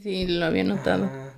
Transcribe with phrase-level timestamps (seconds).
[0.00, 1.04] Sí, lo había notado.
[1.04, 1.32] Ajá.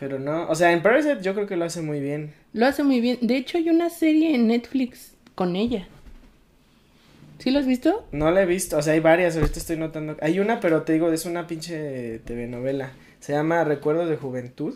[0.00, 2.32] Pero no, o sea, en Parasite yo creo que lo hace muy bien.
[2.54, 3.18] Lo hace muy bien.
[3.20, 5.86] De hecho, hay una serie en Netflix con ella.
[7.38, 8.06] ¿Sí lo has visto?
[8.10, 10.16] No la he visto, o sea, hay varias, ahorita estoy notando.
[10.22, 12.92] Hay una, pero te digo, es una pinche TV novela.
[13.20, 14.74] Se llama Recuerdos de Juventud.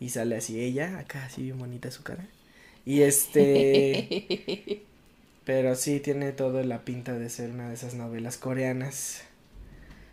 [0.00, 2.26] Y sale así ella, acá así bien bonita su cara.
[2.86, 4.82] Y este,
[5.44, 9.22] pero sí tiene toda la pinta de ser una de esas novelas coreanas.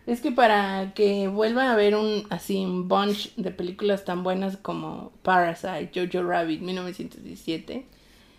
[0.06, 4.56] Es que para que vuelva a haber un así un bunch de películas tan buenas
[4.56, 7.86] como Parasite, Jojo Rabbit, 1917,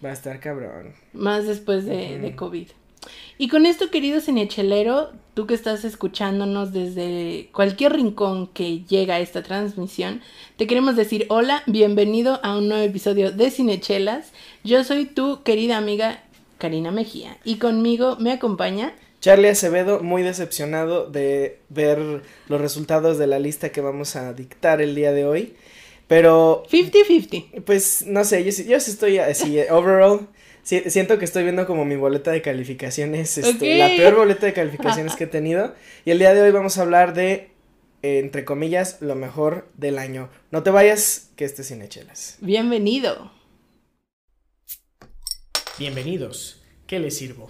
[0.03, 0.93] Va a estar cabrón.
[1.13, 2.35] más después de, de.
[2.35, 2.67] COVID.
[3.37, 9.19] Y con esto, querido cinechelero, tú que estás escuchándonos desde cualquier rincón que llega a
[9.19, 10.21] esta transmisión,
[10.57, 14.31] te queremos decir hola, bienvenido a un nuevo episodio de Cinechelas.
[14.63, 16.23] Yo soy tu querida amiga
[16.57, 18.93] Karina Mejía y conmigo me acompaña
[19.23, 21.97] Charlie Acevedo, muy decepcionado de ver
[22.49, 25.55] los resultados de la lista que vamos a dictar el día de hoy.
[26.09, 27.63] Pero 50-50.
[27.63, 30.27] Pues no sé, yo, sí- yo sí estoy así, overall,
[30.61, 34.51] sí- siento que estoy viendo como mi boleta de calificaciones, este, la peor boleta de
[34.51, 35.73] calificaciones que he tenido.
[36.03, 37.49] Y el día de hoy vamos a hablar de,
[38.01, 40.27] eh, entre comillas, lo mejor del año.
[40.51, 42.39] No te vayas, que este es Cinechelas.
[42.41, 43.31] Bienvenido.
[45.79, 47.49] Bienvenidos, ¿qué les sirvo?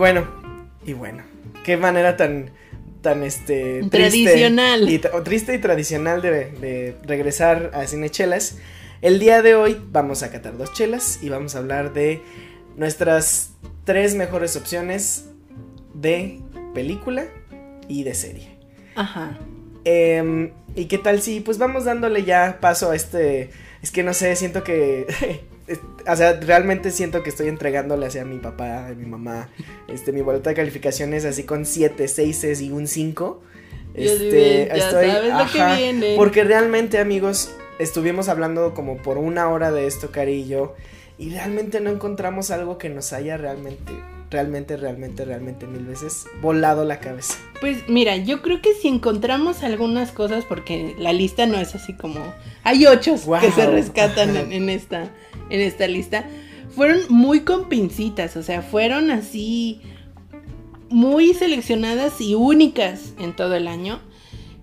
[0.00, 0.26] Bueno,
[0.86, 1.22] y bueno,
[1.62, 2.52] qué manera tan,
[3.02, 4.88] tan este, triste Tradicional.
[4.88, 8.56] y o triste y tradicional de, de regresar a Cinechelas.
[9.02, 12.22] El día de hoy vamos a catar dos chelas y vamos a hablar de
[12.78, 13.50] nuestras
[13.84, 15.26] tres mejores opciones
[15.92, 16.40] de
[16.72, 17.26] película
[17.86, 18.56] y de serie.
[18.94, 19.38] Ajá.
[19.84, 23.50] Em, ¿Y qué tal si pues vamos dándole ya paso a este...
[23.82, 25.44] Es que no sé, siento que...
[26.06, 29.48] o sea, realmente siento que estoy entregándole hacia mi papá, a mi mamá,
[29.88, 33.42] este, mi boleta de calificaciones así con 7, 6 y un 5.
[33.94, 36.14] Ya ves, ya sabes lo que viene.
[36.16, 40.74] Porque realmente, amigos, estuvimos hablando como por una hora de esto, Cari y yo,
[41.18, 43.92] y realmente no encontramos algo que nos haya realmente,
[44.30, 47.38] realmente, realmente, realmente mil veces volado la cabeza.
[47.60, 51.94] Pues mira, yo creo que si encontramos algunas cosas, porque la lista no es así
[51.94, 52.20] como...
[52.62, 55.10] Hay ocho que se rescatan en, en esta,
[55.50, 56.24] en esta lista.
[56.74, 59.82] Fueron muy con pincitas, o sea, fueron así
[60.88, 64.00] muy seleccionadas y únicas en todo el año.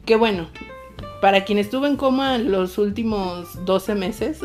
[0.06, 0.48] Que bueno,
[1.22, 4.40] para quien estuvo en coma los últimos 12 meses,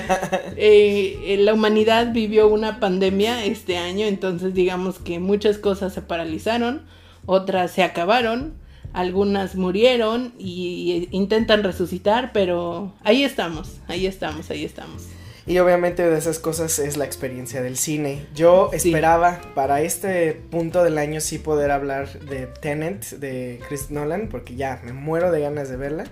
[0.56, 6.82] eh, la humanidad vivió una pandemia este año, entonces digamos que muchas cosas se paralizaron,
[7.26, 8.54] otras se acabaron,
[8.92, 15.06] algunas murieron y intentan resucitar, pero ahí estamos, ahí estamos, ahí estamos.
[15.46, 18.26] Y obviamente de esas cosas es la experiencia del cine.
[18.34, 18.88] Yo Sí.
[18.90, 24.54] esperaba para este punto del año sí poder hablar de Tenet de Chris Nolan, porque
[24.56, 26.04] ya me muero de ganas de verla.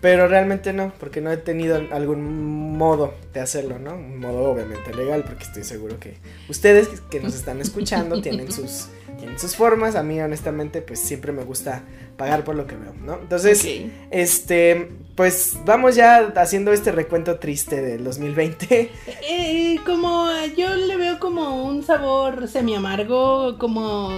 [0.00, 3.94] Pero realmente no, porque no he tenido algún modo de hacerlo, ¿no?
[3.94, 6.16] Un modo obviamente legal, porque estoy seguro que
[6.48, 8.88] ustedes que nos están escuchando tienen sus,
[9.20, 9.94] tienen sus formas.
[9.94, 11.82] A mí honestamente pues siempre me gusta
[12.16, 13.18] pagar por lo que veo, ¿no?
[13.20, 13.64] Entonces...
[14.10, 18.90] Este, pues vamos ya haciendo este recuento triste del 2020.
[19.28, 24.10] Eh, como yo le veo como un sabor semi amargo, como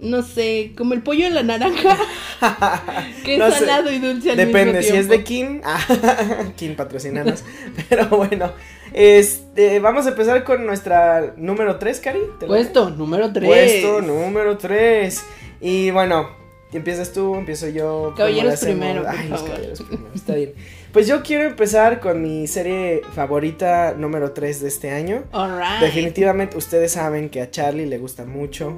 [0.00, 1.96] no sé, como el pollo en la naranja,
[3.24, 5.60] que es No sé, salado y dulce al Depende, mismo si es de tiempo.
[5.60, 7.42] King, ah, King patrocinanos.
[7.88, 8.52] Pero bueno,
[8.92, 12.20] este, vamos a empezar con nuestra número 3, Cari.
[12.38, 13.44] ¿te la- Puesto número 3.
[13.46, 15.24] Puesto número 3.
[15.60, 16.28] Y bueno,
[16.76, 18.14] empiezas tú, empiezo yo.
[18.16, 20.52] Caballeros primero, por Ay, los caballeros primero, está bien.
[20.92, 25.24] Pues yo quiero empezar con mi serie favorita número 3 de este año.
[25.32, 25.80] Alright.
[25.80, 28.74] Definitivamente ustedes saben que a Charlie le gusta mucho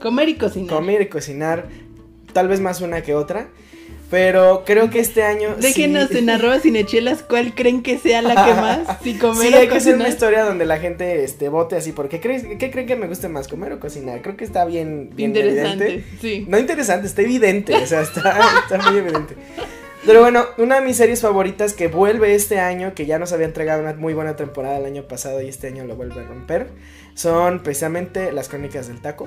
[0.00, 0.68] Comer y cocinar.
[0.74, 1.66] comer y cocinar,
[2.32, 3.48] tal vez más una que otra,
[4.10, 8.34] pero creo que este año Déjenos sí, en arroba cinechelas cuál creen que sea la
[8.34, 8.98] que más.
[9.02, 11.92] Si comer sí, o hay que hacer una historia donde la gente este vote así,
[11.92, 14.22] porque ¿qué, qué creen que me guste más, comer o cocinar?
[14.22, 16.18] Creo que está bien, bien Interesante, evidente.
[16.20, 16.46] sí.
[16.48, 19.34] No interesante, está evidente, o sea, está, está muy evidente.
[20.04, 23.46] Pero bueno, una de mis series favoritas que vuelve este año, que ya nos había
[23.46, 26.68] entregado una muy buena temporada el año pasado y este año lo vuelve a romper,
[27.14, 29.26] son precisamente Las Crónicas del Taco.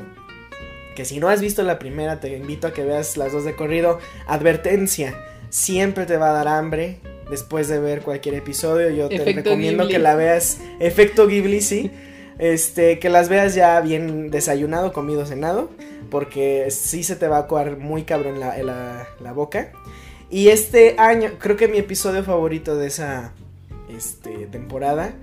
[0.99, 3.55] Que si no has visto la primera, te invito a que veas las dos de
[3.55, 3.99] corrido.
[4.27, 5.17] Advertencia,
[5.49, 6.97] siempre te va a dar hambre
[7.31, 8.89] después de ver cualquier episodio.
[8.89, 9.93] Yo te recomiendo Ghibli.
[9.93, 10.57] que la veas.
[10.81, 11.89] Efecto Ghibli, sí.
[12.37, 15.69] Este, que las veas ya bien desayunado, comido, cenado.
[16.11, 19.71] Porque sí se te va a coar muy cabrón la, la, la boca.
[20.29, 23.31] Y este año, creo que mi episodio favorito de esa
[23.89, 25.13] este, temporada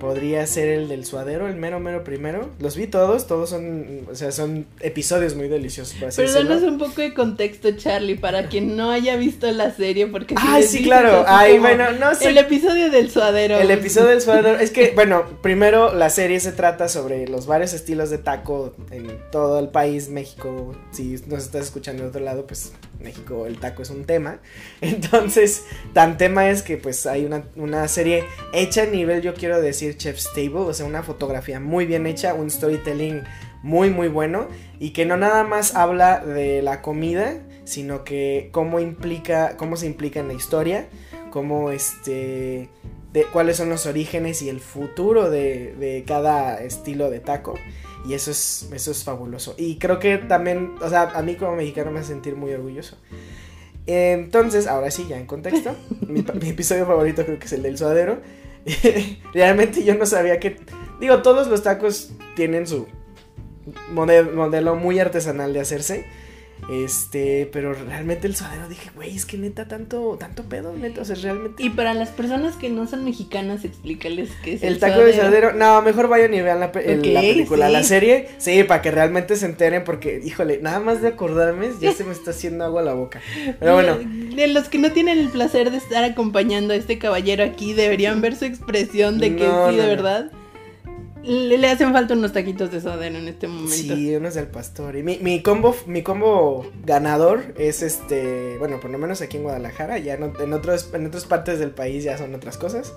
[0.00, 2.50] podría ser el del suadero, el mero mero primero.
[2.58, 6.62] Los vi todos, todos son, o sea, son episodios muy deliciosos, por así Pero danos
[6.62, 10.62] un poco de contexto, Charlie, para quien no haya visto la serie, porque si Ay,
[10.62, 11.24] les sí, claro.
[11.28, 12.30] Ay, bueno, no sé.
[12.30, 13.58] El episodio del suadero.
[13.58, 14.58] El episodio del suadero.
[14.58, 19.18] Es que, bueno, primero la serie se trata sobre los varios estilos de taco en
[19.30, 20.74] todo el país, México.
[20.92, 24.40] Si nos estás escuchando de otro lado, pues México el taco es un tema.
[24.80, 29.60] Entonces, tan tema es que pues hay una, una serie hecha a nivel, yo quiero
[29.60, 30.60] decir, Chef's Table.
[30.60, 33.22] O sea, una fotografía muy bien hecha, un storytelling
[33.62, 34.48] muy muy bueno.
[34.78, 39.86] Y que no nada más habla de la comida, sino que cómo implica, cómo se
[39.86, 40.88] implica en la historia.
[41.30, 42.68] Cómo este
[43.12, 47.54] de cuáles son los orígenes y el futuro de, de cada estilo de taco.
[48.08, 49.54] Y eso es, eso es fabuloso.
[49.58, 52.96] Y creo que también, o sea, a mí como mexicano me hace sentir muy orgulloso.
[53.86, 55.74] Entonces, ahora sí, ya en contexto,
[56.06, 58.20] mi, episodio favorito creo que es el del suadero.
[59.34, 60.56] Realmente yo no sabía que,
[61.00, 62.86] digo, todos los tacos tienen su
[63.92, 66.06] mode- modelo muy artesanal de hacerse.
[66.68, 71.04] Este, pero realmente el suadero dije, güey, es que neta tanto, tanto pedo, neta, o
[71.04, 71.62] sea, realmente.
[71.62, 75.52] Y para las personas que no son mexicanas, explícales qué es El taco de suadero,
[75.52, 77.72] no, mejor vayan y vean la, pe- el- la Ok, película, sí.
[77.72, 81.92] la serie, sí, para que realmente se enteren, porque, híjole, nada más de acordarme, ya
[81.94, 83.20] se me está haciendo agua la boca.
[83.58, 87.42] Pero bueno, De los que no tienen el placer de estar acompañando a este caballero
[87.44, 90.30] aquí, deberían ver su expresión de que No, sí, no, de verdad.
[91.22, 93.74] Le, hacen falta unos taquitos de suadero en este momento.
[93.74, 94.96] sí, unos del pastor.
[94.96, 99.42] Y mi, mi combo, mi combo ganador es este, bueno, por lo menos aquí en
[99.42, 102.92] Guadalajara, ya no- en, otros, en otras partes del país ya son otras cosas.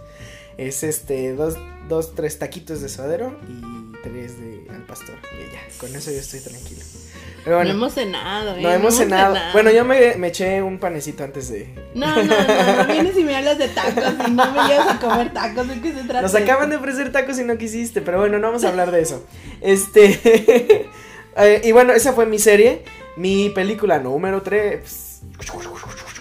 [0.58, 1.56] Es este, dos,
[1.90, 5.16] dos, tres taquitos de suadero y tres de al pastor.
[5.40, 6.82] Y ya, con eso yo estoy tranquilo.
[7.46, 7.64] Bueno.
[7.66, 8.62] no hemos cenado, ¿eh?
[8.62, 9.36] No hemos cenado.
[9.52, 11.74] Bueno, yo me, me eché un panecito antes de.
[11.94, 15.00] No, no, no, no vienes y me hablas de tacos y no me llevas a
[15.00, 16.22] comer tacos, ¿de qué se trata?
[16.22, 19.02] Nos acaban de ofrecer tacos y no quisiste, pero bueno, no vamos a hablar de
[19.02, 19.26] eso.
[19.62, 20.90] Este.
[21.38, 22.84] eh, y bueno, esa fue mi serie.
[23.16, 25.22] Mi película número 3.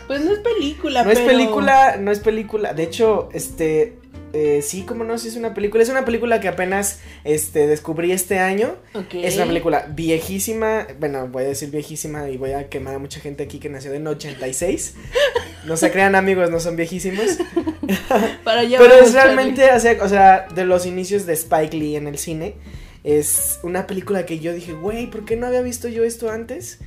[0.06, 2.74] Pues no es película, No es película, no es película.
[2.74, 3.98] De hecho, este.
[4.32, 5.82] Eh, sí, como no, sí es una película.
[5.82, 8.76] Es una película que apenas este, descubrí este año.
[9.12, 13.20] Es una película viejísima, bueno, voy a decir viejísima y voy a quemar a mucha
[13.20, 14.94] gente aquí que nació en 86.
[15.66, 17.26] No se crean amigos, no son viejísimos.
[18.44, 22.06] Para Pero es realmente, o sea, o sea, de los inicios de Spike Lee en
[22.06, 22.54] el cine.
[23.04, 26.78] Es una película que yo dije, güey, ¿por qué no había visto yo esto antes?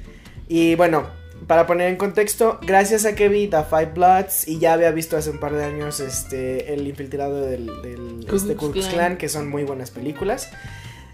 [0.48, 1.08] Y bueno,
[1.48, 5.16] para poner en contexto, gracias a que vi The Five Bloods y ya había visto
[5.16, 8.88] hace un par de años este El infiltrado del, del Ku este, Klux.
[8.88, 10.50] Klan, que son muy buenas películas.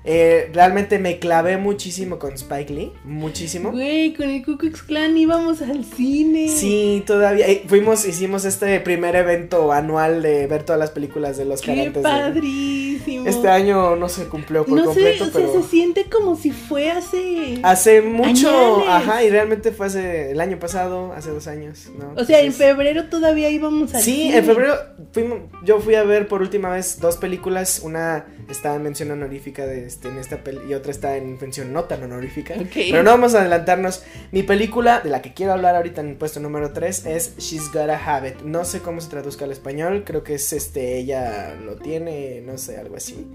[0.03, 3.71] Eh, realmente me clavé muchísimo con Spike Lee, muchísimo.
[3.71, 6.47] Güey, con el Ku Klux Klan íbamos al cine.
[6.49, 11.45] Sí, todavía eh, fuimos, hicimos este primer evento anual de ver todas las películas de
[11.45, 13.27] los Qué de- padrísimo.
[13.27, 16.51] Este año no se cumplió por no completo, sé, o sea, se siente como si
[16.51, 17.59] fue hace...
[17.63, 18.87] hace mucho, Añales.
[18.87, 22.13] ajá, y realmente fue hace el año pasado, hace dos años, ¿no?
[22.19, 24.37] O sea, en febrero todavía íbamos al Sí, cine.
[24.37, 24.73] en febrero
[25.13, 29.65] fuimos, yo fui a ver por última vez dos películas, una está en mención honorífica
[29.65, 32.55] de este, en esta peli y otra está en mención no tan honorífica.
[32.73, 34.03] Pero no vamos a adelantarnos.
[34.31, 37.71] Mi película de la que quiero hablar ahorita en el puesto número 3 es She's
[37.71, 38.41] Gotta Have It.
[38.41, 42.57] No sé cómo se traduzca al español, creo que es este, ella lo tiene, no
[42.57, 43.27] sé, algo así.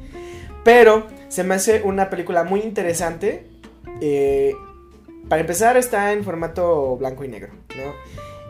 [0.65, 3.47] Pero se me hace una película muy interesante.
[4.01, 4.55] eh,
[5.29, 7.95] para empezar está en formato blanco y negro, ¿no?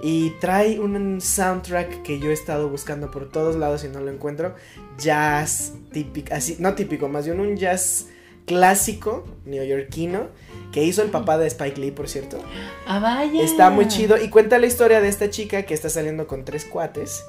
[0.03, 4.11] Y trae un soundtrack que yo he estado buscando por todos lados y no lo
[4.11, 4.55] encuentro.
[4.99, 8.07] Jazz típico, así, no típico, más bien un jazz
[8.47, 10.29] clásico neoyorquino
[10.73, 12.41] que hizo el papá de Spike Lee, por cierto.
[12.87, 13.43] Ah, vaya.
[13.43, 16.65] Está muy chido y cuenta la historia de esta chica que está saliendo con tres
[16.65, 17.25] cuates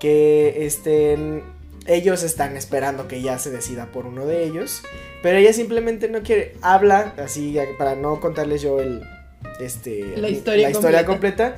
[0.00, 1.42] que este
[1.86, 4.82] ellos están esperando que ya se decida por uno de ellos,
[5.22, 9.02] pero ella simplemente no quiere, habla así para no contarles yo el
[9.60, 11.06] este La historia completa.
[11.06, 11.56] completa.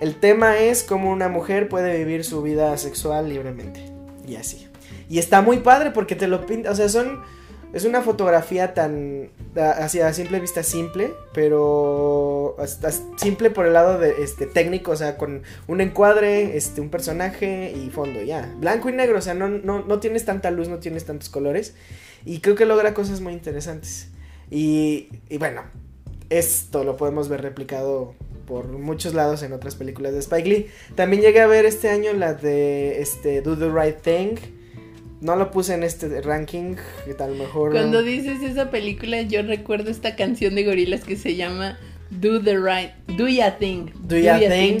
[0.00, 3.84] El tema es cómo una mujer puede vivir su vida sexual libremente
[4.26, 4.68] y así.
[5.08, 7.22] Y está muy padre porque te lo pinta, o sea, son
[7.74, 14.22] es una fotografía tan hacia simple vista simple, pero hasta simple por el lado de
[14.22, 18.54] este técnico, o sea, con un encuadre, este un personaje y fondo, ya.
[18.58, 21.74] Blanco y negro, o sea, no, no, no tienes tanta luz, no tienes tantos colores
[22.24, 24.08] y creo que logra cosas muy interesantes.
[24.52, 25.62] Y, y bueno,
[26.30, 28.14] esto lo podemos ver replicado
[28.46, 30.66] por muchos lados en otras películas de Spike Lee.
[30.94, 34.36] También llegué a ver este año la de este Do the Right Thing
[35.24, 36.76] no lo puse en este ranking,
[37.06, 37.72] que tal mejor.
[37.72, 41.78] Cuando dices esa película, yo recuerdo esta canción de gorilas que se llama
[42.10, 43.86] Do the Right, Do Ya Thing.
[44.02, 44.80] Do, ya, thing.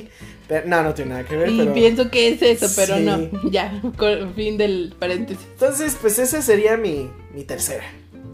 [0.66, 1.48] no, no tiene nada que ver.
[1.48, 3.30] Y pienso que es eso, pero no.
[3.50, 3.80] Ya,
[4.36, 5.46] fin del paréntesis.
[5.54, 7.84] Entonces, pues esa sería mi, mi tercera.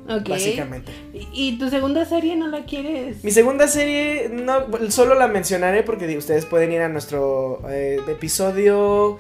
[0.08, 0.32] Okay.
[0.32, 0.90] Básicamente.
[1.32, 3.22] ¿Y tu segunda serie no la quieres?
[3.24, 9.18] Mi segunda serie no solo la mencionaré porque ustedes pueden ir a nuestro eh, episodio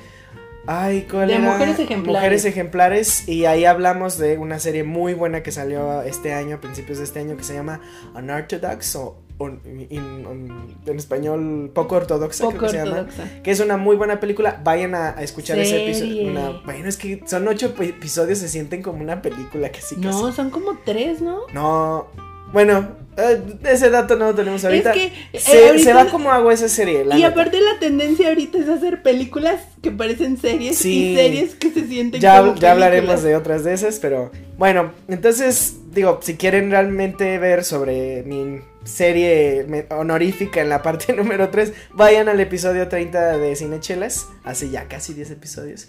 [0.66, 2.20] Ay, ¿cuál de Mujeres Ejemplares.
[2.20, 3.28] Mujeres Ejemplares.
[3.28, 7.04] Y ahí hablamos de una serie muy buena que salió este año, a principios de
[7.04, 7.80] este año, que se llama
[8.14, 9.16] Unorthodox o
[9.48, 13.06] en español poco ortodoxa, creo que se llama.
[13.42, 14.60] Que es una muy buena película.
[14.62, 16.60] Vayan a, escuchar ese episodio.
[16.64, 19.96] bueno, es que son ocho episodios, se sienten como una película casi.
[19.96, 21.40] No, son como tres, ¿no?
[21.52, 22.06] No.
[22.52, 24.92] Bueno, eh, ese dato no lo tenemos ahorita.
[24.92, 27.04] Es que, eh, se, va como agua esa serie.
[27.16, 31.86] y aparte la tendencia ahorita es hacer películas que parecen series y series que se
[31.86, 36.70] sienten ya, como Ya hablaremos de otras de esas, pero bueno, entonces digo, si quieren
[36.70, 43.38] realmente ver sobre mi serie honorífica en la parte número 3, vayan al episodio 30
[43.38, 45.88] de Cinechelas, hace ya casi 10 episodios.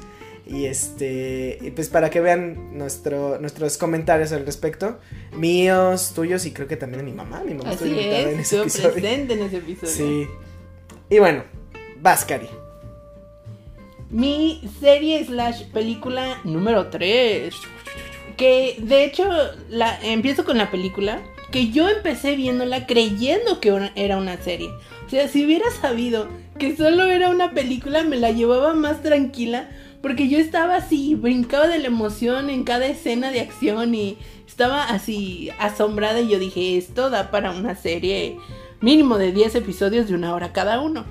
[0.51, 5.00] Y este, y pues para que vean nuestro, nuestros comentarios al respecto,
[5.31, 7.41] míos, tuyos y creo que también de mi mamá.
[7.46, 8.91] Mi mamá estuvo en ese episodio.
[8.91, 9.93] presente en ese episodio.
[9.93, 10.27] Sí.
[11.10, 11.46] Y bueno,
[12.01, 12.50] Vascari.
[14.10, 17.55] Mi serie slash película número 3.
[18.36, 19.29] Que de hecho,
[19.70, 21.22] la, empiezo con la película.
[21.50, 24.70] Que yo empecé viéndola creyendo que era una serie.
[25.05, 26.27] O sea, si hubiera sabido
[26.60, 29.70] que solo era una película, me la llevaba más tranquila
[30.01, 34.17] porque yo estaba así, brincaba de la emoción en cada escena de acción y
[34.48, 38.38] estaba así asombrada y yo dije, esto da para una serie
[38.81, 41.05] mínimo de 10 episodios de una hora cada uno.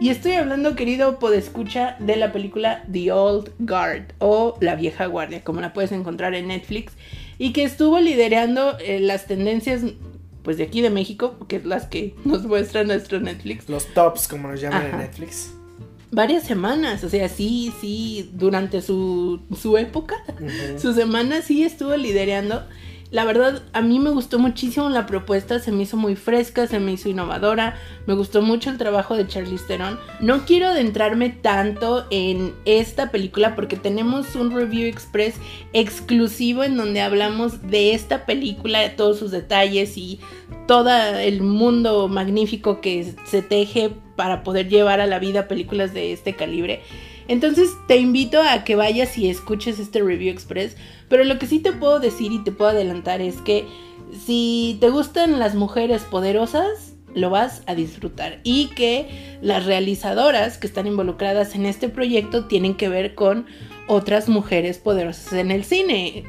[0.00, 5.42] Y estoy hablando, querido podescucha, de la película The Old Guard o La Vieja Guardia,
[5.42, 6.92] como la puedes encontrar en Netflix,
[7.36, 9.82] y que estuvo liderando eh, las tendencias
[10.44, 13.68] pues de aquí de México, que es las que nos muestra nuestro Netflix.
[13.68, 15.57] Los tops, como nos llaman en Netflix
[16.10, 20.16] varias semanas, o sea, sí, sí, durante su, su época,
[20.78, 22.62] su semana sí estuvo liderando.
[23.10, 26.78] La verdad, a mí me gustó muchísimo la propuesta, se me hizo muy fresca, se
[26.78, 29.98] me hizo innovadora, me gustó mucho el trabajo de Charlize Theron.
[30.20, 35.36] No quiero adentrarme tanto en esta película porque tenemos un review express
[35.72, 40.20] exclusivo en donde hablamos de esta película, de todos sus detalles y
[40.66, 46.12] todo el mundo magnífico que se teje para poder llevar a la vida películas de
[46.12, 46.80] este calibre.
[47.28, 50.76] Entonces te invito a que vayas y escuches este review express.
[51.08, 53.64] Pero lo que sí te puedo decir y te puedo adelantar es que
[54.26, 58.40] si te gustan las mujeres poderosas, lo vas a disfrutar.
[58.42, 63.46] Y que las realizadoras que están involucradas en este proyecto tienen que ver con
[63.86, 66.24] otras mujeres poderosas en el cine.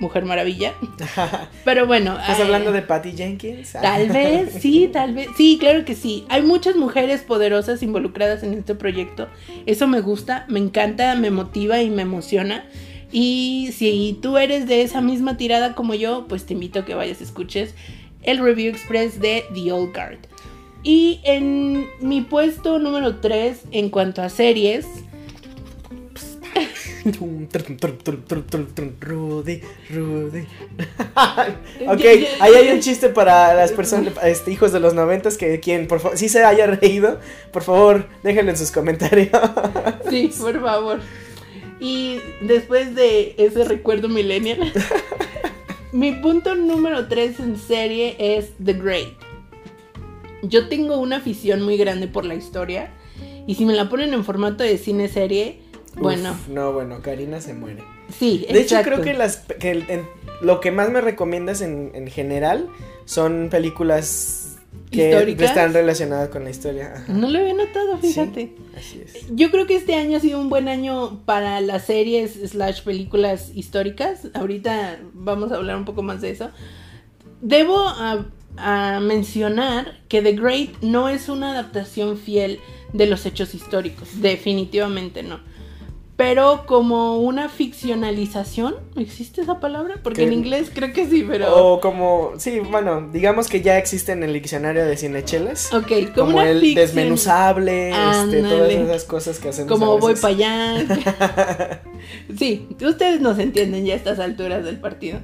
[0.00, 0.74] Mujer Maravilla.
[1.64, 2.18] Pero bueno.
[2.18, 3.72] ¿Estás hablando de Patty Jenkins?
[3.82, 5.28] Tal vez, sí, tal vez.
[5.36, 6.24] Sí, claro que sí.
[6.28, 9.28] Hay muchas mujeres poderosas involucradas en este proyecto.
[9.66, 12.64] Eso me gusta, me encanta, me motiva y me emociona.
[13.12, 16.94] Y si tú eres de esa misma tirada como yo, pues te invito a que
[16.94, 17.74] vayas, escuches
[18.22, 20.18] el Review Express de The Old Guard.
[20.82, 24.86] Y en mi puesto número 3 en cuanto a series,
[29.00, 30.40] Rudy, Rudy.
[31.86, 32.04] ok,
[32.40, 36.00] ahí hay un chiste para las personas, este, hijos de los noventas que quien, por
[36.00, 37.20] favor, si se haya reído,
[37.52, 39.28] por favor, déjenlo en sus comentarios.
[40.10, 41.00] sí, por favor.
[41.80, 44.72] Y después de ese recuerdo millennial,
[45.92, 49.14] mi punto número 3 en serie es The Great.
[50.42, 52.92] Yo tengo una afición muy grande por la historia.
[53.46, 55.58] Y si me la ponen en formato de cine serie,
[55.96, 56.36] bueno.
[56.48, 57.84] no, bueno, Karina se muere.
[58.18, 60.04] Sí, De hecho, creo que las que
[60.40, 62.68] lo que más me recomiendas en, en general
[63.04, 64.58] son películas
[64.90, 67.04] que están relacionadas con la historia.
[67.08, 68.54] No lo había notado, fíjate.
[68.76, 69.26] así es.
[69.34, 73.50] Yo creo que este año ha sido un buen año para las series slash películas
[73.54, 74.28] históricas.
[74.34, 76.50] Ahorita vamos a hablar un poco más de eso.
[77.40, 82.60] Debo a, a mencionar que The Great no es una adaptación fiel
[82.92, 84.20] de los hechos históricos.
[84.20, 85.40] Definitivamente no
[86.16, 89.96] pero como una ficcionalización, ¿existe esa palabra?
[90.02, 91.72] Porque Que- en inglés creo que sí, pero...
[91.74, 95.72] O como, sí, bueno, digamos que ya existe en el diccionario de cinechelas.
[95.72, 99.72] ok, como, Como una el ficción- desmenuzable, este, todas esas cosas que hacemos.
[99.72, 101.80] Como voy para allá.
[102.38, 105.18] sí, ustedes nos entienden ya a estas alturas del partido.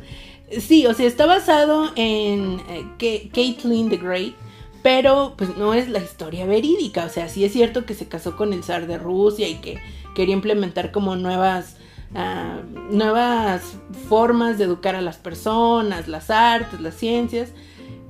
[0.59, 2.61] Sí, o sea, está basado en
[2.99, 4.35] eh, Caitlyn the Great,
[4.83, 7.05] pero pues no es la historia verídica.
[7.05, 9.79] O sea, sí es cierto que se casó con el zar de Rusia y que
[10.15, 11.77] quería implementar como nuevas,
[12.15, 13.77] ah, nuevas
[14.09, 17.53] formas de educar a las personas, las artes, las ciencias.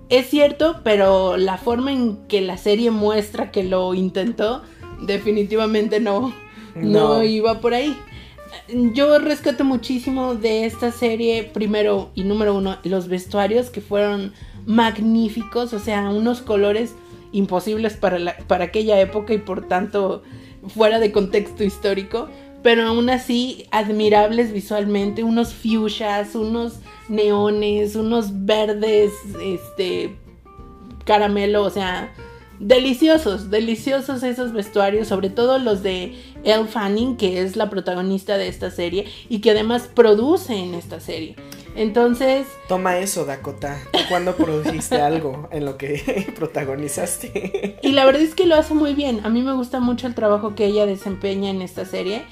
[0.09, 4.63] Es cierto, pero la forma en que la serie muestra que lo intentó,
[5.03, 6.33] definitivamente no,
[6.75, 7.23] no, No.
[7.23, 7.97] iba por ahí.
[8.95, 14.33] Yo rescato muchísimo de esta serie, primero y número uno, los vestuarios que fueron
[14.67, 16.95] magníficos, o sea, unos colores
[17.33, 20.23] imposibles para, la- para aquella época y por tanto
[20.69, 22.29] fuera de contexto histórico,
[22.63, 29.13] pero aún así admirables visualmente, unos fuchsias, unos neones, unos verdes,
[29.43, 30.17] este,
[31.05, 32.13] caramelo, o sea,
[32.61, 36.15] deliciosos, deliciosos esos vestuarios, sobre todo los de
[36.45, 41.01] Elle Fanning, que es la protagonista de esta serie y que además produce en esta
[41.01, 41.37] serie.
[41.77, 43.79] Entonces, Toma eso, Dakota.
[43.93, 47.79] ¿Tú cuándo produjiste algo en lo que protagonizaste?
[47.83, 49.21] y la verdad es que lo hace muy bien.
[49.25, 52.23] A mí me gusta mucho el trabajo que ella desempeña en esta serie.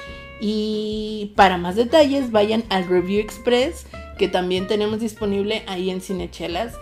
[0.41, 3.87] Y para más detalles, vayan al Review Express,
[4.19, 6.75] que también tenemos disponible ahí en Cinechelas.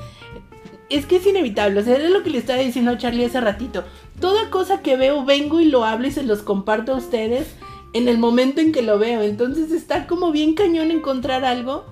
[0.88, 3.40] Es que es inevitable, o sea, es lo que le estaba diciendo a Charlie hace
[3.40, 3.84] ratito.
[4.20, 7.48] Toda cosa que veo, vengo y lo hablo y se los comparto a ustedes
[7.92, 9.22] en el momento en que lo veo.
[9.22, 11.86] Entonces está como bien cañón encontrar algo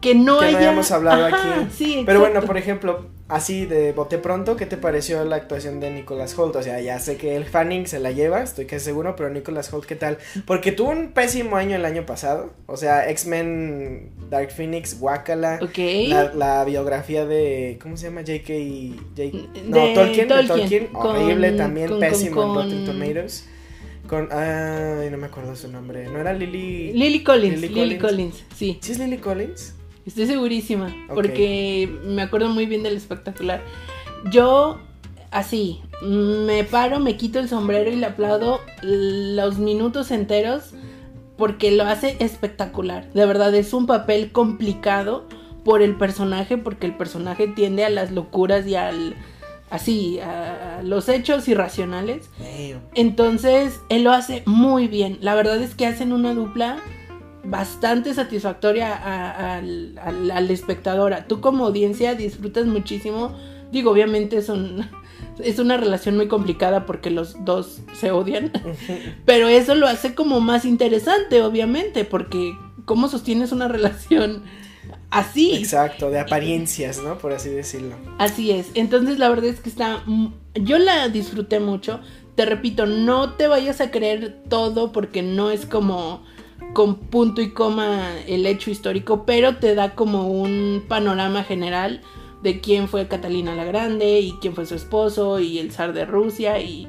[0.00, 0.52] que no que haya...
[0.52, 1.68] no hayamos hablado Ajá, aquí.
[1.76, 5.90] Sí, Pero bueno, por ejemplo, así de bote pronto, ¿qué te pareció la actuación de
[5.90, 6.56] Nicholas Holt?
[6.56, 9.72] O sea, ya sé que el Fanning se la lleva, estoy casi seguro, pero Nicholas
[9.72, 10.18] Holt, ¿qué tal?
[10.46, 12.50] Porque tuvo un pésimo año el año pasado.
[12.66, 15.58] O sea, X-Men, Dark Phoenix, Wakala.
[15.62, 15.78] Ok.
[16.08, 17.78] La, la biografía de.
[17.82, 18.22] ¿Cómo se llama?
[18.22, 18.52] J.K.
[19.16, 23.46] J- no, De Tolkien, de Tolkien, con- horrible también, con- pésimo con- en Rotten Tomatoes.
[24.08, 24.28] Con.
[24.32, 26.06] Ay, no me acuerdo su nombre.
[26.08, 26.92] ¿No era Lily.
[26.94, 28.02] Lily Collins, Lily Lily, Collins.
[28.02, 28.78] Collins, sí.
[28.80, 29.74] ¿Sí es Lily Collins?
[30.06, 33.62] Estoy segurísima, porque me acuerdo muy bien del espectacular.
[34.30, 34.78] Yo,
[35.30, 40.72] así, me paro, me quito el sombrero y le aplaudo los minutos enteros
[41.36, 43.10] porque lo hace espectacular.
[43.12, 45.26] De verdad, es un papel complicado
[45.64, 49.16] por el personaje, porque el personaje tiende a las locuras y al...
[49.70, 52.28] Así, a los hechos irracionales.
[52.94, 55.18] Entonces, él lo hace muy bien.
[55.20, 56.78] La verdad es que hacen una dupla
[57.44, 61.14] bastante satisfactoria a- al, al- al espectador.
[61.28, 63.34] Tú como audiencia disfrutas muchísimo.
[63.72, 64.86] Digo, obviamente es, un,
[65.38, 68.50] es una relación muy complicada porque los dos se odian.
[69.24, 72.52] Pero eso lo hace como más interesante, obviamente, porque
[72.84, 74.42] ¿cómo sostienes una relación
[75.10, 75.54] así?
[75.54, 77.18] Exacto, de apariencias, ¿no?
[77.18, 77.94] Por así decirlo.
[78.18, 78.70] Así es.
[78.74, 80.02] Entonces la verdad es que está...
[80.54, 82.00] Yo la disfruté mucho.
[82.34, 86.24] Te repito, no te vayas a creer todo porque no es como
[86.72, 92.00] con punto y coma el hecho histórico, pero te da como un panorama general
[92.42, 96.04] de quién fue Catalina la Grande y quién fue su esposo y el zar de
[96.06, 96.88] Rusia y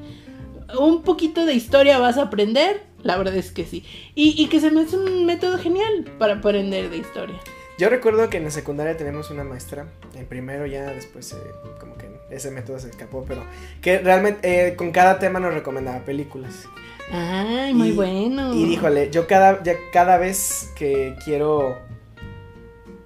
[0.79, 2.83] un poquito de historia vas a aprender.
[3.03, 3.83] La verdad es que sí.
[4.13, 7.35] Y, que se me hace un método genial para aprender de historia.
[7.79, 11.37] Yo recuerdo que en la secundaria tenemos una maestra, en primero ya, después eh,
[11.79, 13.43] como que ese método se escapó, pero
[13.81, 16.67] que realmente eh, con cada tema nos recomendaba películas.
[17.11, 18.53] Ay, muy Y- bueno.
[18.53, 21.77] Y díjole, yo cada, ya cada vez que quiero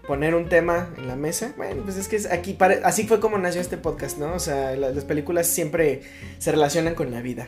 [0.07, 3.39] poner un tema en la mesa, bueno, pues es que es aquí, así fue como
[3.39, 4.33] nació este podcast, ¿no?
[4.35, 6.01] O sea, la- las películas siempre
[6.37, 7.47] se relacionan con la vida.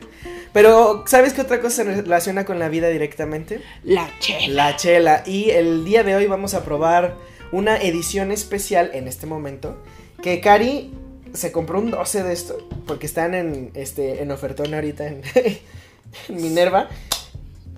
[0.54, 3.62] Pero, ¿sabes qué otra cosa se relaciona con la vida directamente?
[3.84, 4.72] La chela.
[4.72, 5.24] La chela.
[5.28, 7.16] Y el día de hoy vamos a probar
[7.52, 9.84] una edición especial en este momento.
[10.24, 10.92] Que Cari
[11.34, 12.58] se compró un 12 de esto.
[12.88, 15.22] Porque están en, este, en ofertón ahorita en
[16.30, 16.90] Minerva.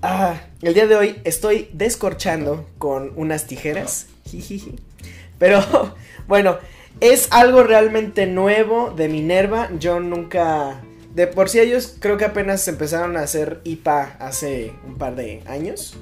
[0.02, 4.08] Ah, el día de hoy estoy descorchando con unas tijeras.
[5.40, 5.62] Pero
[6.28, 6.58] bueno,
[7.00, 9.70] es algo realmente nuevo de Minerva.
[9.80, 10.82] Yo nunca...
[11.14, 15.42] De por sí ellos creo que apenas empezaron a hacer IPA hace un par de
[15.48, 15.98] años.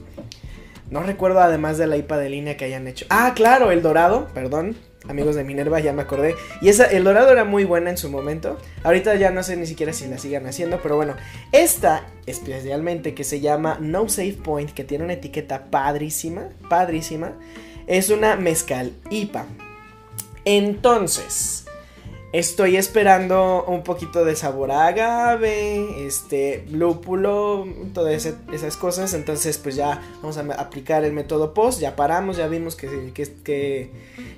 [0.89, 3.05] No recuerdo además de la IPA de línea que hayan hecho.
[3.09, 4.75] Ah, claro, el dorado, perdón.
[5.09, 6.35] Amigos de Minerva, ya me acordé.
[6.61, 8.57] Y esa, el dorado era muy buena en su momento.
[8.83, 11.15] Ahorita ya no sé ni siquiera si la sigan haciendo, pero bueno.
[11.51, 17.33] Esta, especialmente, que se llama No Save Point, que tiene una etiqueta padrísima, padrísima,
[17.87, 19.45] es una mezcal IPA.
[20.45, 21.66] Entonces,
[22.33, 29.13] Estoy esperando un poquito de sabor a agave, este, lúpulo, todas esas cosas.
[29.13, 31.79] Entonces, pues ya vamos a aplicar el método post.
[31.79, 33.91] Ya paramos, ya vimos qué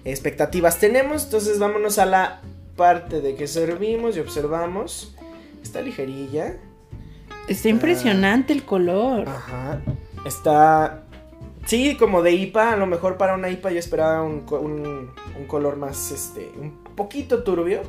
[0.05, 1.25] expectativas tenemos.
[1.25, 2.41] Entonces, vámonos a la
[2.75, 5.15] parte de que servimos y observamos.
[5.63, 6.57] Está ligerilla.
[7.47, 9.27] Está impresionante el color.
[9.27, 9.81] Ajá.
[10.25, 11.05] Está.
[11.65, 12.73] Sí, como de IPA.
[12.73, 17.43] A lo mejor para una IPA yo esperaba un, un color más, este, un poquito
[17.43, 17.81] turbio.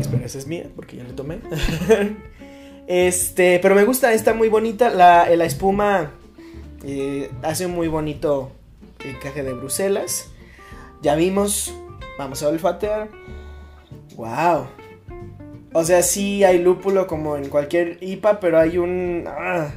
[0.00, 1.40] Espera, esa es mía, porque ya le tomé.
[2.86, 4.88] este, pero me gusta, está muy bonita.
[4.88, 6.12] La, la espuma
[6.82, 8.52] eh, hace un muy bonito
[9.04, 10.30] encaje de Bruselas.
[11.02, 11.74] Ya vimos,
[12.18, 13.08] vamos a olfatear.
[14.16, 14.66] ¡Wow!
[15.74, 19.24] O sea, sí hay lúpulo como en cualquier IPA, pero hay un...
[19.28, 19.72] Ah,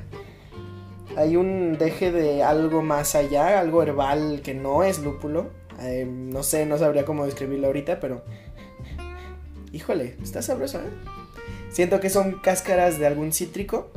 [1.18, 5.50] hay un deje de algo más allá, algo herbal que no es lúpulo.
[5.84, 8.24] Eh, no sé, no sabría cómo describirlo ahorita, pero...
[9.74, 10.90] Híjole, está sabroso, ¿eh?
[11.70, 13.90] Siento que son cáscaras de algún cítrico,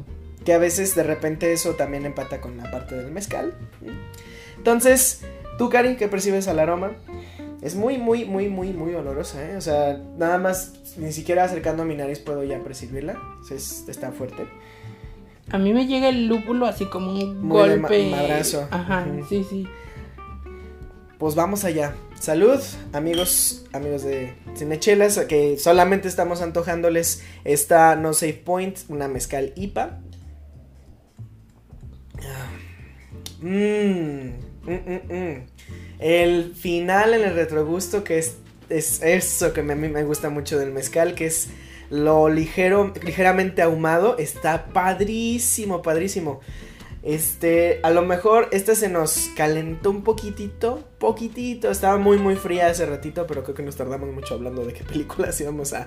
[0.44, 3.54] que a veces de repente eso también empata con la parte del mezcal.
[4.56, 5.22] Entonces,
[5.58, 6.92] tú, Cari, ¿qué percibes al aroma?
[7.60, 9.56] Es muy, muy, muy, muy, muy olorosa, ¿eh?
[9.56, 13.18] O sea, nada más, ni siquiera acercando a mi nariz puedo ya percibirla.
[13.50, 14.46] está fuerte.
[15.50, 18.10] A mí me llega el lúpulo así como un golpe.
[18.10, 18.68] madrazo.
[18.70, 19.66] Ajá, sí, sí
[21.18, 21.94] pues vamos allá.
[22.18, 22.60] Salud,
[22.92, 30.00] amigos, amigos de Cinechelas, que solamente estamos antojándoles esta No Safe Point, una mezcal IPA.
[33.40, 34.30] Mmm,
[35.98, 38.36] el final en el retrogusto, que es,
[38.70, 41.48] es eso que a mí me gusta mucho del mezcal, que es
[41.90, 46.40] lo ligero, ligeramente ahumado, está padrísimo, padrísimo.
[47.04, 51.70] Este, a lo mejor esta se nos calentó un poquitito, poquitito.
[51.70, 54.84] Estaba muy, muy fría hace ratito, pero creo que nos tardamos mucho hablando de qué
[54.90, 55.86] películas íbamos a,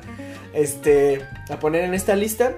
[0.54, 2.56] este, a poner en esta lista.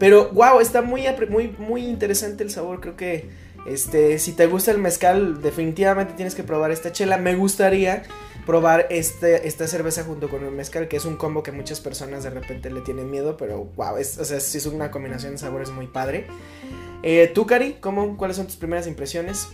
[0.00, 2.80] Pero, wow, está muy, muy, muy interesante el sabor.
[2.80, 3.30] Creo que,
[3.68, 7.16] este, si te gusta el mezcal, definitivamente tienes que probar esta chela.
[7.16, 8.02] Me gustaría
[8.44, 12.24] probar este, esta cerveza junto con el mezcal, que es un combo que muchas personas
[12.24, 15.70] de repente le tienen miedo, pero wow, es, o sea, es una combinación de sabores
[15.70, 16.26] muy padre.
[17.06, 19.50] Eh, ¿Tú, Cari, cómo, cuáles son tus primeras impresiones?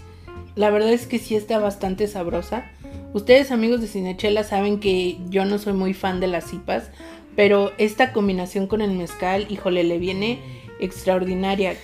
[0.55, 2.71] La verdad es que sí está bastante sabrosa.
[3.13, 6.93] Ustedes, amigos de Cinechela, saben que yo no soy muy fan de las cipas,
[7.35, 10.39] pero esta combinación con el mezcal, híjole, le viene
[10.79, 11.75] extraordinaria.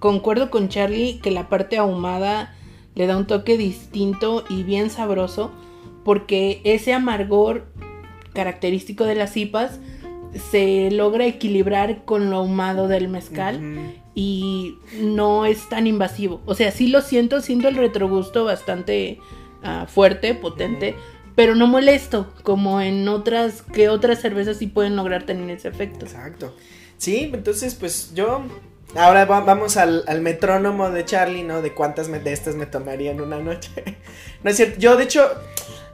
[0.00, 2.54] Concuerdo con Charlie que la parte ahumada
[2.94, 5.50] le da un toque distinto y bien sabroso,
[6.04, 7.72] porque ese amargor
[8.34, 9.80] característico de las cipas
[10.34, 16.40] se logra equilibrar con lo ahumado del mezcal y no es tan invasivo.
[16.46, 19.18] O sea, sí lo siento, siento el retrogusto bastante
[19.62, 20.94] ah, fuerte, potente,
[21.36, 26.06] pero no molesto, como en otras, que otras cervezas sí pueden lograr tener ese efecto.
[26.06, 26.54] Exacto.
[26.98, 28.42] Sí, entonces pues yo...
[28.96, 31.62] Ahora vamos al, al metrónomo de Charlie, ¿no?
[31.62, 33.70] De cuántas de estas me tomaría en una noche.
[34.42, 34.80] no es cierto.
[34.80, 35.30] Yo, de hecho,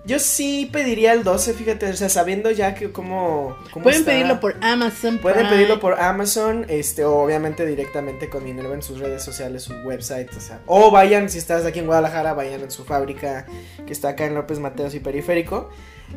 [0.07, 4.57] yo sí pediría el 12, fíjate, o sea, sabiendo ya que cómo, Pueden pedirlo por
[4.61, 5.19] Amazon.
[5.19, 9.73] Pueden pedirlo por Amazon, este, o obviamente directamente con Minerva en sus redes sociales, su
[9.85, 13.47] website, o sea, o vayan, si estás aquí en Guadalajara, vayan en su fábrica
[13.85, 15.71] que está acá en López Mateos y Periférico.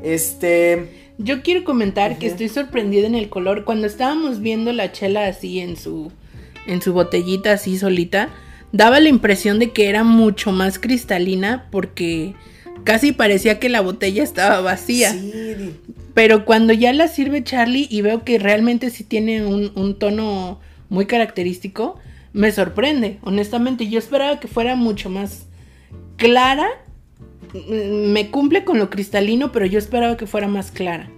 [0.04, 1.14] Este...
[1.18, 3.66] Yo quiero comentar que estoy sorprendida en el color.
[3.66, 6.14] Cuando estábamos viendo la chela así en su,
[6.66, 8.30] en su botellita así solita,
[8.72, 12.36] daba la impresión de que era mucho más cristalina porque
[12.90, 15.16] Casi parecía que la botella estaba vacía.
[16.16, 21.06] Pero cuando ya la sirve Charlie y veo que realmente sí tiene un, tono muy
[21.06, 22.00] característico,
[22.34, 23.88] me sorprende, honestamente.
[23.88, 25.46] Yo esperaba que fuera mucho más
[26.18, 26.68] clara.
[27.54, 31.12] Mm, me cumple con lo cristalino, pero yo esperaba que fuera más clara.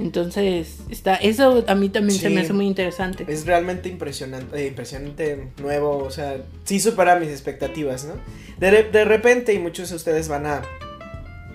[0.00, 3.26] Entonces, está, eso a mí también se me hace muy interesante.
[3.28, 8.14] Es realmente impresionante, eh, impresionante, nuevo, o sea, sí supera mis expectativas, ¿no?
[8.58, 10.62] De, de repente, y muchos de ustedes van a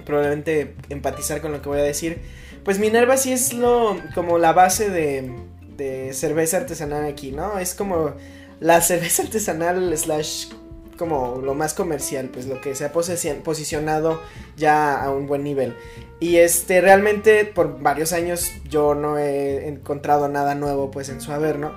[0.08, 2.20] probablemente empatizar con lo que voy a decir.
[2.64, 7.60] Pues Minerva sí es lo como la base de, cerveza artesanal aquí, ¿no?
[7.60, 8.14] Es como
[8.60, 10.48] la cerveza artesanal slash
[10.98, 14.20] como lo más comercial, pues lo que se ha posicionado
[14.56, 15.76] ya a un buen nivel.
[16.20, 21.32] Y este, realmente por varios años yo no he encontrado nada nuevo pues en su
[21.32, 21.74] haber, ¿no?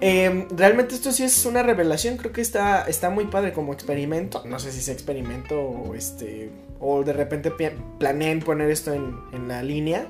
[0.00, 4.42] Em, realmente esto sí es una revelación, creo que está, está muy padre como experimento,
[4.44, 6.50] no sé si es experimento o este
[6.84, 7.50] o de repente
[7.98, 10.06] planeen poner esto en, la línea.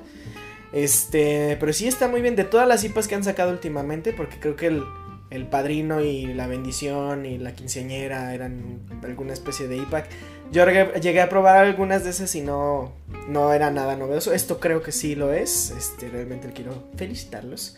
[0.73, 4.39] Este, pero sí está muy bien de todas las IPAs que han sacado últimamente, porque
[4.39, 10.03] creo que el, padrino y la bendición y la quinceañera eran alguna especie de IPA.
[10.51, 12.91] Yo llegué, a probar algunas de esas y no,
[13.27, 14.33] no era nada novedoso.
[14.33, 15.71] Esto creo que sí lo es.
[15.71, 17.77] Este, realmente quiero felicitarlos.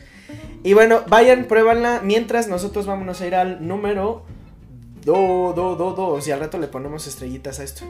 [0.63, 2.01] Y bueno, vayan, pruébanla.
[2.03, 4.25] Mientras nosotros vámonos a ir al número
[5.05, 6.27] 2, 2, 2, 2.
[6.27, 7.86] Y al rato le ponemos estrellitas a esto.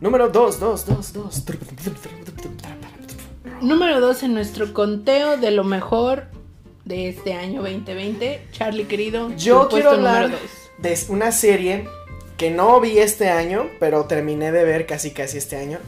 [0.00, 1.44] Número 2, 2, 2, 2.
[3.60, 6.24] Número 2 en nuestro conteo de lo mejor
[6.86, 8.46] de este año 2020.
[8.50, 9.30] Charlie, querido.
[9.36, 10.30] Yo quiero hablar
[10.78, 11.86] de una serie
[12.38, 15.78] que no vi este año, pero terminé de ver casi casi este año.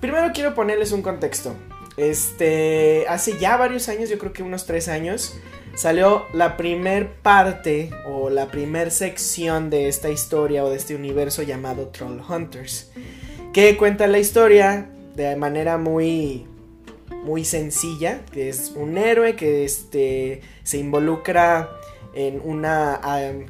[0.00, 1.54] Primero quiero ponerles un contexto.
[1.98, 5.34] Este, hace ya varios años, yo creo que unos tres años,
[5.74, 11.42] salió la primer parte o la primer sección de esta historia o de este universo
[11.42, 12.90] llamado Troll Hunters,
[13.52, 16.46] que cuenta la historia de manera muy
[17.24, 21.68] muy sencilla, que es un héroe que este se involucra
[22.14, 23.00] en una,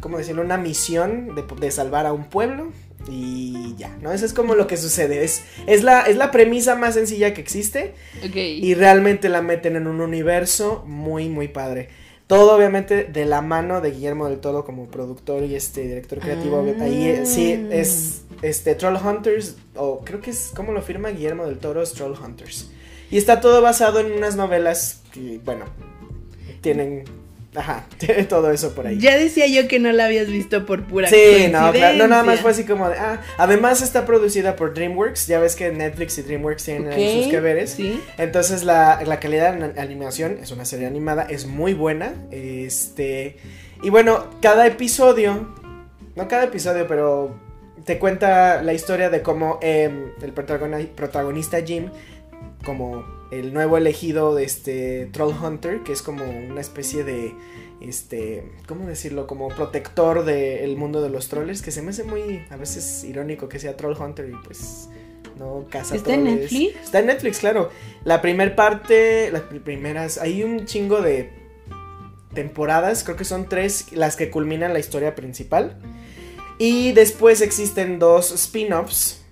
[0.00, 0.42] ¿cómo decirlo?
[0.42, 2.72] Una misión de, de salvar a un pueblo
[3.08, 4.12] y ya, ¿no?
[4.12, 7.40] Eso es como lo que sucede, es, es, la, es la premisa más sencilla que
[7.40, 7.94] existe
[8.34, 11.88] y realmente la meten en un universo muy, muy padre.
[12.30, 16.64] Todo obviamente de la mano de Guillermo del Toro como productor y este director creativo.
[16.78, 16.84] Ah.
[16.84, 21.44] Ahí eh, sí es este Troll Hunters o creo que es como lo firma Guillermo
[21.44, 22.70] del Toro es Troll Hunters.
[23.10, 25.64] Y está todo basado en unas novelas que bueno,
[26.60, 27.02] tienen
[27.54, 28.98] ajá, tiene todo eso por ahí.
[28.98, 32.22] Ya decía yo que no la habías visto por pura Sí, no, claro, no, nada
[32.22, 36.18] más fue así como de, ah, además está producida por DreamWorks, ya ves que Netflix
[36.18, 37.70] y DreamWorks tienen ahí sus que veres.
[37.70, 38.00] Sí.
[38.18, 42.14] Entonces la, la calidad en la animación es una serie animada, es muy buena.
[42.30, 43.36] Este.
[43.82, 45.54] Y bueno, cada episodio.
[46.16, 47.48] No cada episodio, pero.
[47.84, 51.88] Te cuenta la historia de cómo em, el protagoni- protagonista Jim.
[52.64, 55.82] Como el nuevo elegido de este Troll Hunter.
[55.82, 57.34] Que es como una especie de.
[57.80, 58.44] Este.
[58.66, 59.26] ¿Cómo decirlo?
[59.26, 61.62] Como protector del mundo de los trollers.
[61.62, 62.44] Que se me hace muy.
[62.50, 64.88] A veces irónico que sea Troll Hunter y pues.
[65.38, 66.24] No caza ¿Está en.
[66.24, 66.76] Netflix?
[66.82, 67.70] Está en Netflix, claro.
[68.04, 71.30] La primer parte, las pri- primeras, hay un chingo de
[72.34, 75.78] temporadas, creo que son tres las que culminan la historia principal.
[76.58, 79.22] Y después existen dos spin-offs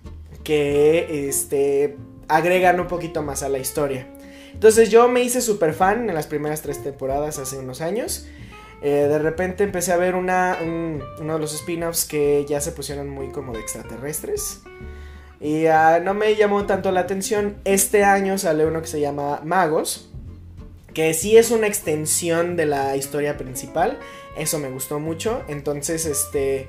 [0.44, 1.96] que este,
[2.28, 4.06] agregan un poquito más a la historia.
[4.52, 8.26] Entonces yo me hice super fan en las primeras tres temporadas hace unos años.
[8.80, 12.72] Eh, de repente empecé a ver una, un- uno de los spin-offs que ya se
[12.72, 14.60] pusieron muy como de extraterrestres.
[15.40, 17.56] Y ah, no me llamó tanto la atención.
[17.64, 20.10] Este año sale uno que se llama Magos.
[20.94, 23.98] Que sí es una extensión de la historia principal.
[24.36, 25.42] Eso me gustó mucho.
[25.48, 26.66] Entonces, este.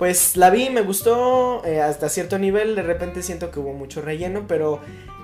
[0.00, 2.74] Pues la vi, me gustó eh, hasta cierto nivel.
[2.74, 4.46] De repente siento que hubo mucho relleno.
[4.48, 4.80] Pero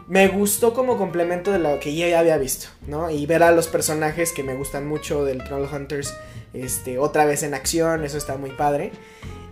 [0.06, 2.66] me gustó como complemento de lo que ya había visto.
[2.86, 3.08] ¿no?
[3.08, 6.14] Y ver a los personajes que me gustan mucho del Troll Hunters.
[6.52, 8.04] Este, otra vez en acción.
[8.04, 8.92] Eso está muy padre.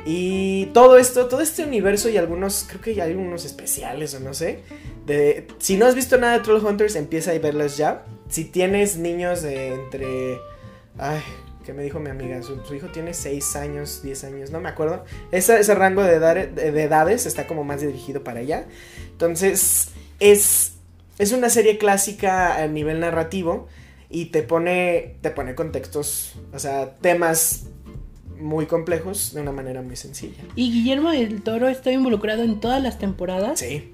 [0.04, 4.34] Y todo esto, todo este universo y algunos, creo que hay algunos especiales o no
[4.34, 4.60] sé.
[5.06, 8.04] De, si no has visto nada de Troll Hunters, empieza a verlos ya.
[8.28, 10.38] Si tienes niños de entre...
[10.98, 11.22] Ay,
[11.64, 12.42] ¿qué me dijo mi amiga?
[12.42, 15.04] Su, su hijo tiene 6 años, 10 años, no me acuerdo.
[15.32, 18.66] Ese, ese rango de, edad- de- de edades está como más dirigido para allá.
[19.10, 19.88] Entonces,
[20.20, 20.72] es,
[21.18, 23.68] es una serie clásica a nivel narrativo
[24.10, 27.66] y te pone, te pone contextos, o sea, temas
[28.38, 30.42] muy complejos de una manera muy sencilla.
[30.56, 33.58] ¿Y Guillermo del Toro está involucrado en todas las temporadas?
[33.60, 33.90] Sí.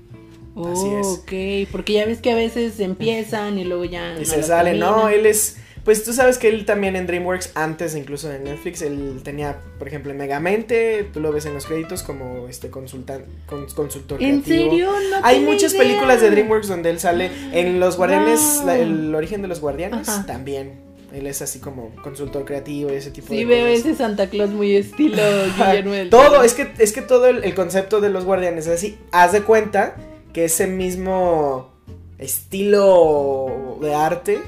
[0.57, 1.07] Oh, así es.
[1.07, 4.15] ok, porque ya ves que a veces empiezan y luego ya.
[4.17, 5.59] Y no se sale, no, él es...
[5.85, 9.89] Pues tú sabes que él también en DreamWorks, antes incluso de Netflix, él tenía, por
[9.89, 14.43] ejemplo, en Megamente, tú lo ves en los créditos como este consultan, con- consultor ¿En
[14.43, 14.71] creativo.
[14.71, 14.93] serio?
[15.11, 15.83] No Hay muchas idea.
[15.85, 18.67] películas de DreamWorks donde él sale en Los Guardianes, Wow.
[18.67, 20.27] la- el origen de los Guardianes, Ajá.
[20.27, 20.89] también.
[21.13, 23.81] Él es así como consultor creativo y ese tipo Sí, de veo cosas.
[23.87, 25.17] ese Santa Claus muy estilo
[25.57, 26.43] Guillermo del todo, Toro.
[26.45, 28.97] es que, es que todo el, el concepto de los guardianes es así.
[29.11, 29.97] Haz de cuenta
[30.33, 31.73] que ese mismo
[32.19, 34.41] estilo de arte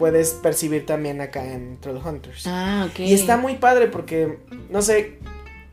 [0.00, 2.46] puedes percibir también acá en Troll Hunters.
[2.46, 3.00] Ah, ok.
[3.00, 4.38] Y está muy padre porque,
[4.70, 5.18] no sé,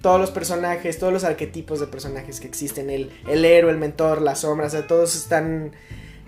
[0.02, 4.22] todos los personajes, todos los arquetipos de personajes que existen, el, el héroe, el mentor,
[4.22, 5.72] la sombra, o sea, todos están,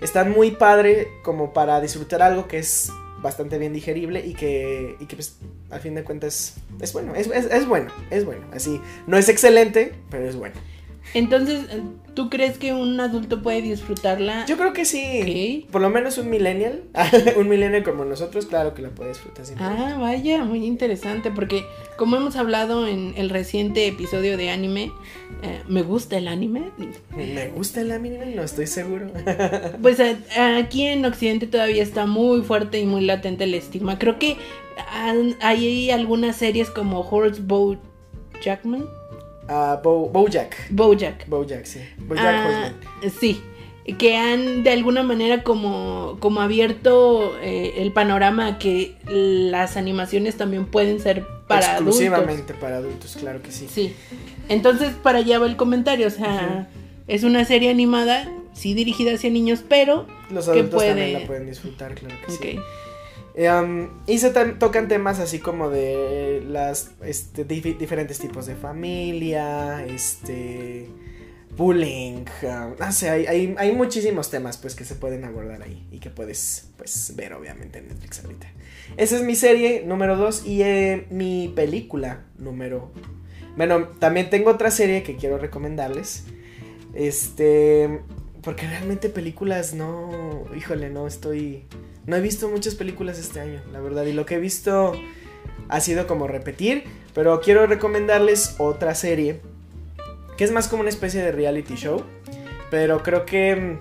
[0.00, 5.04] están muy padre como para disfrutar algo que es bastante bien digerible y que, y
[5.04, 5.36] que pues,
[5.68, 9.28] al fin de cuentas es bueno, es, es, es bueno, es bueno, así, no es
[9.28, 10.54] excelente, pero es bueno.
[11.12, 11.66] Entonces,
[12.14, 14.46] ¿tú crees que un adulto puede disfrutarla?
[14.46, 16.82] Yo creo que sí, por lo menos un millennial,
[17.36, 19.94] un millennial como nosotros, claro que la puede disfrutar sin problema.
[19.94, 21.64] Ah, vaya, muy interesante, porque
[21.96, 24.92] como hemos hablado en el reciente episodio de anime,
[25.42, 26.70] eh, me gusta el anime.
[27.16, 29.06] Me gusta el anime, no estoy seguro.
[29.82, 30.16] Pues eh,
[30.58, 33.98] aquí en Occidente todavía está muy fuerte y muy latente el estigma.
[33.98, 34.36] Creo que
[35.40, 37.78] hay algunas series como Horseboat
[38.42, 38.84] Jackman.
[39.52, 40.56] Ah, Bo- Bojack.
[40.70, 41.28] Bojack.
[41.28, 41.80] Bojack, sí.
[41.98, 42.74] Bojack Horseman.
[43.20, 43.42] sí,
[43.98, 50.36] que han de alguna manera como, como abierto eh, el panorama a que las animaciones
[50.36, 51.96] también pueden ser para adultos.
[52.00, 53.66] Exclusivamente para adultos, claro que sí.
[53.68, 53.92] Sí.
[54.48, 56.06] Entonces, para allá va el comentario.
[56.06, 56.68] O sea,
[57.08, 60.06] es una serie animada, sí dirigida hacia niños, pero.
[60.30, 62.58] Los que adultos puede- también la pueden disfrutar, claro que sí.
[63.34, 70.88] Um, y se tocan temas así como de las este, diferentes tipos de familia, este
[71.56, 75.98] bullying, ah, no hay, hay, hay muchísimos temas pues que se pueden abordar ahí y
[75.98, 78.48] que puedes pues ver obviamente en Netflix ahorita.
[78.96, 82.90] Esa es mi serie número 2 y eh, mi película número...
[83.56, 86.24] Bueno, también tengo otra serie que quiero recomendarles.
[86.94, 88.00] Este...
[88.42, 90.44] Porque realmente películas no...
[90.56, 91.64] Híjole, no estoy...
[92.06, 94.04] No he visto muchas películas este año, la verdad.
[94.04, 94.92] Y lo que he visto
[95.68, 96.84] ha sido como repetir.
[97.14, 99.40] Pero quiero recomendarles otra serie.
[100.36, 102.02] Que es más como una especie de reality show.
[102.70, 103.78] Pero creo que mm,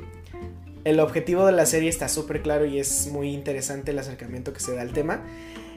[0.83, 4.59] el objetivo de la serie está súper claro y es muy interesante el acercamiento que
[4.59, 5.23] se da al tema.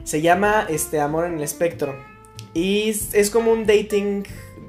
[0.03, 1.95] Se llama este, Amor en el Espectro.
[2.53, 4.23] Y es, como un dating.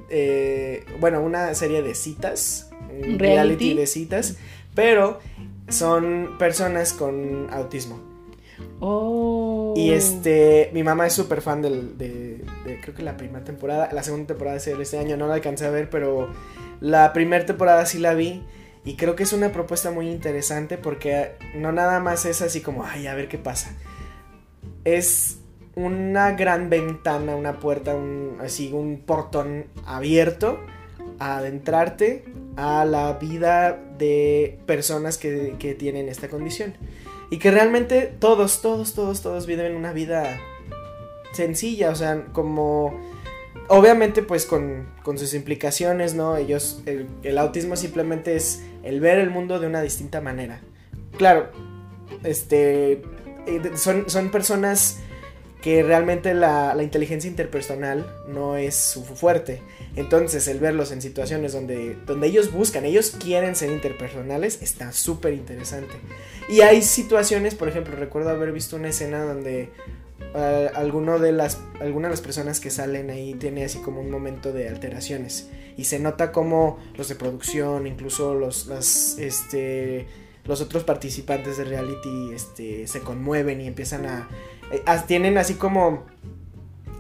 [0.09, 2.70] eh, bueno, una serie de citas.
[3.03, 3.19] Un ¿Reality?
[3.19, 4.37] reality de citas.
[4.75, 5.21] Pero
[5.69, 8.01] son personas con autismo.
[8.81, 9.75] Oh.
[9.77, 13.89] Y este, mi mamá es súper fan del, de, de, creo que la primera temporada,
[13.93, 16.29] la segunda temporada de este año, no la alcancé a ver, pero
[16.81, 18.43] la primera temporada sí la vi.
[18.85, 22.85] Y creo que es una propuesta muy interesante porque no nada más es así como,
[22.85, 23.75] ay, a ver qué pasa.
[24.85, 25.39] Es
[25.75, 30.59] una gran ventana, una puerta, un, así un portón abierto
[31.18, 32.24] adentrarte
[32.57, 36.74] a la vida de personas que, que tienen esta condición.
[37.31, 40.38] Y que realmente todos, todos, todos, todos viven una vida
[41.33, 43.12] sencilla, o sea, como...
[43.68, 46.37] Obviamente pues con, con sus implicaciones, ¿no?
[46.37, 50.61] Ellos, el, el autismo simplemente es el ver el mundo de una distinta manera.
[51.16, 51.48] Claro,
[52.24, 53.00] este,
[53.46, 55.00] eh, son, son personas
[55.64, 59.62] que realmente la, inteligencia interpersonal no es su fuerte.
[59.96, 65.33] Entonces, el verlos en situaciones donde, donde ellos buscan, ellos quieren ser interpersonales, está súper
[65.33, 65.94] interesante.
[66.50, 69.70] Y hay situaciones, por ejemplo, recuerdo haber visto una escena donde
[70.35, 74.11] eh, alguno de las, alguna de las personas que salen ahí tiene así como un
[74.11, 75.48] momento de alteraciones.
[75.79, 78.68] Y se nota como los de producción, incluso los,
[79.18, 80.09] este,
[80.44, 84.29] los otros participantes de reality este, se conmueven y empiezan a...
[84.77, 86.05] eh, tienen así como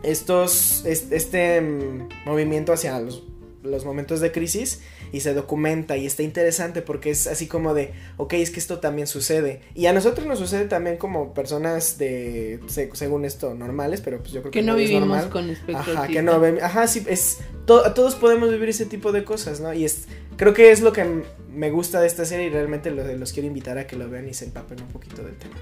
[0.02, 3.22] estos, es- este, mm, movimiento hacia los,
[3.62, 4.80] los momentos de crisis
[5.12, 8.80] y se documenta y está interesante porque es así como de, ok, es que esto
[8.80, 9.60] también sucede.
[9.74, 14.32] Y a nosotros nos sucede también como personas de, se- según esto, normales, pero pues
[14.32, 15.30] yo creo que, Que no vivimos normal.
[15.30, 19.24] con espectro Ajá, que no ajá, sí, es, to- todos podemos vivir ese tipo de
[19.24, 19.72] cosas, ¿no?
[19.72, 20.06] Y es,
[20.36, 23.46] creo que es lo que me gusta de esta serie y realmente los, los quiero
[23.46, 25.54] invitar a que lo vean y se empapen un poquito del tema.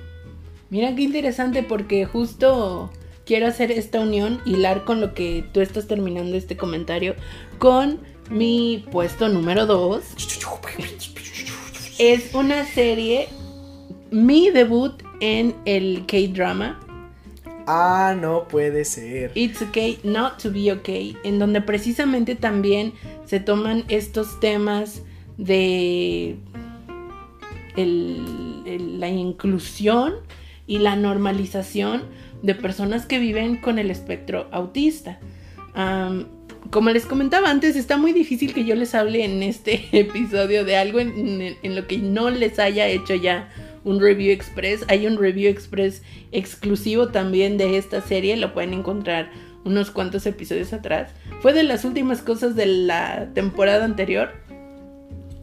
[0.72, 2.90] Mira qué interesante porque justo
[3.26, 7.14] quiero hacer esta unión, hilar con lo que tú estás terminando este comentario,
[7.58, 7.98] con
[8.30, 10.02] mi puesto número 2.
[11.98, 13.28] Es una serie,
[14.11, 16.80] mi debut en el K-Drama,
[17.66, 19.30] Ah, no puede ser.
[19.35, 22.94] It's Okay Not to Be Okay, en donde precisamente también
[23.26, 25.02] se toman estos temas
[25.37, 26.37] de
[27.76, 30.14] el- el- la inclusión
[30.72, 32.04] y la normalización
[32.40, 35.18] de personas que viven con el espectro autista.
[36.70, 40.78] Como les comentaba antes, está muy difícil que yo les hable en este episodio de
[40.78, 43.50] algo en, en lo que no les haya hecho ya
[43.85, 44.87] un review express.
[44.88, 49.30] Hay un review express exclusivo también de esta serie, lo pueden encontrar
[49.66, 51.11] unos cuantos episodios atrás.
[51.42, 54.30] Fue de las últimas cosas de la temporada anterior.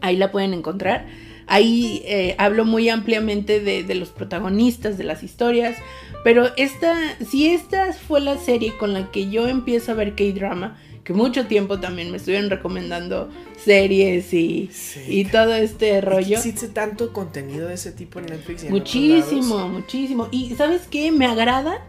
[0.02, 1.06] Ahí la pueden encontrar.
[1.50, 5.76] Ahí eh, hablo muy ampliamente de, de los protagonistas, de las historias.
[6.24, 6.96] Pero esta,
[7.30, 11.48] si esta fue la serie con la que yo empiezo a ver K-Drama, que mucho
[11.48, 13.30] tiempo también me estuvieron recomendando
[13.64, 15.00] series y, Sí.
[15.08, 16.38] y todo este rollo.
[16.38, 18.64] Existe tanto contenido de ese tipo en Netflix.
[18.64, 20.28] y en Muchísimo, muchísimo.
[20.32, 21.12] Y ¿sabes qué?
[21.12, 21.84] Me agrada.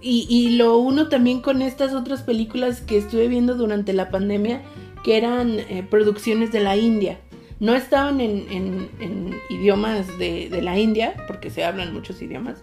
[0.00, 4.62] Y, y lo uno también con estas otras películas que estuve viendo durante la pandemia,
[5.04, 7.18] que eran eh, producciones de la India.
[7.60, 12.62] No estaban en, en- en idiomas de, de la India, porque se hablan muchos idiomas,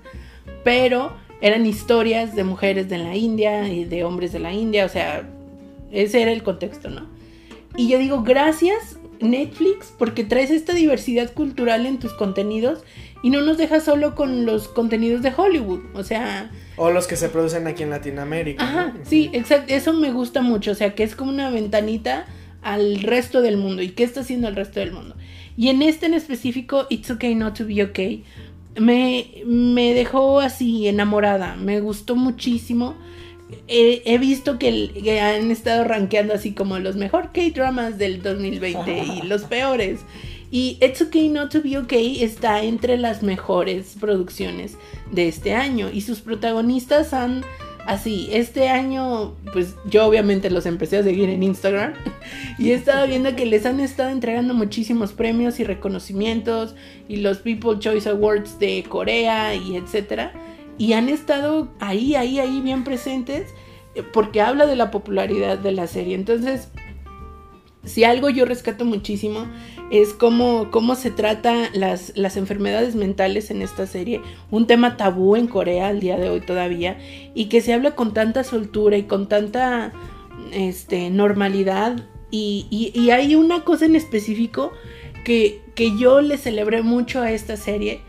[0.64, 4.90] pero eran historias de mujeres de la India y de hombres de la India, o
[4.90, 5.28] sea,
[5.92, 7.08] ese era el contexto, ¿no?
[7.76, 12.84] Y yo digo, gracias Netflix porque traes esta diversidad cultural en tus contenidos
[13.24, 16.52] y no nos dejas solo con los contenidos de Hollywood, o sea...
[16.76, 18.64] O los que se producen aquí en Latinoamérica.
[18.64, 22.26] Ajá, sí, exacto, eso me gusta mucho, o sea, que es como una ventanita
[22.64, 25.16] al resto del mundo y qué está haciendo el resto del mundo.
[25.56, 28.24] Y en este en específico, It's Okay Not to Be Okay,
[28.80, 32.96] me, me dejó así enamorada, me gustó muchísimo.
[33.68, 39.44] He, visto que, han estado rankeando así como los mejor K-dramas del 2020 y los
[39.44, 40.02] peores.
[40.50, 44.78] Y It's Okay Not to Be Okay está entre las mejores producciones
[45.12, 45.90] de este año.
[45.92, 47.44] Y sus protagonistas han
[47.86, 51.94] así, este año, pues yo obviamente los empecé a seguir en Instagram
[52.58, 56.76] y he estado viendo que les han estado entregando muchísimos premios y reconocimientos
[57.08, 60.34] y los People Choice Awards de Corea y etcétera.
[60.78, 63.54] Y han estado ahí, ahí, ahí bien presentes
[63.96, 66.16] eh, porque habla de la popularidad de la serie.
[66.16, 66.70] Entonces,
[67.84, 69.46] si algo yo rescato muchísimo
[69.92, 75.36] es cómo, cómo se trata las, las, enfermedades mentales en esta serie, un tema tabú
[75.36, 76.98] en Corea al día de hoy todavía,
[77.34, 79.94] y que se habla con tanta soltura y con tanta
[80.52, 82.08] este, normalidad.
[82.32, 84.72] Y, y, hay una cosa en específico
[85.24, 88.02] que, que yo le celebré mucho a esta serie,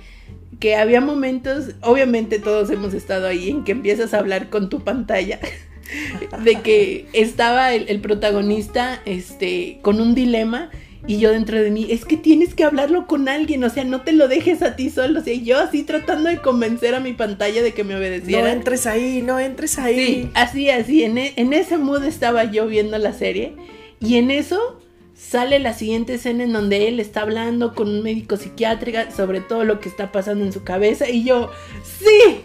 [0.60, 4.80] que había momentos, obviamente todos hemos estado ahí, en que empiezas a hablar con tu
[4.80, 5.40] pantalla.
[6.44, 10.70] de que estaba el, protagonista este, con un dilema
[11.06, 14.02] y yo dentro de mí, es que tienes que hablarlo con alguien, o sea, no
[14.02, 17.12] te lo dejes a ti solo, o sea, yo así tratando de convencer a mi
[17.12, 18.42] pantalla de que me obedeciera.
[18.42, 19.96] No entres ahí, no entres ahí.
[19.96, 23.54] Sí, así, así, en, e, en ese mood estaba yo viendo la serie
[24.00, 24.80] y en eso
[25.14, 29.64] sale la siguiente escena en donde él está hablando con un médico psiquiátrica sobre todo
[29.64, 31.50] lo que está pasando en su cabeza y yo,
[31.98, 32.44] sí,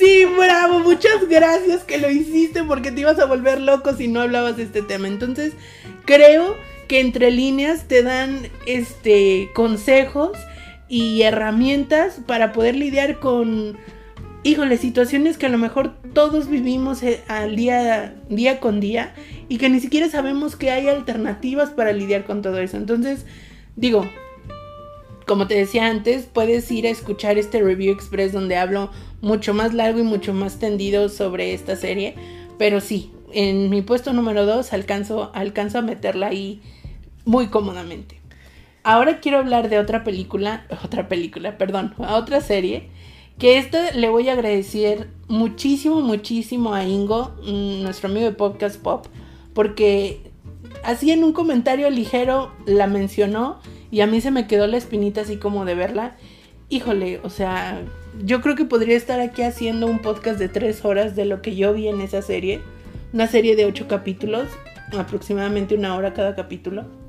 [0.00, 4.22] Sí, bravo, muchas gracias que lo hiciste porque te ibas a volver loco si no
[4.22, 5.08] hablabas de este tema.
[5.08, 5.52] Entonces,
[6.06, 6.56] creo
[6.90, 10.36] que entre líneas te dan este consejos
[10.88, 13.78] y herramientas para poder lidiar con
[14.42, 19.14] híjole, situaciones que a lo mejor todos vivimos eh, al día, día con día
[19.48, 22.76] y que ni siquiera sabemos que hay alternativas para lidiar con todo eso.
[22.76, 23.24] Entonces,
[23.76, 24.04] digo,
[25.28, 29.74] como te decía antes, puedes ir a escuchar este review express donde hablo mucho más
[29.74, 32.16] largo y mucho más tendido sobre esta serie.
[32.58, 36.60] Pero sí, en mi puesto número 2 alcanzo, alcanzo a meterla ahí
[37.24, 38.20] muy cómodamente.
[38.82, 42.88] Ahora quiero hablar de otra película, otra película, perdón, a otra serie.
[43.38, 48.78] Que esta le voy a agradecer muchísimo, muchísimo a Ingo, mm, nuestro amigo de Podcast
[48.80, 49.06] Pop,
[49.54, 50.30] porque
[50.84, 53.58] así en un comentario ligero la mencionó
[53.90, 56.16] y a mí se me quedó la espinita así como de verla.
[56.68, 57.82] Híjole, o sea,
[58.24, 61.56] yo creo que podría estar aquí haciendo un podcast de tres horas de lo que
[61.56, 62.60] yo vi en esa serie.
[63.12, 64.48] Una serie de ocho capítulos,
[64.98, 66.99] aproximadamente una hora cada capítulo.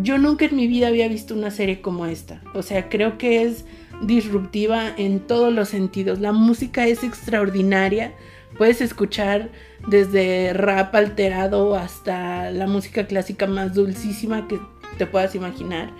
[0.00, 2.40] Yo nunca en mi vida había visto una serie como esta.
[2.54, 3.64] O sea, creo que es
[4.02, 6.20] disruptiva en todos los sentidos.
[6.20, 8.12] La música es extraordinaria.
[8.56, 9.50] Puedes escuchar
[9.88, 14.60] desde rap alterado hasta la música clásica más dulcísima que
[14.98, 15.90] te puedas imaginar.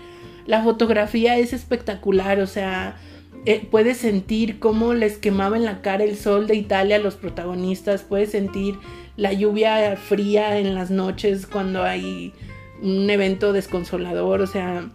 [0.45, 2.97] La fotografía es espectacular, o sea,
[3.45, 7.15] eh, puedes sentir cómo les quemaba en la cara el sol de Italia a los
[7.15, 8.75] protagonistas, puedes sentir
[9.15, 12.33] la lluvia fría en las noches cuando hay
[12.81, 14.89] un evento desconsolador, o sea,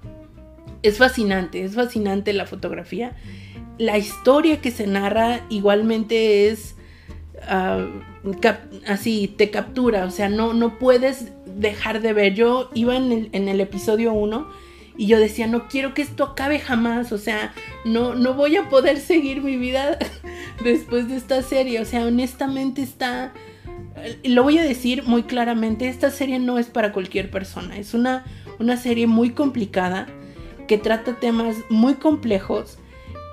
[0.82, 3.16] es fascinante, es fascinante la fotografía.
[3.78, 6.76] La historia que se narra igualmente es
[7.48, 7.86] ah,
[8.86, 12.34] así, te captura, o sea, no, no puedes dejar de ver.
[12.34, 14.46] Yo iba en el, episodio 1
[14.96, 17.54] y yo decía, no quiero que esto acabe jamás, o sea,
[17.84, 19.98] no, no voy a poder seguir mi vida
[20.64, 23.32] después de esta serie, o sea, honestamente está,
[24.24, 28.24] lo voy a decir muy claramente, esta serie no es para cualquier persona, es una,
[28.58, 30.06] una serie muy complicada,
[30.66, 32.78] que trata temas muy complejos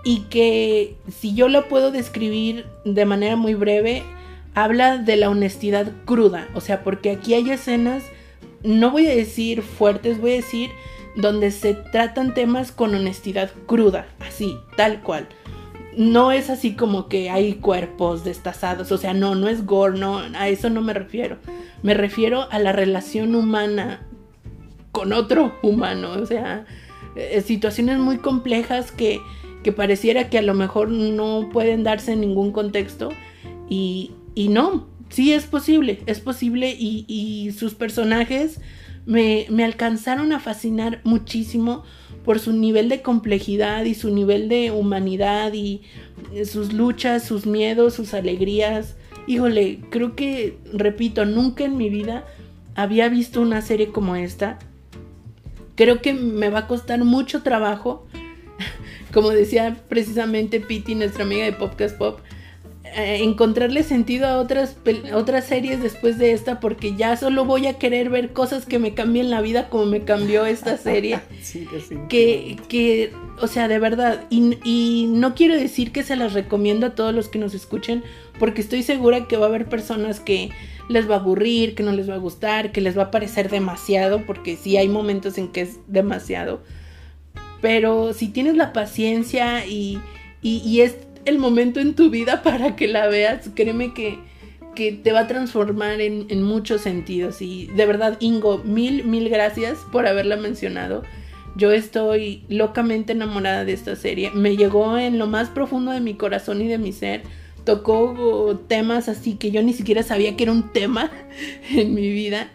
[0.03, 4.03] y que si yo la puedo describir de manera muy breve,
[4.53, 8.03] habla de la honestidad cruda, o sea, porque aquí hay escenas,
[8.63, 10.69] no voy a decir fuertes, voy a decir
[11.15, 15.27] donde se tratan temas con honestidad cruda, así, tal cual.
[15.97, 20.19] No es así como que hay cuerpos destazados, o sea, no, no es gore, no,
[20.19, 21.37] a eso no me refiero.
[21.83, 24.07] Me refiero a la relación humana
[24.91, 26.65] con otro humano, o sea,
[27.15, 29.19] eh, situaciones muy complejas que,
[29.63, 33.09] que pareciera que a lo mejor no pueden darse en ningún contexto
[33.69, 38.59] y, y no, sí es posible, es posible y, y sus personajes
[39.05, 41.83] me, me, alcanzaron a fascinar muchísimo
[42.23, 45.81] por su nivel de complejidad y su nivel de humanidad y
[46.45, 48.95] sus luchas, sus miedos, sus alegrías.
[49.27, 52.25] Híjole, creo que, repito, nunca en mi vida
[52.75, 54.59] había visto una serie como esta
[55.81, 58.05] creo que me va a costar mucho trabajo,
[59.13, 62.19] como decía precisamente Piti, nuestra amiga de Podcast Pop,
[62.93, 64.75] eh, encontrarle sentido a otras,
[65.13, 68.93] otras series después de esta porque ya solo voy a querer ver cosas que me
[68.93, 71.21] cambien la vida como me cambió esta serie.
[71.41, 71.65] sí,
[72.09, 76.87] que, que, o sea, de verdad, y, y, no quiero decir que se las recomiendo
[76.87, 78.03] a todos los que nos escuchen
[78.39, 80.49] porque estoy segura que va a haber personas que
[80.89, 83.49] les va a aburrir, que no les va a gustar, que les va a parecer
[83.49, 86.61] demasiado porque sí hay momentos en que es demasiado.
[87.61, 89.99] Pero si tienes la paciencia y,
[90.41, 93.49] y, y es el momento en tu vida para que la veas.
[93.53, 94.19] Créeme que,
[94.75, 97.41] que te va a transformar en, en, muchos sentidos.
[97.41, 101.03] Y de verdad, Ingo, mil, mil gracias por haberla mencionado.
[101.55, 104.31] Yo estoy locamente enamorada de esta serie.
[104.31, 107.23] Me llegó en lo más profundo de mi corazón y de mi ser.
[107.65, 111.11] Tocó temas así que yo ni siquiera sabía que era un tema
[111.69, 112.49] en mi vida.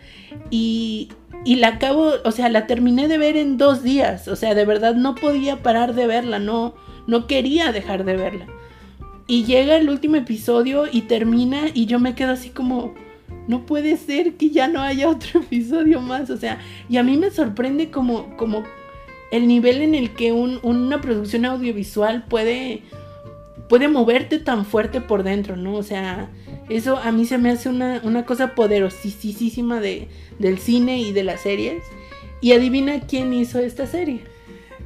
[0.51, 1.11] Y,
[1.45, 4.29] y la acabo, o sea, la terminé de ver en dos días.
[4.29, 6.39] O sea, de verdad no podía parar de verla.
[6.39, 6.75] No,
[7.07, 8.47] no quería dejar de verla.
[9.27, 12.95] Y llega el último episodio y termina y yo me quedo así como,
[13.49, 16.31] no puede ser que ya no haya otro episodio más.
[16.31, 18.65] O sea, y a mí me sorprende como, como
[19.31, 22.83] el nivel en el que un, una producción audiovisual puede,
[23.69, 25.75] puede moverte tan fuerte por dentro, ¿no?
[25.75, 26.31] O sea,
[26.69, 30.09] eso a mí se me hace una, una cosa poderosísima de,
[30.39, 31.83] del cine y de las series.
[32.41, 34.21] Y adivina quién hizo esta serie.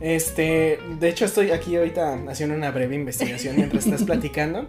[0.00, 4.68] Este, de hecho estoy aquí ahorita haciendo una breve investigación mientras estás platicando.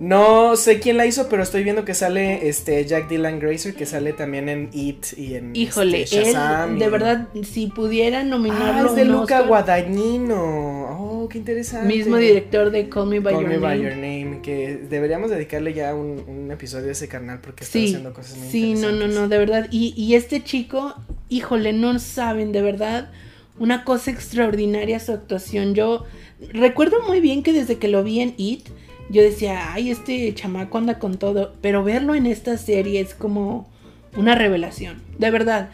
[0.00, 3.86] No sé quién la hizo, pero estoy viendo que sale este Jack Dylan Grazer, que
[3.86, 8.88] sale también en It y en Híjole, este, Shazam él, de verdad, si pudiera nominarlo.
[8.88, 10.98] Ah, es de Luca Oscar, Guadagnino.
[10.98, 11.86] Oh, qué interesante.
[11.86, 13.76] Mismo director de Call Me By, Call Your, Me Name.
[13.76, 14.40] By Your Name.
[14.42, 18.36] Que deberíamos dedicarle ya un, un episodio a ese canal porque está sí, haciendo cosas
[18.36, 19.68] muy Sí, no, no, no, de verdad.
[19.70, 20.94] Y, y este chico,
[21.28, 23.12] híjole, no saben, de verdad
[23.58, 25.74] una cosa extraordinaria su actuación.
[25.74, 26.04] Yo
[26.52, 28.68] recuerdo muy bien que desde que lo vi en It,
[29.10, 33.68] yo decía, ay, este chamaco anda con todo, pero verlo en esta serie es como
[34.16, 35.70] una revelación, de verdad.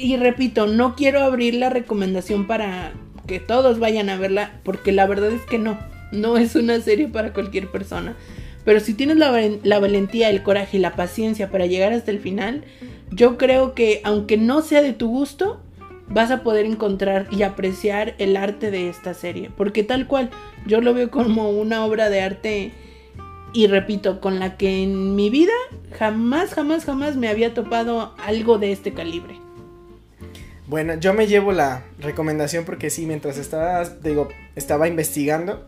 [0.00, 2.92] Y repito, no quiero abrir la recomendación para
[3.26, 5.78] que todos vayan a verla, porque la verdad es que no,
[6.12, 8.16] no es una serie para cualquier persona.
[8.64, 9.32] Pero si tienes la,
[9.62, 12.64] la valentía, el coraje y la paciencia para llegar hasta el final,
[13.10, 15.60] yo creo que aunque no sea de tu gusto,
[16.10, 19.50] vas a poder encontrar y apreciar el arte de esta serie.
[19.56, 20.30] Porque tal cual,
[20.66, 22.72] yo lo veo como una obra de arte
[23.52, 25.52] y repito, con la que en mi vida
[25.98, 29.40] jamás, jamás, jamás me había topado algo de este calibre.
[30.66, 35.66] Bueno, yo me llevo la recomendación porque sí, mientras estaba, digo, estaba investigando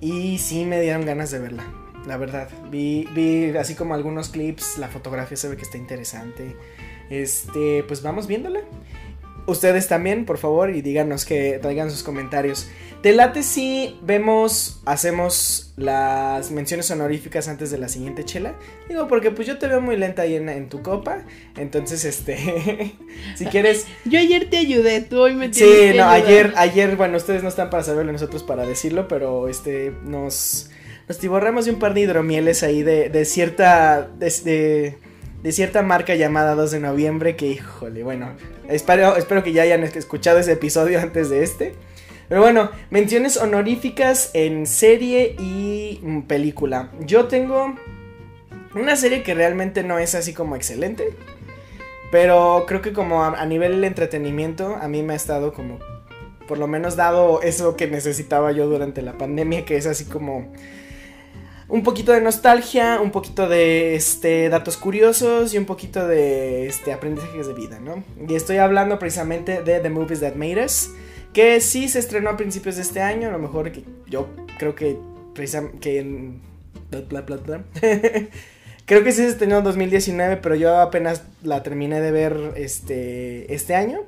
[0.00, 1.64] y sí me dieron ganas de verla.
[2.06, 6.54] La verdad, vi, vi así como algunos clips, la fotografía se ve que está interesante.
[7.08, 8.60] Este, pues vamos viéndola.
[9.46, 12.68] Ustedes también, por favor, y díganos que traigan sus comentarios.
[13.02, 18.54] Te late si vemos, hacemos las menciones honoríficas antes de la siguiente chela.
[18.88, 21.24] Digo, porque pues yo te veo muy lenta ahí en, en tu copa.
[21.58, 22.96] Entonces, este,
[23.34, 23.86] si quieres.
[24.06, 26.14] Yo ayer te ayudé, tú hoy me Sí, tienes que no, ayudar.
[26.14, 30.70] ayer, ayer, bueno, ustedes no están para saberlo, nosotros para decirlo, pero este, nos,
[31.06, 34.98] nos tiborramos de un par de hidromieles ahí de, de cierta, de, de,
[35.44, 38.30] de cierta marca llamada 2 de noviembre, que híjole, bueno,
[38.66, 41.74] espero, espero que ya hayan escuchado ese episodio antes de este.
[42.30, 46.88] Pero bueno, menciones honoríficas en serie y mm, película.
[47.00, 47.74] Yo tengo
[48.74, 51.14] una serie que realmente no es así como excelente.
[52.10, 55.78] Pero creo que como a, nivel de entretenimiento, a mí me ha estado como
[56.48, 60.52] por lo menos dado eso que necesitaba yo durante la pandemia, que es así como
[61.68, 66.92] un poquito de nostalgia, un poquito de este datos curiosos y un poquito de este
[66.92, 68.04] aprendizajes de vida, ¿no?
[68.28, 70.90] Y estoy hablando precisamente de The Movies That Made Us,
[71.32, 74.74] que sí se estrenó a principios de este año, a lo mejor que yo creo
[74.74, 74.96] que
[75.34, 76.40] precisamente
[78.86, 83.52] Creo que sí se estrenó en 2019, pero yo apenas la terminé de ver este,
[83.54, 84.00] este año.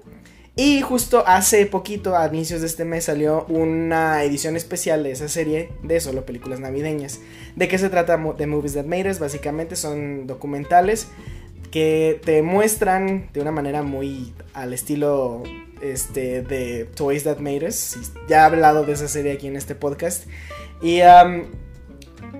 [0.58, 5.28] Y justo hace poquito, a inicios de este mes, salió una edición especial de esa
[5.28, 7.20] serie de solo películas navideñas.
[7.56, 9.18] ¿De qué se trata The Movies That Made Us?
[9.18, 11.08] Básicamente son documentales
[11.70, 15.42] que te muestran de una manera muy al estilo
[15.82, 17.98] este, de Toys That Made Us.
[18.26, 20.26] Ya he hablado de esa serie aquí en este podcast.
[20.80, 21.44] Y um,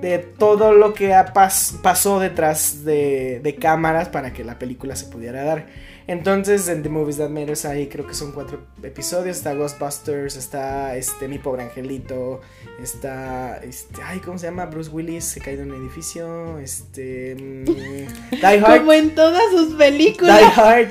[0.01, 5.05] de todo lo que pas pasó detrás de, de, cámaras para que la película se
[5.05, 5.67] pudiera dar.
[6.09, 9.39] Entonces, en The Movies That Matters ahí creo que son cuatro episodios.
[9.39, 12.41] Está Ghostbusters, está este Mi Pobre Angelito,
[12.81, 14.67] está este, ay, ¿cómo se llama?
[14.67, 18.81] Bruce Willis se cae de un edificio, este mm, Die Hard.
[18.81, 20.39] Como en todas sus películas.
[20.39, 20.89] Die Hard.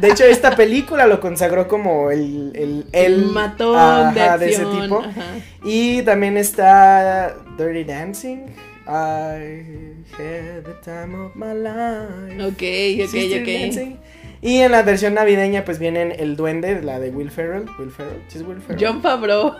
[0.00, 5.00] De hecho, esta película lo consagró como el el, el matón ajá, de, ese tipo.
[5.00, 5.36] ajá.
[5.62, 8.46] Y también está Dirty Dancing.
[8.88, 12.42] I had the time of my life.
[12.42, 12.62] Ok,
[13.04, 13.46] ok, ok.
[13.46, 13.98] Dancing.
[14.40, 17.66] Y en la versión navideña, pues vienen el duende, la de Will Ferrell.
[17.78, 18.86] Will Ferrell, ¿sí es Will Ferrell?
[18.86, 19.54] John Favreau,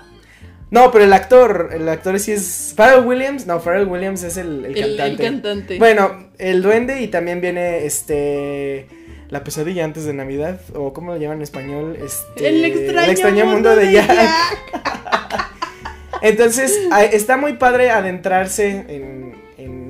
[0.70, 2.74] No, pero el actor, el actor sí es.
[2.76, 5.24] Pharrell Williams, no, Pharrell Williams es el, el el, el cantante.
[5.24, 5.78] cantante.
[5.78, 8.86] Bueno, el duende y también viene este.
[9.30, 12.48] La pesadilla antes de Navidad, o como lo llaman en español, este.
[12.48, 14.10] el extraño, mundo, de Jack.
[16.22, 16.78] Entonces,
[17.12, 19.27] está muy padre adentrarse en, en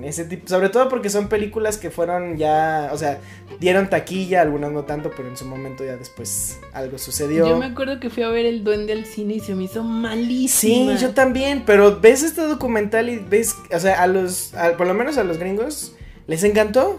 [0.09, 3.20] ese tipo, sobre todo porque son películas que fueron ya, o sea,
[3.61, 7.46] dieron taquilla, algunas no tanto, pero en su momento ya después algo sucedió.
[7.48, 9.82] Yo me acuerdo que fui a ver el duende al cine y se me hizo
[9.82, 10.96] Sí, malísima.
[10.96, 14.94] yo también, pero ves este documental y ves, o sea, a los, a- por lo
[14.94, 15.94] menos a los gringos,
[16.26, 16.98] les encantó.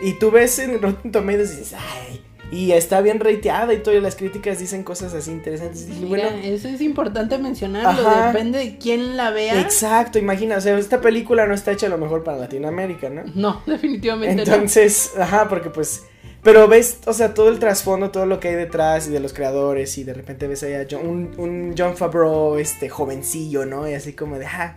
[0.00, 2.20] Y tú ves en Rotten Tomatoes y dices, ay,
[2.52, 5.88] y está bien rateada y todas las críticas dicen cosas así interesantes.
[5.88, 8.26] Y bueno, eso es importante mencionarlo, Ajá.
[8.28, 9.60] depende de quién la vea.
[9.60, 13.22] exacto, imagina, o sea, esta película no está hecha a lo mejor para Latinoamérica, ¿no?
[13.34, 16.04] No, definitivamente Entonces, ajá, porque pues,
[16.42, 19.32] pero ves, o sea, todo el trasfondo, todo lo que hay detrás y de los
[19.32, 23.88] creadores y de repente ves ahí a John- un, un John Favreau, este, jovencillo, ¿no?
[23.88, 24.76] Y así como de, ah,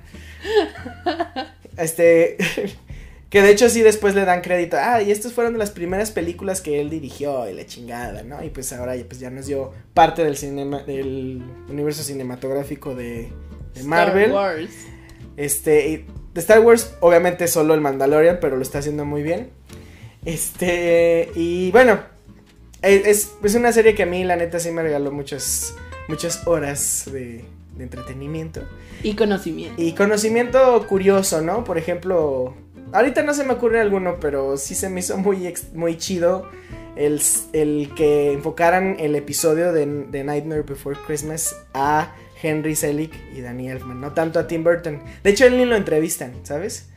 [1.77, 2.37] este,
[3.29, 6.11] que de hecho sí después le dan crédito, ah, y estas fueron de las primeras
[6.11, 8.43] películas que él dirigió y la chingada, ¿no?
[8.43, 13.29] Y pues ahora ya, pues ya nos dio parte del cinema, del universo cinematográfico de.
[13.83, 14.25] Marvel.
[14.25, 14.71] Star Wars.
[15.37, 19.49] Este, de Star Wars, obviamente solo el Mandalorian, pero lo está haciendo muy bien.
[20.23, 21.99] Este, y bueno,
[22.81, 25.75] e- es, es una serie que a mí, la neta, sí me regaló muchas,
[26.07, 27.45] muchas horas de,
[27.75, 28.61] de entretenimiento.
[29.03, 29.81] Y conocimiento.
[29.81, 31.63] Y conocimiento curioso, ¿no?
[31.63, 32.55] Por ejemplo,
[32.91, 36.49] ahorita no se me ocurre alguno, pero sí se me hizo muy, muy chido
[36.95, 37.21] el,
[37.53, 43.69] el que enfocaran el episodio de, de Nightmare Before Christmas a Henry Selick y Danny
[43.69, 45.01] Elfman, no tanto a Tim Burton.
[45.23, 46.89] De hecho, él ni lo entrevistan, ¿sabes?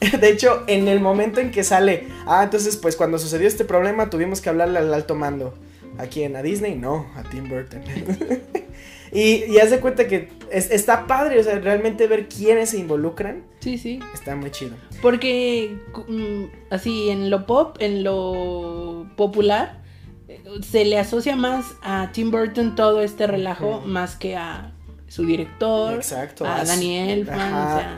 [0.20, 4.10] De hecho, en el momento en que sale, ah, entonces pues cuando sucedió este problema
[4.10, 5.54] tuvimos que hablarle al alto mando.
[5.98, 6.36] ¿A quién?
[6.36, 6.76] ¿A Disney?
[6.76, 7.82] No, a Tim Burton.
[9.12, 12.78] y, y haz de cuenta que es- está padre, o sea, realmente ver quiénes se
[12.78, 14.00] involucran, Sí, sí.
[14.14, 14.76] está muy chido.
[15.02, 15.76] Porque
[16.08, 19.82] mm, así en lo pop, en lo popular,
[20.62, 24.72] se le asocia más a Tim Burton todo este relajo más que a
[25.08, 26.44] su director, Exacto.
[26.46, 27.96] a Daniel Elfman, o sea,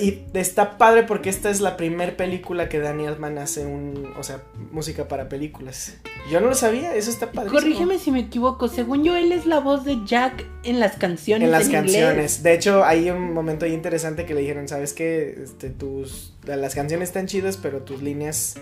[0.00, 4.22] Y está padre porque esta es la primer película que Danny Elfman hace un, o
[4.22, 5.96] sea, música para películas.
[6.30, 7.50] Yo no lo sabía, eso está padre.
[7.50, 11.46] corrígeme si me equivoco, según yo él es la voz de Jack en las canciones
[11.46, 12.42] En las canciones.
[12.44, 15.36] De hecho, hay un momento ahí interesante que le dijeron, ¿sabes qué?
[15.42, 18.54] Este, tus, las canciones están chidas, pero tus líneas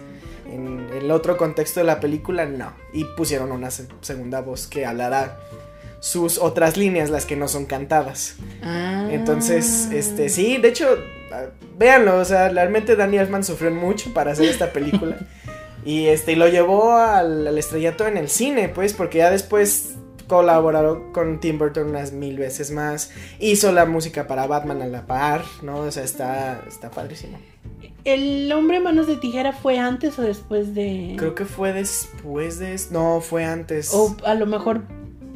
[0.51, 2.73] en el otro contexto de la película no.
[2.95, 5.39] Y pusieron una se- segunda voz que hablará
[6.01, 8.37] sus otras líneas, las que no son cantadas.
[8.63, 9.09] Ah.
[9.11, 10.99] Entonces, este, sí, de hecho,
[11.33, 11.47] ah,
[11.79, 15.19] véanlo, o sea, realmente Danny Elfman sufrió mucho para hacer esta película.
[15.85, 19.95] y este, y lo llevó al, al estrellato en el cine, pues, porque ya después
[20.31, 23.11] colaboró con Tim Burton unas mil veces más.
[23.41, 25.81] Hizo la música para Batman a la par, ¿no?
[25.81, 27.37] O sea, está, está padrísimo.
[28.05, 31.17] ¿El hombre manos de tijera fue antes o después de...?
[31.19, 32.81] Creo que fue después de...
[32.93, 33.93] No, fue antes.
[33.93, 34.83] O a lo mejor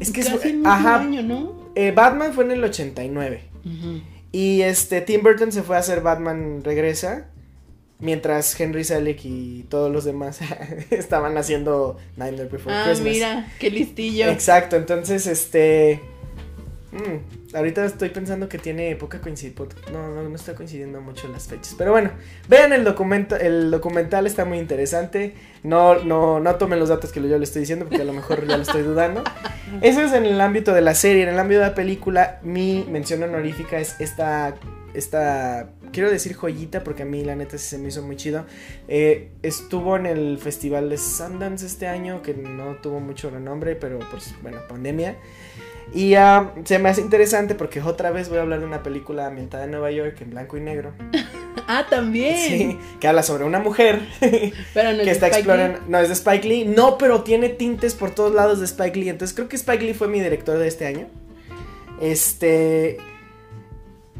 [0.04, 1.00] es que es- el mismo Ajá.
[1.00, 1.70] año, ¿no?
[1.74, 3.42] eh, Batman fue en el 89.
[3.64, 4.00] Ujú.
[4.32, 7.26] Y este Tim Burton se fue a hacer Batman Regresa.
[8.00, 10.40] Mientras Henry Selick y todos los demás
[10.90, 13.12] estaban haciendo Nightmare Before Ah, Christmas.
[13.14, 14.28] mira, qué listillo.
[14.28, 16.00] Exacto, entonces este.
[16.94, 19.66] Mm, ahorita estoy pensando que tiene poca coincidencia.
[19.92, 21.74] No, no, no está coincidiendo mucho las fechas.
[21.76, 22.10] Pero bueno,
[22.48, 25.34] vean el documento, el documental está muy interesante.
[25.62, 28.46] No, no, no tomen los datos que yo le estoy diciendo, porque a lo mejor
[28.46, 29.24] ya lo estoy dudando.
[29.82, 31.24] Eso es en el ámbito de la serie.
[31.24, 34.54] En el ámbito de la película, mi mención honorífica es esta.
[34.94, 35.70] Esta.
[35.90, 38.46] Quiero decir joyita porque a mí la neta sí se me hizo muy chido.
[38.86, 43.98] Eh, estuvo en el festival de Sundance este año, que no tuvo mucho renombre, pero
[44.10, 45.16] pues bueno, pandemia.
[45.92, 49.26] Y ah, se me hace interesante porque otra vez voy a hablar de una película
[49.26, 50.92] ambientada en Nueva York en blanco y negro.
[51.66, 52.36] Ah, también.
[52.36, 55.78] Sí, que habla sobre una mujer Pero no es que está Spike explorando.
[55.78, 55.84] Lee.
[55.88, 56.64] No, es de Spike Lee.
[56.66, 59.08] No, pero tiene tintes por todos lados de Spike Lee.
[59.08, 61.06] Entonces creo que Spike Lee fue mi director de este año.
[62.02, 62.98] Este.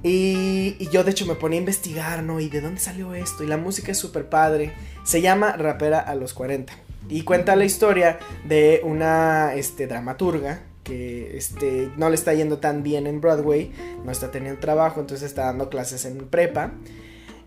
[0.03, 2.41] Y, y yo de hecho me ponía a investigar, ¿no?
[2.41, 3.45] ¿Y de dónde salió esto?
[3.45, 4.73] Y la música es súper padre.
[5.03, 6.73] Se llama Rapera a los 40.
[7.11, 12.82] y cuenta la historia de una este, dramaturga que este, no le está yendo tan
[12.82, 13.72] bien en Broadway,
[14.05, 16.72] no está teniendo trabajo, entonces está dando clases en prepa.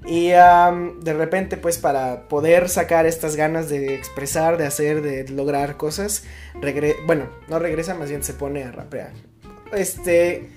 [0.05, 5.77] Y de repente, pues para poder sacar estas ganas de expresar, de hacer, de lograr
[5.77, 6.23] cosas,
[7.05, 9.11] bueno, no regresa, más bien se pone a rapear.
[9.73, 10.49] Este,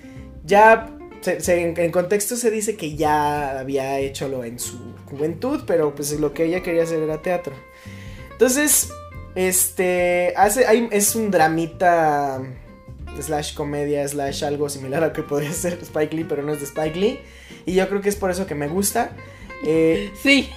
[0.45, 6.17] ya en, contexto se dice que ya había hecho lo en su juventud, pero pues
[6.19, 7.53] lo que ella quería hacer era teatro.
[8.31, 8.89] Entonces,
[9.35, 12.41] este, hace, es un dramita
[13.19, 16.59] slash comedia slash algo similar a lo que podría ser Spike Lee, pero no es
[16.59, 17.19] de Spike Lee.
[17.65, 19.11] Y yo creo que es por eso que me gusta.
[19.65, 20.49] Eh, sí.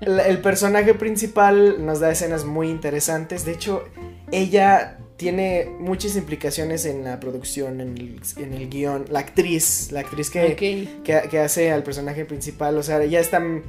[0.00, 3.44] el personaje principal nos da escenas muy interesantes.
[3.44, 3.84] De hecho,
[4.32, 9.06] ella tiene muchas implicaciones en la producción, en el, en el guion.
[9.10, 12.76] La actriz, la actriz que, que, hace al personaje principal.
[12.76, 13.62] O sea, ella está, ella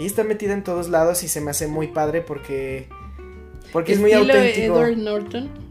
[0.00, 2.88] está metida en todos lados y se me hace muy padre porque,
[3.72, 4.76] porque es muy auténtico.
[4.76, 5.67] Edward Norton.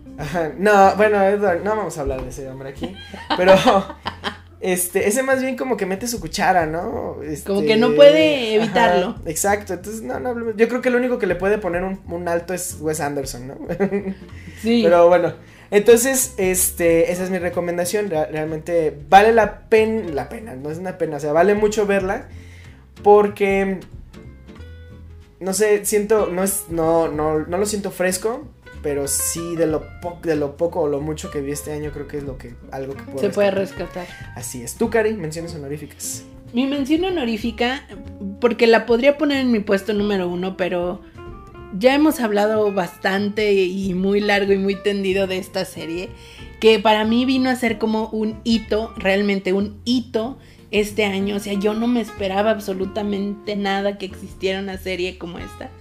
[0.58, 2.96] No, bueno, Edward, no vamos a hablar de ese hombre aquí.
[3.38, 3.54] Pero
[4.60, 7.18] este, ese más bien como que mete su cuchara, ¿no?
[7.46, 9.16] como que no puede evitarlo.
[9.26, 12.54] exacto, entonces no, no, yo creo que lo único que le puede poner un, alto
[12.54, 13.58] es Wes Anderson, ¿no?
[14.62, 14.82] sí.
[14.84, 15.34] Pero bueno,
[15.70, 20.98] entonces, este, esa es mi recomendación, realmente vale la pena, la pena, no es una
[20.98, 22.28] pena, o sea, vale mucho verla
[23.04, 23.80] porque,
[25.40, 28.48] no sé, siento, no es, no, no, no lo siento fresco,
[28.88, 29.84] pero sí de lo,
[30.24, 32.56] de lo poco o lo mucho que vi este año creo que es lo que
[32.72, 34.08] algo que puedo se puede rescatar.
[34.34, 34.76] Así es.
[34.76, 36.24] Tú, Cari, menciones honoríficas.
[36.54, 37.86] Mi mención honorífica,
[38.40, 41.02] porque la podría poner en mi puesto número uno, pero
[41.78, 46.08] ya hemos hablado bastante y muy largo y muy tendido de esta serie,
[46.62, 50.38] que para mí vino a ser como un hito, realmente un hito
[50.72, 51.36] este año.
[51.36, 55.72] O sea, yo no me esperaba absolutamente nada que existiera una serie como esta.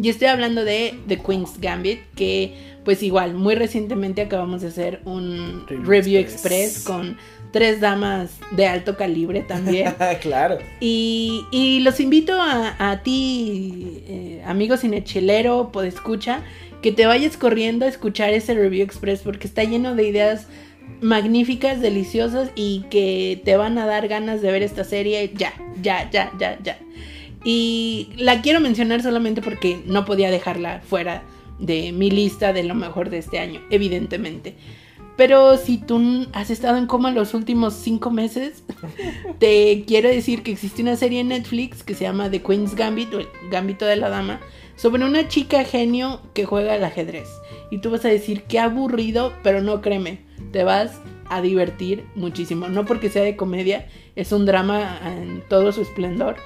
[0.00, 5.00] Y estoy hablando de The Queen's Gambit, que pues igual, muy recientemente acabamos de hacer
[5.04, 6.80] un review, express.
[6.80, 7.16] con
[7.50, 9.94] tres damas de alto calibre también.
[10.20, 10.58] claro.
[10.80, 16.42] Y, y, los invito a, ti, eh, amigo cinechilero, escucha,
[16.82, 20.48] que te vayas corriendo a escuchar ese review express porque está lleno de ideas
[21.00, 26.10] magníficas, deliciosas y que te van a dar ganas de ver esta serie ya, ya,
[26.10, 26.78] ya, ya, ya.
[27.44, 31.22] Y la quiero mencionar solamente porque no podía dejarla fuera
[31.58, 34.56] de mi lista de lo mejor de este año, evidentemente.
[35.16, 38.64] Pero si tú has estado en coma los últimos cinco meses,
[39.38, 43.14] te quiero decir que existe una serie en Netflix que se llama The Queen's Gambit
[43.14, 44.40] o el Gambito de la Dama,
[44.74, 47.28] sobre una chica genio que juega al ajedrez.
[47.70, 50.20] Y tú vas a decir, qué aburrido, pero no créeme,
[50.50, 52.68] te vas a divertir muchísimo.
[52.68, 53.86] No porque sea de comedia,
[54.16, 56.36] es un drama en todo su esplendor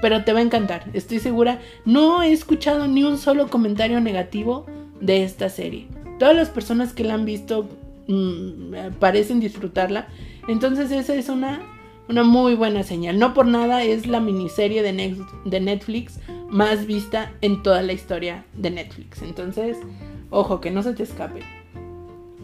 [0.00, 1.60] pero te va a encantar, estoy segura.
[1.84, 4.66] No he escuchado ni un solo comentario negativo
[5.00, 5.88] de esta serie.
[6.18, 7.68] Todas las personas que la han visto
[8.08, 10.08] mm, parecen disfrutarla.
[10.48, 11.60] Entonces esa es una,
[12.08, 13.18] una muy buena señal.
[13.18, 18.44] No por nada es la miniserie de, de Netflix más vista en toda la historia
[18.54, 19.22] de Netflix.
[19.22, 19.76] Entonces,
[20.30, 21.40] ojo, que no se te escape.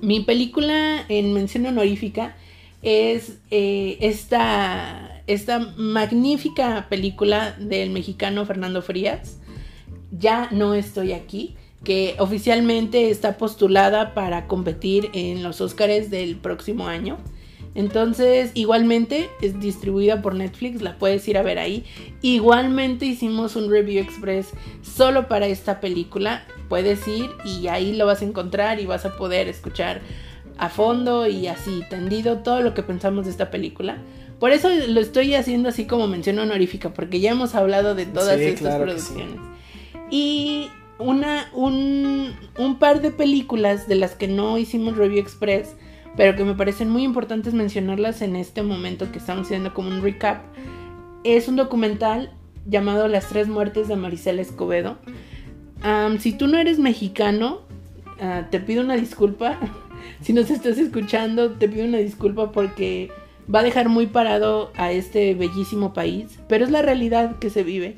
[0.01, 2.35] Mi película en mención honorífica
[2.83, 9.39] es eh, esta esta magnífica película del mexicano Fernando Frías,
[10.11, 16.87] Ya no estoy aquí, que oficialmente está postulada para competir en los Oscars del próximo
[16.87, 17.19] año.
[17.75, 21.85] Entonces, igualmente es distribuida por Netflix, la puedes ir a ver ahí.
[22.21, 24.51] Igualmente hicimos un review express
[24.83, 26.45] solo para esta película.
[26.69, 30.03] Puedes ir y ahí lo vas a encontrar y vas a poder escuchar
[30.59, 33.97] a fondo y así tendido todo lo que pensamos de esta película.
[34.43, 38.41] Por eso lo estoy haciendo así como mención honorífica, porque ya hemos hablado de todas
[38.41, 39.37] estas producciones.
[40.11, 40.67] Y
[40.99, 45.77] una, un, un par de películas de las que no hicimos review express,
[46.17, 50.03] pero que me parecen muy importantes mencionarlas en este momento que estamos haciendo como un
[50.03, 50.43] recap,
[51.23, 52.33] es un documental
[52.67, 54.99] llamado Las tres muertes de Maricela Escobedo.
[56.19, 57.61] si tú no eres mexicano,
[58.21, 59.61] ah, te pido una disculpa.
[60.21, 63.13] si nos estás escuchando, te pido una disculpa porque
[63.53, 67.63] va a dejar muy parado a este bellísimo país, pero es la realidad que se
[67.63, 67.97] vive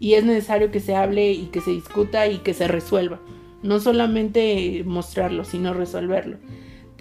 [0.00, 3.20] y es necesario que se hable y que se discuta y que se resuelva.
[3.62, 6.36] No solamente mostrarlo, sino resolverlo.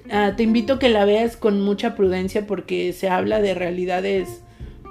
[0.10, 4.42] Ah, te invito a que la veas con mucha prudencia porque se habla de realidades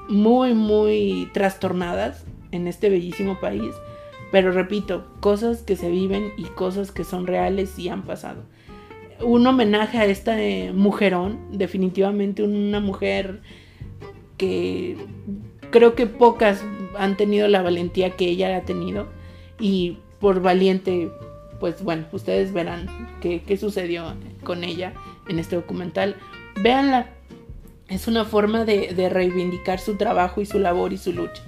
[0.09, 3.75] muy, muy trastornadas en este bellísimo país.
[4.31, 8.45] Pero repito, cosas que se viven y cosas que son reales y han pasado
[9.21, 13.41] un homenaje a esta eh, mujerón, definitivamente una mujer
[14.37, 14.97] que
[15.71, 16.63] creo que pocas
[16.99, 19.09] han tenido la valentía que ella ha tenido
[19.59, 21.11] y por valiente
[21.61, 22.87] pues bueno, ustedes verán
[23.21, 24.15] qué, qué sucedió
[24.45, 24.93] con ella
[25.29, 26.17] en este documental.
[26.63, 27.11] Véanla,
[27.89, 31.43] es una forma de, de reivindicar su trabajo y su labor y su lucha.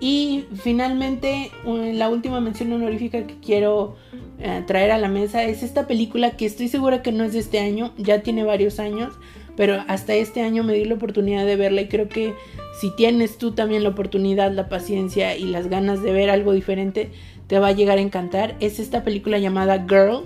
[0.00, 3.96] Y finalmente, la última mención honorífica que quiero
[4.38, 7.40] eh, traer a la mesa es esta película que estoy segura que no es de
[7.40, 9.12] este año, ya tiene varios años,
[9.56, 12.32] pero hasta este año me di la oportunidad de verla y creo que
[12.80, 17.10] si tienes tú también la oportunidad, la paciencia y las ganas de ver algo diferente,
[17.48, 18.54] te va a llegar a encantar.
[18.60, 20.22] Es esta película llamada Girl,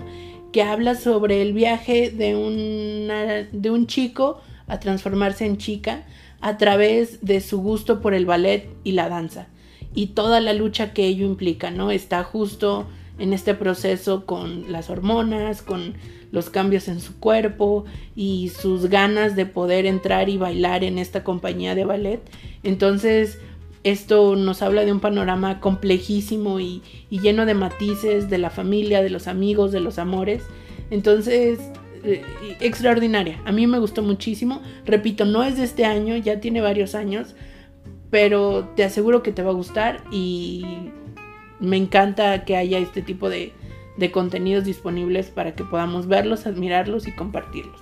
[0.51, 6.03] que habla sobre el viaje de, una, de un chico a transformarse en chica
[6.41, 9.47] a través de su gusto por el ballet y la danza
[9.93, 11.91] y toda la lucha que ello implica, ¿no?
[11.91, 12.87] Está justo
[13.19, 15.93] en este proceso con las hormonas, con
[16.31, 17.85] los cambios en su cuerpo
[18.15, 22.21] y sus ganas de poder entrar y bailar en esta compañía de ballet.
[22.63, 23.37] Entonces,
[23.83, 29.09] esto nos habla de un panorama complejísimo y, lleno de matices de la familia, de
[29.09, 30.43] los amigos, de los amores.
[30.89, 31.59] Entonces,
[32.03, 32.23] eh,
[32.61, 33.39] extraordinaria.
[33.45, 34.61] A mí me gustó muchísimo.
[34.85, 37.35] Repito, no es de este año, ya tiene varios años,
[38.13, 40.91] pero te aseguro que te va a gustar y
[41.59, 43.53] me encanta que haya este tipo de,
[44.11, 47.81] contenidos disponibles para que podamos verlos, admirarlos y compartirlos.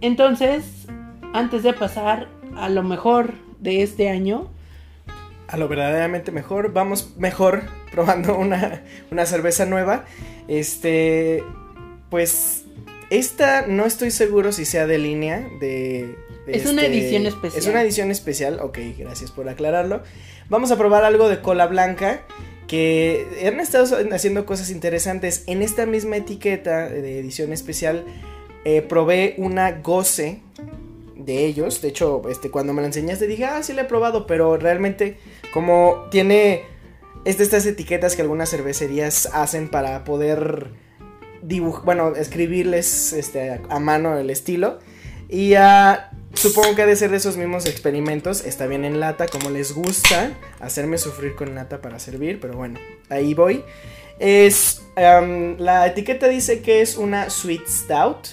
[0.00, 0.88] Entonces,
[1.32, 2.26] antes de pasar
[2.56, 4.50] a lo mejor de este año,
[5.46, 7.62] a lo verdaderamente mejor, vamos mejor
[7.92, 10.06] probando una, una cerveza nueva.
[10.48, 11.44] Este,
[12.10, 12.64] pues
[13.10, 16.18] esta no estoy seguro si sea de línea, de
[16.52, 17.62] es una este, edición especial.
[17.62, 20.02] Es una edición especial, ok, gracias por aclararlo.
[20.48, 22.22] Vamos a probar algo de cola blanca
[22.66, 25.44] que han estado haciendo cosas interesantes.
[25.46, 28.04] En esta misma etiqueta de edición especial
[28.64, 30.40] eh, probé una goce
[31.16, 31.82] de ellos.
[31.82, 35.18] De hecho, este, cuando me la enseñaste dije, ah, sí la he probado, pero realmente
[35.52, 36.62] como tiene...
[37.24, 40.70] Es de estas etiquetas que algunas cervecerías hacen para poder
[41.42, 44.78] dibujar, bueno, escribirles este, a mano el estilo.
[45.28, 48.44] Y a Supongo que ha de ser de esos mismos experimentos.
[48.44, 52.78] Está bien en lata, como les gusta hacerme sufrir con lata para servir, pero bueno,
[53.08, 53.64] ahí voy.
[54.18, 58.28] Es la etiqueta dice que es una sweet stout.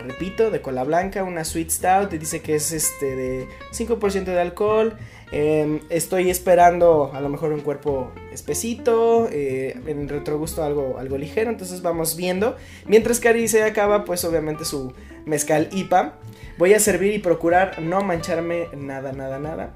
[0.00, 2.10] Repito, de cola blanca, una sweet stout.
[2.10, 4.96] Dice que es este de 5% de alcohol.
[5.34, 11.50] Em, estoy esperando a lo mejor un cuerpo espesito, eh, en retrogusto algo, algo ligero,
[11.50, 12.54] entonces vamos viendo.
[12.86, 14.92] Mientras Cari se acaba, pues obviamente su
[15.24, 16.18] mezcal IPA.
[16.58, 19.74] Voy a servir y procurar no mancharme nada, nada, nada.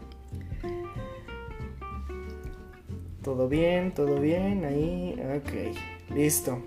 [3.22, 6.58] Todo bien, todo bien, ahí, ok, listo.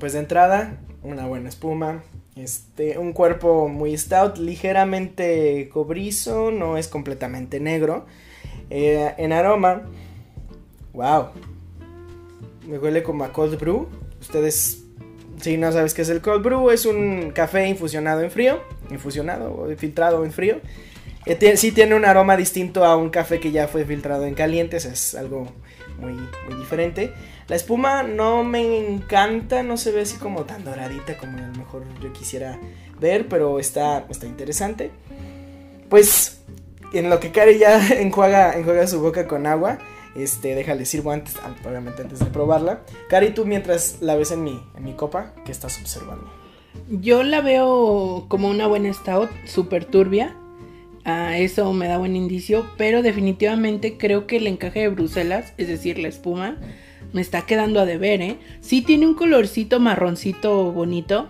[0.00, 2.02] Pues de entrada, una buena espuma,
[2.38, 8.06] este, un cuerpo muy stout, ligeramente cobrizo, no es completamente negro.
[8.70, 9.82] Eh, en aroma,
[10.92, 11.28] wow,
[12.66, 13.88] me huele como a cold brew.
[14.20, 14.84] Ustedes
[15.40, 18.60] si no sabes qué es el cold brew, es un café infusionado en frío,
[18.90, 20.60] infusionado o filtrado en frío.
[21.26, 24.78] Eh, sí tiene un aroma distinto a un café que ya fue filtrado en caliente,
[24.78, 25.46] es algo
[25.98, 27.12] muy, muy diferente.
[27.48, 31.54] La espuma no me encanta, no se ve así como tan doradita como a lo
[31.54, 32.58] mejor yo quisiera
[33.00, 34.90] ver, pero está, está interesante.
[35.88, 36.42] Pues
[36.92, 39.78] en lo que Kari ya enjuaga, enjuaga su boca con agua,
[40.14, 41.36] este, déjale sirvo antes,
[41.66, 42.82] obviamente antes de probarla.
[43.08, 46.30] Cari, tú mientras la ves en mi, en mi copa, ¿qué estás observando?
[46.90, 50.36] Yo la veo como una buena stout, súper turbia.
[51.04, 55.68] Ah, eso me da buen indicio, pero definitivamente creo que el encaje de Bruselas, es
[55.68, 56.58] decir, la espuma,
[57.12, 58.38] me está quedando a deber, ¿eh?
[58.60, 61.28] Sí tiene un colorcito marroncito bonito,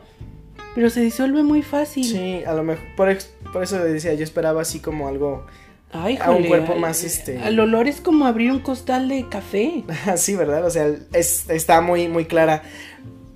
[0.74, 2.04] pero se disuelve muy fácil.
[2.04, 3.16] Sí, a lo mejor, por,
[3.52, 5.46] por eso decía, yo esperaba así como algo
[5.92, 7.36] Ay, a un cuerpo más este.
[7.46, 9.84] El olor es como abrir un costal de café.
[10.16, 10.64] sí, ¿verdad?
[10.66, 12.62] O sea, está muy, muy clara.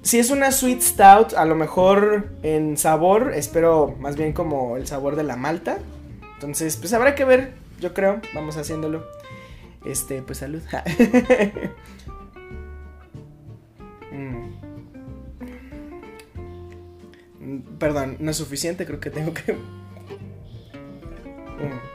[0.03, 4.87] Si es una sweet stout, a lo mejor en sabor, espero más bien como el
[4.87, 5.79] sabor de la malta.
[6.35, 8.21] Entonces, pues habrá que ver, yo creo.
[8.35, 9.07] Vamos haciéndolo.
[9.85, 10.63] Este, pues salud.
[14.13, 14.53] Mm.
[17.79, 19.57] Perdón, no es suficiente, creo que tengo que.
[21.53, 21.93] Mm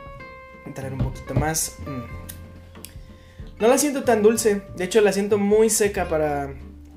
[0.67, 1.77] entrar un poquito más.
[1.85, 3.61] Mm.
[3.61, 4.61] No la siento tan dulce.
[4.75, 6.53] De hecho, la siento muy seca para,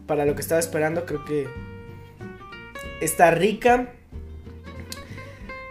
[0.06, 1.06] para lo que estaba esperando.
[1.06, 1.48] Creo que
[3.00, 3.94] está rica.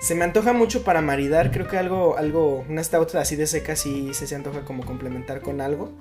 [0.02, 1.52] Se me antoja mucho para maridar.
[1.52, 5.42] Creo que algo, algo, una stout así de seca sí se, se antoja como complementar
[5.42, 5.92] con algo.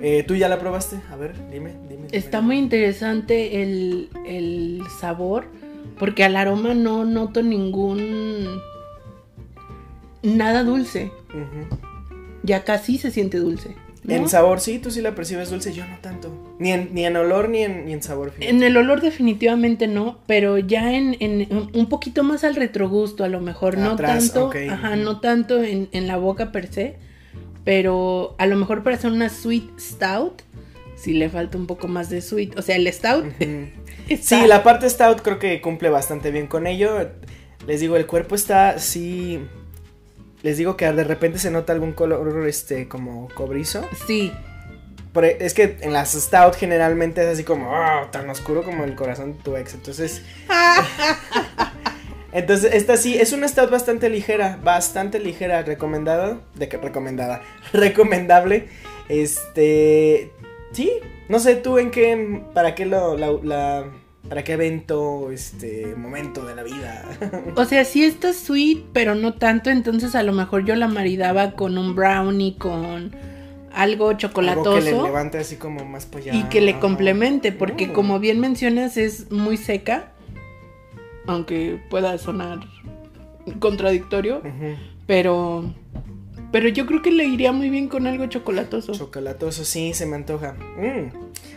[0.00, 0.96] Eh, ¿Tú ya la probaste?
[1.10, 2.06] A ver, dime, dime.
[2.12, 5.44] Está muy interesante el, el sabor.
[5.98, 8.60] Porque al aroma no noto ningún
[10.22, 11.10] nada dulce.
[12.42, 13.76] Ya casi se siente dulce.
[14.04, 14.14] ¿no?
[14.14, 16.54] En sabor sí, tú sí la percibes dulce, yo no tanto.
[16.58, 18.32] Ni en, ni en olor ni en, ni en sabor.
[18.40, 23.28] En el olor definitivamente no, pero ya en, en- un poquito más al retrogusto, a
[23.28, 26.96] lo mejor, no tanto, ajá, no tanto en, en la boca per se,
[27.64, 30.42] pero a lo mejor para hacer una sweet stout,
[30.96, 33.24] sí le falta un poco más de sweet, o sea, el stout
[34.20, 37.10] Sí, la parte stout creo que cumple bastante bien con ello.
[37.66, 39.40] Les digo, el cuerpo está sí.
[40.42, 43.86] Les digo que de repente se nota algún color este como cobrizo.
[44.08, 44.32] sí,
[45.14, 48.96] e, es que en las stout generalmente es así como "Ah, tan oscuro como el
[48.96, 49.74] corazón de tu ex.
[49.74, 50.22] Entonces,
[52.32, 58.68] entonces esta sí es una stout bastante ligera, bastante ligera, recomendada, de que recomendada, recomendable.
[59.08, 60.32] Este,
[60.72, 60.90] sí,
[61.28, 63.84] no sé tú en qué, para qué lo, la, la-
[64.28, 67.04] para qué evento, este, momento de la vida.
[67.56, 71.52] o sea, sí está sweet, pero no tanto, entonces a lo mejor yo la maridaba
[71.52, 73.12] con un brownie, con
[73.72, 74.74] algo Algo chocolatoso.
[74.74, 76.34] que le levante así como más allá.
[76.34, 77.92] y que le complemente, porque Mm.
[77.92, 80.12] como bien mencionas es muy seca,
[81.26, 82.60] aunque pueda sonar
[83.58, 84.42] contradictorio,
[85.06, 85.72] pero
[86.52, 88.92] pero yo creo que le iría muy bien con algo chocolatoso.
[88.92, 90.54] Chocolatoso, sí, se me antoja.
[90.76, 91.12] Mm,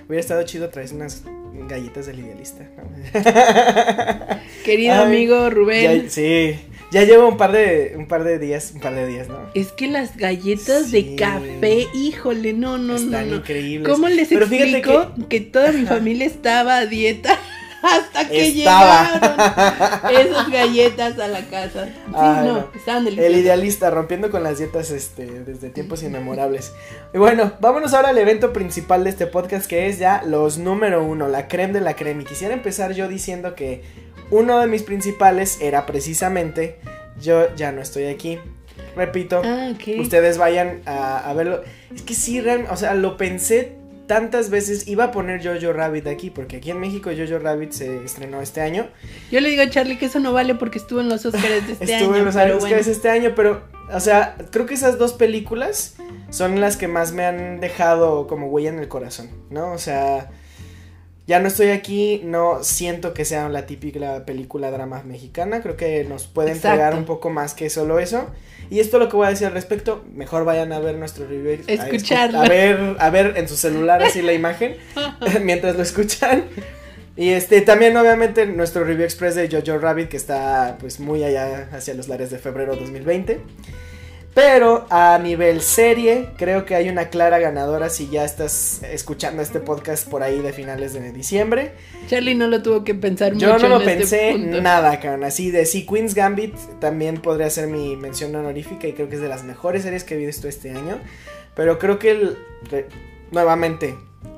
[0.07, 1.23] Hubiera estado chido traer unas
[1.67, 2.67] galletas del idealista.
[4.65, 6.55] Querido Ay, amigo Rubén, Ya- sí,
[6.91, 9.37] ya llevo un par de un par de días, un par de días, ¿no?
[9.55, 10.91] es que las galletas Sí.
[10.91, 13.35] de café, híjole, no, no, Están no, no.
[13.37, 13.91] increíbles.
[13.91, 15.41] ¿Cómo les Pero fíjate explico que...
[15.41, 17.37] toda mi familia estaba a dieta
[17.91, 20.01] hasta que Estaba.
[20.09, 21.85] llegaron esas galletas a la casa?
[21.85, 22.67] Sí, Ay, no, no.
[22.75, 23.33] estaban deliciosas.
[23.33, 26.73] El idealista, rompiendo con las dietas este, desde tiempos inmemorables.
[27.13, 31.03] Y bueno, vámonos ahora al evento principal de este podcast, que es ya los número
[31.03, 32.23] uno, la creme de la creme.
[32.23, 33.83] Y quisiera empezar yo diciendo que
[34.31, 36.79] uno de mis principales era precisamente
[37.21, 38.39] Yo ya no estoy aquí.
[38.95, 39.99] Repito, Ah, ok.
[40.01, 41.61] ustedes vayan a, a verlo.
[41.93, 43.75] Es que sí, o sea, lo pensé
[44.07, 44.87] tantas veces.
[44.87, 48.61] Iba a poner Jojo Rabbit aquí, porque aquí en México Jojo Rabbit se estrenó este
[48.61, 48.87] año.
[49.31, 51.73] Yo le digo a Charlie que eso no vale porque estuvo en los Oscars de
[51.73, 52.17] este Estuve año.
[52.17, 52.77] en los Oscars bueno.
[52.77, 55.95] este año, pero, o sea, creo que esas dos películas
[56.29, 59.71] son las que más me han dejado como huella en el corazón, ¿no?
[59.71, 60.31] O sea,
[61.25, 66.03] ya no estoy aquí, no siento que sea la típica película drama mexicana, creo que
[66.03, 66.67] nos puede Exacto.
[66.69, 68.27] entregar un poco más que solo eso.
[68.73, 71.27] Y esto es lo que voy a decir al respecto, mejor vayan a ver nuestro
[71.27, 71.59] review.
[71.67, 72.35] a escu-.
[72.35, 74.77] A ver, a ver en su celular así la imagen
[75.43, 76.45] mientras lo escuchan.
[77.15, 81.69] Y este también obviamente nuestro review express de Jojo Rabbit que está pues muy allá
[81.71, 83.41] hacia los lares de febrero 2020.
[84.33, 89.59] Pero a nivel serie, creo que hay una clara ganadora si ya estás escuchando este
[89.59, 91.73] podcast por ahí de finales de diciembre.
[92.07, 93.69] Charlie no lo tuvo que pensar Yo mucho.
[93.69, 95.23] no lo en este pensé nada, cabrón.
[95.23, 99.21] Así de sí, Queen's Gambit también podría ser mi mención honorífica y creo que es
[99.21, 100.99] de las mejores series que he visto este año.
[101.55, 102.37] Pero creo que el,
[102.71, 102.87] re-
[103.29, 103.95] nuevamente,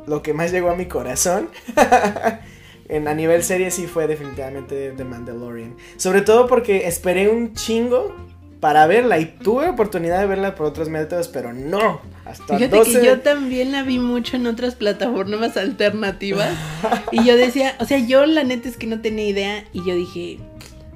[0.07, 1.49] lo que más llegó a mi corazón
[2.89, 5.75] en, a nivel serie sí fue definitivamente The Mandalorian.
[5.97, 8.13] Sobre todo porque esperé un chingo
[8.59, 12.01] para verla y tuve oportunidad de verla por otros métodos, pero no.
[12.25, 16.51] Hasta Fíjate 12 que yo también la vi mucho en otras plataformas alternativas.
[17.11, 19.63] y yo decía, o sea, yo la neta es que no tenía idea.
[19.73, 20.39] Y yo dije,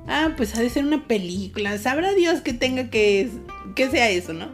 [0.07, 1.77] ah, pues ha de ser una película.
[1.77, 3.29] Sabrá Dios que tenga que,
[3.75, 4.49] que sea eso, ¿no?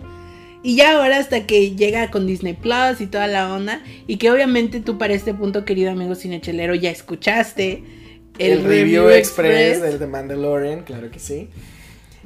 [0.62, 3.82] Y ya ahora hasta que llega con Disney Plus y toda la onda.
[4.08, 7.84] Y que obviamente tú para este punto, querido amigo cinechelero, ya escuchaste
[8.39, 11.49] El, review, express, del The Mandalorian, claro que sí.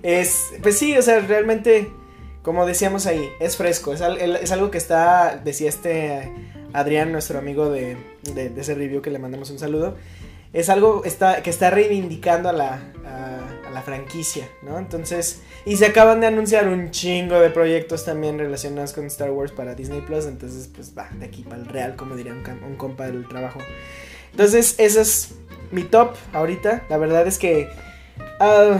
[0.03, 1.89] Es, pues sí, o sea, realmente,
[2.41, 4.01] como decíamos ahí, es fresco, es,
[4.51, 6.31] algo que está, decía este
[6.73, 7.97] Adrián, nuestro amigo de,
[8.33, 9.95] de- ese review que le mandamos un saludo,
[10.53, 12.73] es algo está, que está reivindicando a la,
[13.05, 14.79] a, la franquicia, ¿no?
[14.79, 19.51] Entonces, y se acaban de anunciar un chingo de proyectos también relacionados con Star Wars
[19.51, 22.75] para Disney Plus, entonces, pues va, de aquí para el real, como diría un, un
[22.77, 23.59] compa del trabajo.
[24.31, 25.35] Entonces, ese es
[25.71, 26.83] mi top ahorita.
[26.89, 27.69] La verdad es que,
[28.39, 28.79] ah,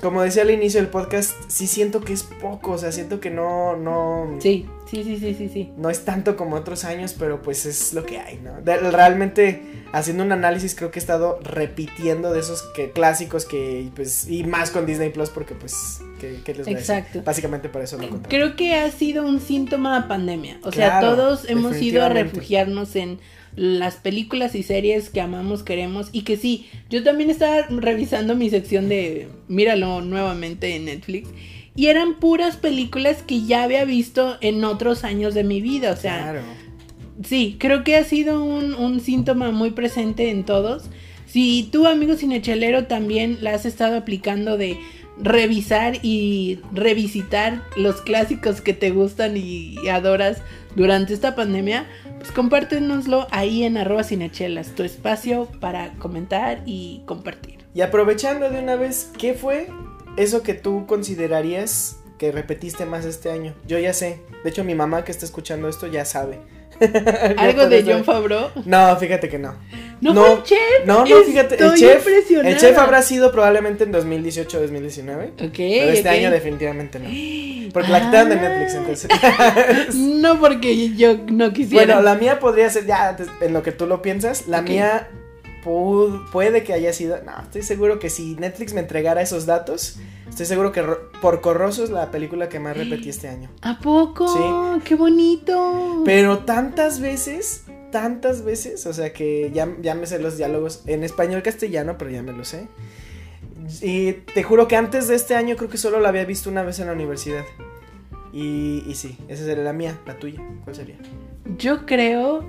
[0.00, 2.72] como decía al inicio del podcast, sí siento que es poco.
[2.72, 5.72] O sea, siento que no, no, Sí, sí, sí, sí, sí, sí.
[5.76, 8.60] no es tanto como otros años, pero pues es lo que hay, ¿no?
[8.62, 13.88] De- realmente, haciendo un análisis, creo que he estado repitiendo de esos que, clásicos que,
[13.96, 16.94] pues, y más con Disney Plus, porque pues, ¿qué, qué les voy a decir?
[16.96, 17.22] Exacto.
[17.24, 18.28] Básicamente para eso lo contamos.
[18.28, 20.58] Creo que ha sido un síntoma de pandemia.
[20.62, 23.18] O sea, todos hemos ido a refugiarnos en
[23.56, 26.08] las películas y series que amamos, queremos.
[26.12, 31.28] Y que sí, yo también estaba revisando mi sección de Míralo nuevamente en Netflix.
[31.76, 35.90] Y eran puras películas que ya había visto en otros años de mi vida.
[35.92, 36.40] O sea, claro.
[37.22, 40.84] Sí, creo que ha sido un, un síntoma muy presente en todos.
[41.26, 44.78] Si tú, amigo cinechelero, también la has estado aplicando de
[45.18, 50.42] revisar y revisitar los clásicos que te gustan y, y adoras
[50.74, 51.86] durante esta pandemia,
[52.18, 57.58] pues compártenoslo ahí en arroba cinechelas, tu espacio para comentar y compartir.
[57.74, 59.68] Y aprovechando de una vez, ¿qué fue
[60.16, 63.54] eso que tú considerarías que repetiste más este año?
[63.66, 64.20] Yo ya sé.
[64.44, 66.38] De hecho, mi mamá que está escuchando esto ya sabe.
[67.36, 68.50] ¿Algo de John Favreau?
[68.64, 69.54] No, fíjate que no.
[70.00, 70.58] ¿No, fue el chef?
[70.86, 72.06] No, no, fíjate, el chef,
[72.44, 75.24] el chef habrá sido probablemente en 2018 o 2019.
[75.40, 77.04] Ok, Pero este año definitivamente no.
[77.72, 78.48] Porque la quitaron de Ah.
[78.48, 79.94] Netflix, entonces.
[79.94, 81.84] No porque yo no quisiera.
[81.94, 85.08] bueno, la mía podría ser, ya, en lo que tú lo piensas, la mía
[85.64, 89.98] pu- puede que haya sido, no, estoy seguro que si Netflix me entregara esos datos,
[90.28, 93.50] estoy seguro que Ro- por Corroso es la película que más repetí este año.
[93.62, 94.28] ¿A poco?
[94.28, 94.80] Sí.
[94.84, 96.02] ¡Qué bonito!
[96.04, 101.04] Pero tantas veces, tantas veces, o sea que ya, ya me sé los diálogos en
[101.04, 102.68] español castellano, pero ya me lo sé.
[103.80, 106.62] Y te juro que antes de este año creo que solo la había visto una
[106.62, 107.44] vez en la universidad.
[108.32, 110.40] Y, y sí, esa sería la mía, la tuya.
[110.64, 110.96] ¿Cuál sería?
[111.56, 112.44] Yo creo.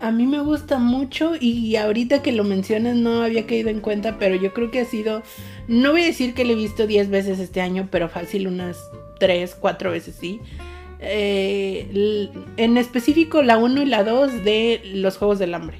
[0.00, 4.16] A mí me gusta mucho y ahorita que lo mencionas no había caído en cuenta,
[4.18, 5.22] pero yo creo que ha sido.
[5.68, 8.78] No voy a decir que le he visto 10 veces este año, pero fácil unas
[9.18, 10.40] 3, 4 veces sí.
[11.00, 15.78] Eh, en específico la 1 y la 2 de los Juegos del Hambre.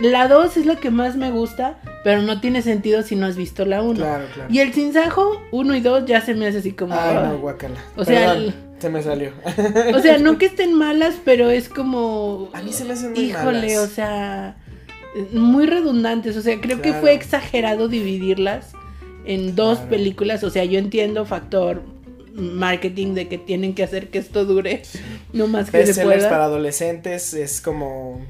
[0.00, 3.36] La 2 es la que más me gusta, pero no tiene sentido si no has
[3.36, 3.94] visto la 1.
[3.94, 4.52] Claro, claro.
[4.52, 6.94] Y el sinsajo 1 y 2 ya se me hace así como...
[6.94, 7.28] Ay, ah.
[7.28, 7.78] no, guacala.
[7.96, 9.32] O sea, Perdón, el- se me salió.
[9.94, 12.48] O sea, no que estén malas, pero es como.
[12.52, 13.78] A mí se me hacen muy Híjole, malas.
[13.78, 14.56] o sea.
[15.32, 16.36] Muy redundantes.
[16.36, 18.72] O sea, creo que fue exagerado dividirlas
[19.24, 19.90] en dos Claro.
[19.90, 20.44] películas.
[20.44, 21.82] O sea, yo entiendo factor
[22.34, 24.82] marketing de que tienen que hacer que esto dure
[25.32, 26.28] no más que se pueda.
[26.28, 28.20] para adolescentes es como.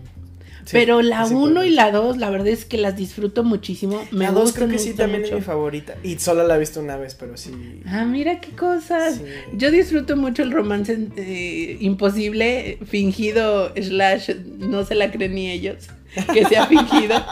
[0.69, 1.69] Sí, pero la así 1 puede.
[1.69, 4.01] y la 2, la verdad es que las disfruto muchísimo.
[4.11, 5.97] Me La 2 gustan, creo que sí también es mi favorita.
[6.03, 7.53] Y solo la he visto una vez, pero sí.
[7.87, 9.16] Ah, mira qué cosas.
[9.16, 9.23] Sí.
[9.55, 15.89] Yo disfruto mucho el romance eh, imposible, fingido, slash, no se la creen ni ellos,
[16.33, 17.25] que sea fingido,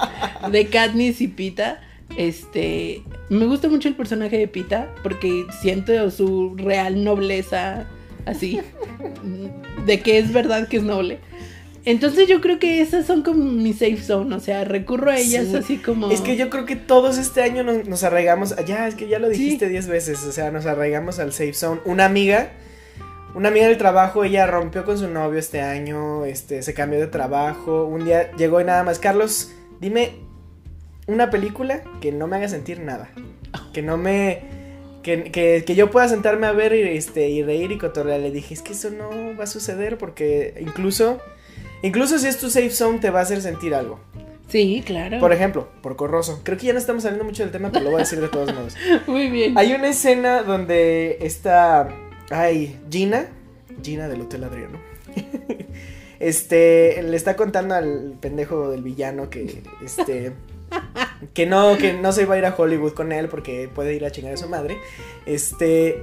[0.50, 1.80] de Katniss y Pita.
[2.16, 7.86] Este, me gusta mucho el personaje de Pita porque siento su real nobleza,
[8.24, 8.60] así,
[9.86, 11.18] de que es verdad que es noble.
[11.86, 15.46] Entonces yo creo que esas son como mi safe zone, o sea, recurro a ellas
[15.46, 15.56] Sí.
[15.56, 16.10] así como...
[16.10, 18.54] Es que yo creo que todos este año nos, nos arraigamos.
[18.66, 20.24] Ya, es que ya lo dijiste 10 veces.
[20.24, 21.80] O sea, nos arraigamos al safe zone.
[21.84, 22.50] Una amiga.
[23.34, 27.06] Una amiga del trabajo, ella rompió con su novio este año, este, se cambió de
[27.06, 30.12] trabajo, un día llegó y nada más, Carlos, dime
[31.06, 33.10] una película que no me haga sentir nada,
[33.74, 34.40] que no me,
[35.02, 38.30] que, que, que yo pueda sentarme a ver y, este, y reír y cotorrear, le
[38.30, 41.20] dije, es que eso no va a suceder porque incluso,
[41.86, 44.00] incluso si es tu safe zone te va a hacer sentir algo,
[44.48, 45.18] Sí, claro.
[45.18, 46.40] por ejemplo, por Corroso.
[46.44, 48.28] Creo que ya no estamos saliendo mucho del tema, pero lo voy a decir de
[48.28, 48.74] todos modos.
[49.06, 49.58] Muy bien.
[49.58, 51.88] Hay una escena donde está.
[52.30, 53.26] Ay, Gina.
[53.82, 54.78] Gina del Hotel Adriano.
[56.18, 57.02] Este.
[57.02, 59.62] Le está contando al pendejo del villano que.
[59.84, 60.32] Este.
[61.34, 64.04] Que no, que no se iba a ir a Hollywood con él porque puede ir
[64.04, 64.78] a chingar a su madre.
[65.26, 66.02] Este.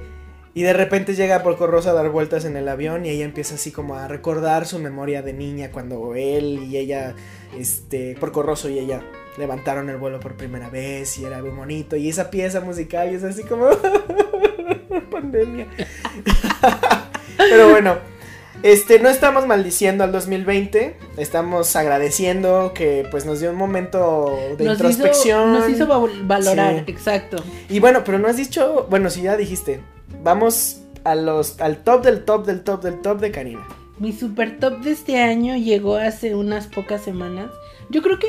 [0.56, 3.56] Y de repente llega por Corroso a dar vueltas en el avión y ella empieza
[3.56, 7.14] así como a recordar su memoria de niña cuando él y ella,
[7.58, 9.02] este, por Corroso y ella
[9.36, 11.96] levantaron el vuelo por primera vez y era muy bonito.
[11.96, 13.66] Y esa pieza musical y es así como...
[15.10, 15.66] pandemia.
[17.36, 17.96] Pero bueno,
[18.62, 24.64] este, no estamos maldiciendo al 2020, estamos agradeciendo que pues nos dio un momento de
[24.64, 25.50] nos introspección.
[25.54, 26.92] Hizo, nos hizo val- valorar, Sí.
[26.92, 27.42] exacto.
[27.68, 29.80] Y bueno, pero no has dicho, bueno, si ya dijiste,
[30.22, 33.66] vamos a los, al top del top del top del top de Karina.
[33.98, 37.50] Mi super top de este año llegó hace unas pocas semanas.
[37.90, 38.26] Yo creo que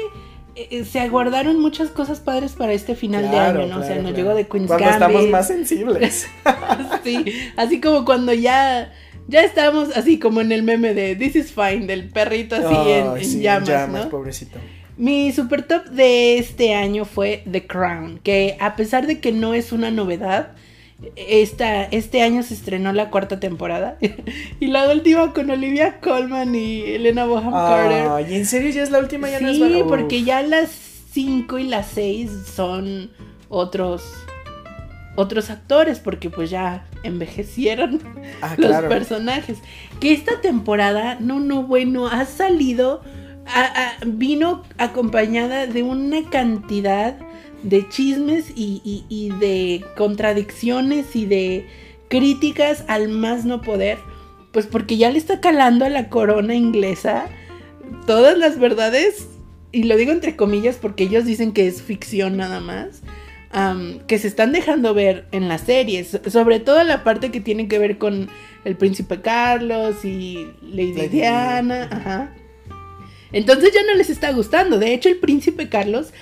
[0.55, 3.81] eh, se aguardaron muchas cosas padres para este final Claro, de año, ¿no?
[3.81, 4.17] o sea, nos claro.
[4.17, 5.01] llegó de Queen's Cuando Gambit.
[5.07, 6.27] estamos más sensibles.
[7.03, 7.25] sí,
[7.57, 8.91] así como cuando ya
[9.27, 13.07] ya estábamos así como en el meme de This is fine del perrito así en,
[13.07, 14.09] Ay, en sí, llamas, ¿no?
[14.09, 14.59] pobrecito.
[14.97, 19.53] Mi super top de este año fue The Crown, que a pesar de que no
[19.53, 20.53] es una novedad,
[21.15, 23.97] esta, este año se estrenó la cuarta temporada
[24.59, 28.07] y la última con Olivia Colman y Elena Bonham Carter.
[28.09, 29.29] Ay, ¿en serio ya es la última?
[29.29, 30.69] Ya no es Sí, porque ya las
[31.11, 33.11] 5 y las 6 son
[33.49, 34.03] otros
[35.17, 38.01] otros actores porque pues ya envejecieron
[38.41, 38.89] Ah, los claro.
[38.89, 39.59] personajes.
[40.01, 43.01] Que esta temporada, no, no, bueno, ha salido,
[43.47, 47.15] a- a- vino acompañada de una cantidad
[47.65, 51.65] de chismes y, y- y de contradicciones y de
[52.09, 53.97] críticas al más no poder.
[54.51, 57.25] Pues porque ya le está calando a la corona inglesa
[58.07, 59.27] todas las verdades,
[59.71, 63.01] y lo digo entre comillas porque ellos dicen que es ficción nada más,
[64.07, 67.79] que se están dejando ver en las series, sobre todo la parte que tiene que
[67.79, 68.29] ver con
[68.63, 72.33] el príncipe Carlos y Lady, Diana, ajá.
[73.31, 74.79] Entonces ya no les está gustando.
[74.79, 76.13] De hecho, el príncipe Carlos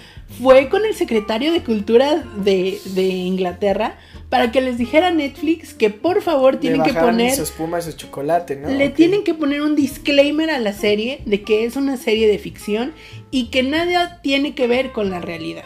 [0.42, 3.98] fue con el secretario de Cultura de, de Inglaterra
[4.30, 7.84] para que les dijera a Netflix que por favor tienen que poner su espuma y
[7.84, 8.70] su chocolate, ¿no?
[8.70, 12.40] Le tienen que poner un disclaimer a la serie de que es una serie de
[12.40, 12.94] ficción
[13.30, 15.66] y que nada tiene que ver con la realidad.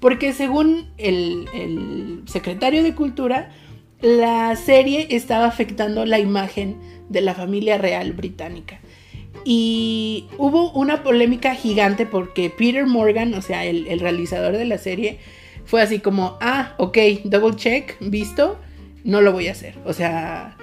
[0.00, 3.50] Porque según el, el secretario de Cultura,
[4.00, 6.78] la serie estaba afectando la imagen
[7.08, 8.80] de la familia real británica.
[9.48, 15.20] Y hubo una polémica gigante porque Peter Morgan, o sea, el, realizador de la serie,
[15.64, 18.58] fue así como, ah, ok, double check, visto,
[19.04, 19.76] no lo voy a hacer.
[19.84, 20.56] O sea,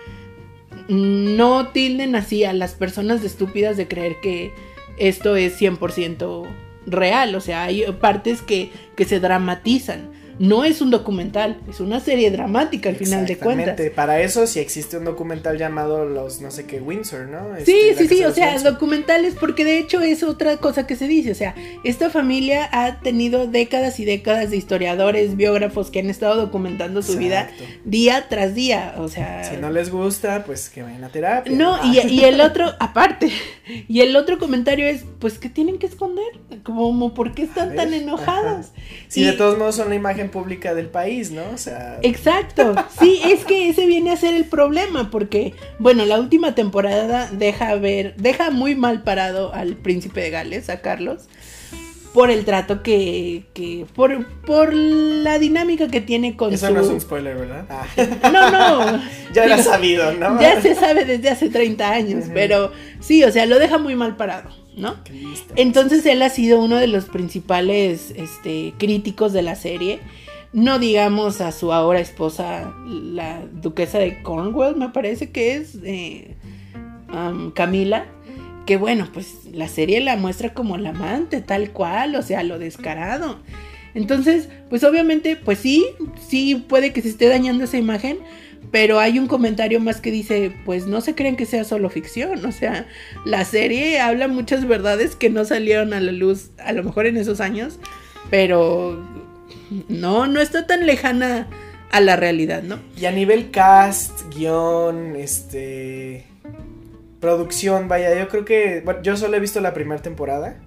[0.89, 4.51] no tilden así a las personas estúpidas de creer que
[4.97, 6.45] esto es 100%
[6.85, 7.35] real.
[7.35, 12.31] O sea, hay partes que, que se dramatizan no es un documental, es una serie
[12.31, 13.80] dramática al final de cuentas.
[13.95, 17.55] Para eso sí existe un documental llamado los no sé qué Windsor, ¿no?
[17.64, 21.07] sí, este, sí, sí, o sea, documentales porque de hecho es otra cosa que se
[21.07, 26.10] dice, o sea, esta familia ha tenido décadas y décadas de historiadores, biógrafos que han
[26.10, 27.49] estado documentando su vida
[27.85, 29.43] día tras día, o sea...
[29.43, 31.55] Si no les gusta, pues que vayan a terapia.
[31.55, 33.31] No, y, y el otro, aparte,
[33.88, 36.26] y el otro comentario es, pues, ¿qué tienen que esconder?
[36.64, 38.72] Como, ¿por qué están tan enojados?
[39.07, 41.43] Si de todos modos son una imagen pública del país, ¿no?
[41.53, 41.99] O sea.
[42.01, 42.75] Exacto.
[42.99, 47.75] Sí, es que ese viene a ser el problema, porque, bueno, la última temporada deja
[47.75, 51.27] ver, deja muy mal parado al príncipe de Gales, a Carlos,
[52.13, 56.87] por el trato que, que por, por la dinámica que tiene con Eso no es
[56.87, 57.65] un spoiler, ¿verdad?
[57.69, 57.85] Ah.
[58.31, 59.01] No, no.
[59.33, 60.39] ya lo sabido, ¿no?
[60.39, 64.15] Ya se sabe desde hace 30 años, pero sí, o sea, lo deja muy mal
[64.15, 64.62] parado.
[64.77, 64.95] ¿No?
[65.55, 69.99] Entonces él ha sido uno de los principales este, críticos de la serie
[70.53, 76.35] no digamos a su ahora esposa, la duquesa de Cornwall, me parece que es, eh,
[77.55, 78.05] Camila,
[78.67, 82.59] que bueno, pues la serie la muestra como la amante, tal cual, o sea, lo
[82.59, 83.39] descarado.
[83.95, 85.85] Entonces, pues obviamente, pues sí,
[86.27, 88.19] sí puede que se esté dañando esa imagen,
[88.72, 92.45] pero hay un comentario más que dice, pues no se creen que sea solo ficción,
[92.45, 92.88] o sea,
[93.26, 97.18] la serie habla muchas verdades que no salieron a la luz a lo mejor en
[97.18, 97.80] esos años,
[98.30, 99.03] pero
[99.90, 101.48] no, no está tan lejana
[101.94, 102.80] a la realidad, ¿no?
[102.98, 106.26] Y a nivel cast, guion, este.
[107.19, 108.81] Producción, vaya, yo creo que.
[108.84, 110.60] Bueno, yo solo he visto la primera temporada.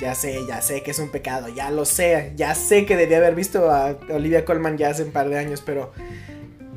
[0.00, 2.34] Ya sé, ya sé que es un pecado, ya lo sé.
[2.36, 5.62] Ya sé que debía haber visto a Olivia Colman ya hace un par de años,
[5.64, 5.92] pero.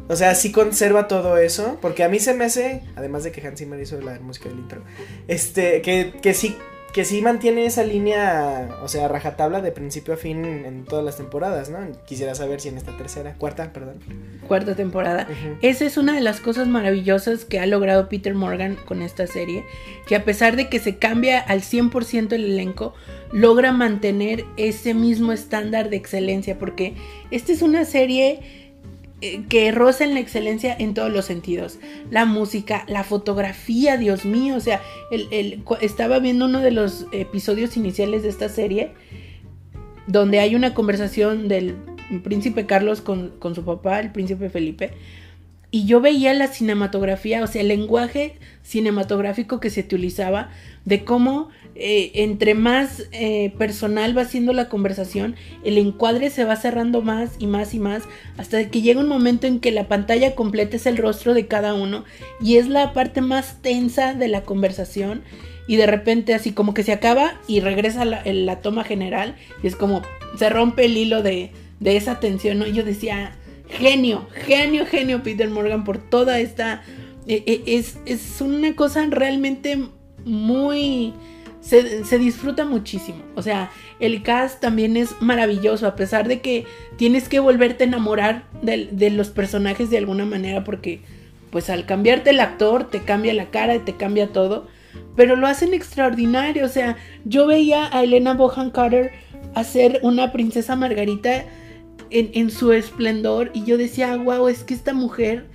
[0.08, 1.78] O sea, sí conserva todo eso.
[1.82, 2.82] Porque a mí se me hace.
[2.96, 4.82] Además de que Hans Zimmer hizo la música del intro.
[5.28, 6.56] Este, que, que sí
[6.96, 11.18] que sí mantiene esa línea, o sea, rajatabla de principio a fin en todas las
[11.18, 11.80] temporadas, ¿no?
[12.06, 14.00] Quisiera saber si en esta tercera, cuarta, perdón.
[14.48, 15.28] Cuarta temporada.
[15.62, 19.66] Esa es una de las cosas maravillosas que ha logrado Peter Morgan con esta serie,
[20.08, 22.94] que a pesar de que se cambia al 100% el elenco,
[23.34, 26.96] logra mantener ese mismo estándar de excelencia, porque
[27.30, 28.65] esta es una serie
[29.22, 31.80] que roza en la excelencia en todos los sentidos.
[32.12, 34.82] La música, la fotografía, Dios mío, o sea,
[35.12, 38.92] el, estaba viendo uno de los episodios iniciales de esta serie
[40.08, 41.76] donde hay una conversación del
[42.24, 44.92] príncipe Carlos con, con su papá, el príncipe Felipe,
[45.76, 50.50] y yo veía la cinematografía, o sea, el lenguaje cinematográfico que se utilizaba,
[50.86, 55.36] de cómo eh, entre más eh, personal va siendo la conversación,
[55.66, 58.04] el encuadre se va cerrando más y más y más,
[58.38, 61.74] hasta que llega un momento en que la pantalla completa es el rostro de cada
[61.74, 62.06] uno
[62.40, 65.24] y es la parte más tensa de la conversación.
[65.68, 69.68] Y de repente así como que se acaba y regresa la, la toma general y
[69.68, 70.04] es como
[70.40, 72.60] se rompe el hilo de, de esa tensión.
[72.60, 72.66] ¿no?
[72.66, 73.36] Y yo decía,
[73.76, 76.84] genio, genio, genio Peter Morgan por toda esta...
[77.28, 79.80] Eh, eh, es, es, una cosa realmente
[80.26, 81.14] muy...
[81.62, 83.24] Se, disfruta muchísimo.
[83.36, 86.66] O sea, el cast también es maravilloso, a pesar de que
[86.96, 91.02] tienes que volverte a enamorar de, de, los personajes de alguna manera, porque
[91.50, 94.68] pues al cambiarte el actor te cambia la cara y te cambia todo,
[95.16, 96.66] pero lo hacen extraordinario.
[96.66, 99.12] O sea, yo veía a Elena Bohan Carter
[99.56, 101.46] hacer una princesa Margarita
[102.10, 105.46] en, su esplendor y yo decía, wow, es que esta mujer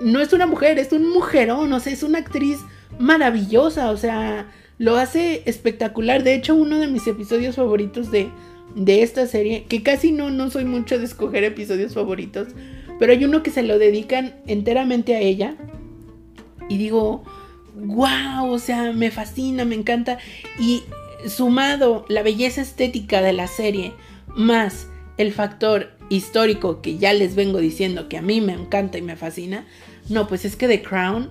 [0.00, 2.58] no es una mujer, es un mujerón, o sea, es una actriz
[2.98, 6.22] maravillosa, o sea, lo hace espectacular.
[6.22, 8.28] De hecho, uno de mis episodios favoritos de,
[8.74, 12.48] de esta serie, que casi no, no soy mucho de escoger episodios favoritos,
[12.98, 15.56] pero hay uno que se lo dedican enteramente a ella.
[16.68, 17.24] Y digo,
[17.74, 20.18] wow, o sea, me fascina, me encanta.
[20.58, 20.82] Y
[21.26, 23.92] sumado la belleza estética de la serie,
[24.34, 29.02] más el factor histórico que ya les vengo diciendo que a mí me encanta y
[29.02, 29.66] me fascina,
[30.08, 31.30] no, pues es que The Crown,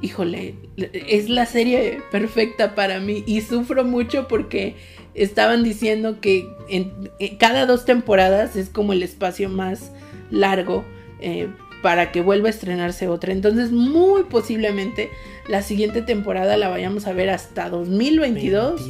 [0.00, 0.54] híjole,
[0.92, 4.74] es la serie perfecta para mí y sufro mucho porque
[5.14, 9.92] estaban diciendo que en, cada dos temporadas es como el espacio más
[10.30, 10.84] largo
[11.20, 11.48] eh,
[11.82, 13.32] para que vuelva a estrenarse otra.
[13.32, 15.10] Entonces, muy posiblemente
[15.48, 18.82] la siguiente temporada la vayamos a ver hasta 2022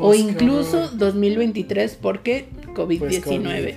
[0.00, 2.98] o incluso 2023 porque COVID-19.
[2.98, 3.76] Pues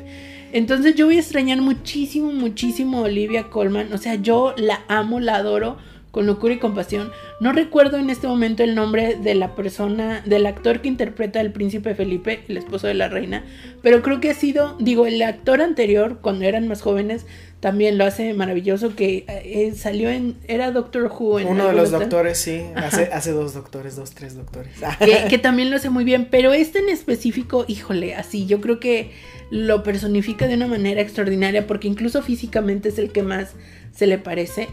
[0.51, 3.93] Entonces yo voy a extrañar muchísimo, muchísimo a Olivia Colman.
[3.93, 5.77] O sea, yo la amo, la adoro
[6.15, 7.11] con locura y compasión.
[7.41, 11.51] No recuerdo en este momento el nombre de la persona, del actor que interpreta al
[11.51, 13.43] príncipe Felipe, el esposo de la reina,
[13.81, 17.25] pero creo que ha sido, digo, el actor anterior, cuando eran más jóvenes,
[17.59, 21.39] también lo hace maravilloso, que eh, salió en, era Doctor Who.
[21.41, 24.71] En Uno de los doctores, sí, hace, hace, dos doctores, dos, tres doctores.
[24.99, 28.79] que, que también lo hace muy bien, pero este en específico, híjole, así, yo creo
[28.79, 29.11] que
[29.49, 33.55] lo personifica de una manera extraordinaria, porque incluso físicamente es el que más
[33.93, 34.67] se le parece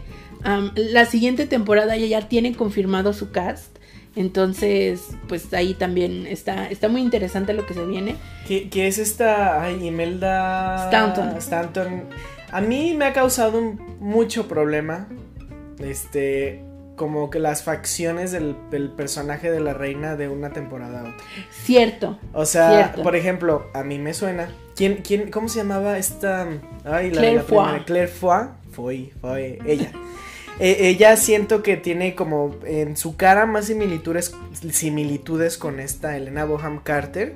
[0.75, 3.77] la siguiente temporada ya, ya tiene confirmado su cast.
[4.15, 8.15] Entonces, pues ahí también está, está muy interesante lo que se viene.
[8.47, 9.63] ¿Qué, es esta?
[9.63, 11.37] Ay, Imelda Stanton.
[11.37, 12.03] Stanton.
[12.51, 13.59] A mí me ha causado
[13.99, 15.07] mucho problema.
[15.79, 16.63] Este.
[16.95, 18.55] Como que las facciones del,
[18.95, 21.25] personaje de la reina de una temporada a otra.
[21.49, 22.19] Cierto.
[22.33, 24.47] O sea, por ejemplo, a mí me suena.
[24.75, 26.47] ¿Quién, quién, ¿Cómo se llamaba esta?
[26.85, 27.79] Ay, la, Claire Foy.
[27.85, 28.47] Claire Foy.
[28.71, 29.91] Fue, fue ella.
[30.59, 34.35] Eh, ella siento que tiene como en su cara más similitudes,
[34.71, 37.35] similitudes con esta Elena Boham Carter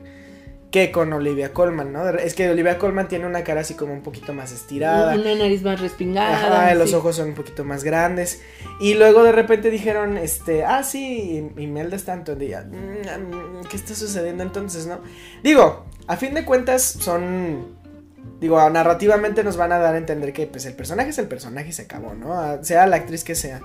[0.71, 2.09] que con Olivia Colman, ¿no?
[2.09, 5.15] Es que Olivia Colman tiene una cara así como un poquito más estirada.
[5.15, 6.73] Una nariz más respingada.
[6.75, 8.41] los ojos son un poquito más grandes.
[8.81, 12.41] Y luego de repente dijeron, este, ah, sí, Imelda Stanton.
[12.41, 14.99] Y mm, ¿qué está sucediendo entonces, no?
[15.41, 17.77] Digo, a fin de cuentas son
[18.39, 21.69] Digo, narrativamente nos van a dar a entender que pues el personaje es el personaje
[21.69, 22.63] y se acabó, ¿no?
[22.63, 23.61] Sea la actriz que sea.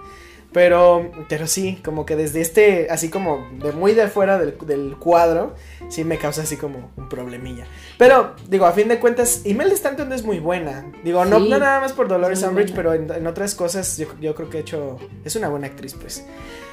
[0.52, 4.54] Pero, pero sí, como que desde este, así como de muy de fuera del,
[4.98, 5.54] cuadro,
[5.88, 7.64] sí me causa así como un problemilla.
[7.96, 10.84] Pero, digo, a fin de cuentas, Imelda Stanton es muy buena.
[11.04, 14.58] Digo, no, no, nada más por Dolores Umbridge, pero en, otras cosas yo, creo que
[14.58, 16.26] ha hecho, es una buena actriz, pues.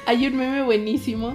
[0.06, 1.32] Hay un meme buenísimo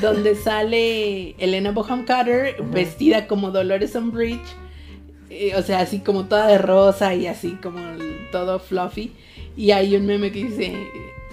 [0.00, 4.63] donde sale Elena Boham Carter vestida como Dolores Umbridge
[5.56, 7.80] o sea, así como toda de rosa y así como
[8.32, 9.12] todo fluffy.
[9.56, 10.74] Y hay un meme que dice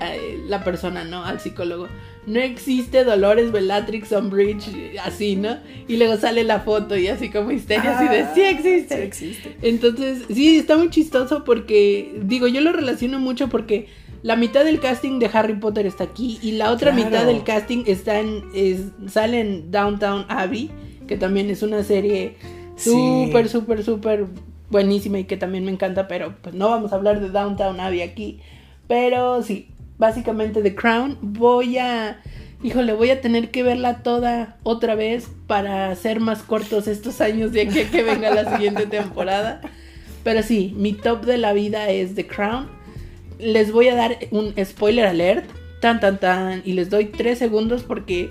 [0.01, 1.23] eh, la persona, ¿no?
[1.23, 1.87] Al psicólogo.
[2.25, 5.57] No existe Dolores Bellatrix Umbridge, así, ¿no?
[5.87, 8.95] Y luego sale la foto y así como histeria, así de, sí existe.
[8.95, 9.57] Sí existe.
[9.63, 13.87] Entonces, sí, está muy chistoso porque, digo, yo lo relaciono mucho porque
[14.23, 17.83] la mitad del casting de Harry Potter está aquí y la otra mitad del casting
[17.87, 18.43] está en,
[19.07, 20.69] sale en Downtown Abbey,
[21.07, 22.35] que también es una serie
[22.83, 24.25] súper, súper, súper
[24.69, 28.01] buenísima y que también me encanta, pero pues no vamos a hablar de Downtown Abbey
[28.01, 28.39] aquí.
[28.87, 31.17] Pero sí, básicamente The Crown.
[31.21, 32.21] Voy a,
[32.63, 37.51] híjole, voy a tener que verla toda otra vez para hacer más cortos estos años
[37.51, 39.61] de aquí a que venga la siguiente temporada.
[40.23, 42.67] Pero sí, mi top de la vida es The Crown.
[43.39, 45.49] Les voy a dar un spoiler alert,
[45.79, 48.29] tan tan tan, y les doy tres segundos porque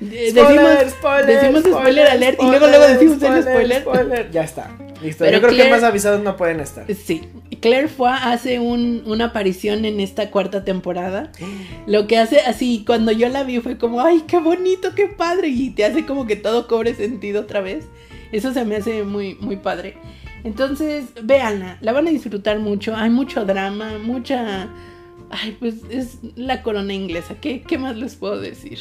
[0.00, 4.30] decimos, spoiler, decimos spoiler, alert y luego luego decimos el spoiler.
[4.30, 4.70] Ya está.
[5.02, 5.30] Listo.
[5.30, 6.84] Yo creo que más avisados no pueden estar.
[6.92, 7.22] Sí.
[7.60, 11.30] Claire Foy hace un, una aparición en esta cuarta temporada.
[11.86, 15.48] Lo que hace así, cuando yo la vi fue como, ay, qué bonito, qué padre.
[15.48, 17.84] Y te hace como que todo cobre sentido otra vez.
[18.32, 19.96] Eso se me hace muy, muy padre.
[20.44, 22.94] Entonces, véanla, la van a disfrutar mucho.
[22.96, 24.68] Hay mucho drama, mucha.
[25.30, 27.34] Ay, pues es la corona inglesa.
[27.40, 28.78] ¿Qué, qué más les puedo decir?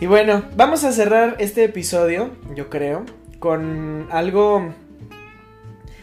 [0.00, 3.04] Y bueno, vamos a cerrar este episodio, yo creo,
[3.40, 4.72] con algo.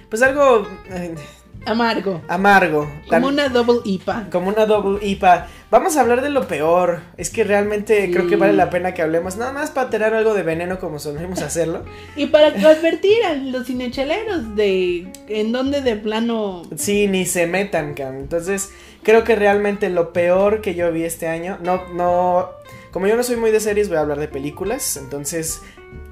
[0.09, 0.67] Pues algo.
[0.89, 1.15] Eh,
[1.65, 2.21] amargo.
[2.27, 2.91] Amargo.
[3.09, 4.27] Como una double IPA.
[4.29, 5.47] Como una double IPA.
[5.71, 7.03] Vamos a hablar de lo peor.
[7.15, 9.37] Es que realmente creo que vale la pena que hablemos.
[9.37, 11.85] Nada más para tener algo de veneno como solemos hacerlo.
[12.17, 16.63] y para advertir a los cinecheleros de en dónde de plano.
[16.75, 18.17] Sí, ni se metan, can.
[18.17, 18.71] Entonces,
[19.03, 21.57] creo que realmente lo peor que yo vi este año.
[21.63, 22.49] No, no.
[22.95, 24.95] Como yo no soy muy de series, voy a hablar de películas.
[24.95, 25.61] Entonces,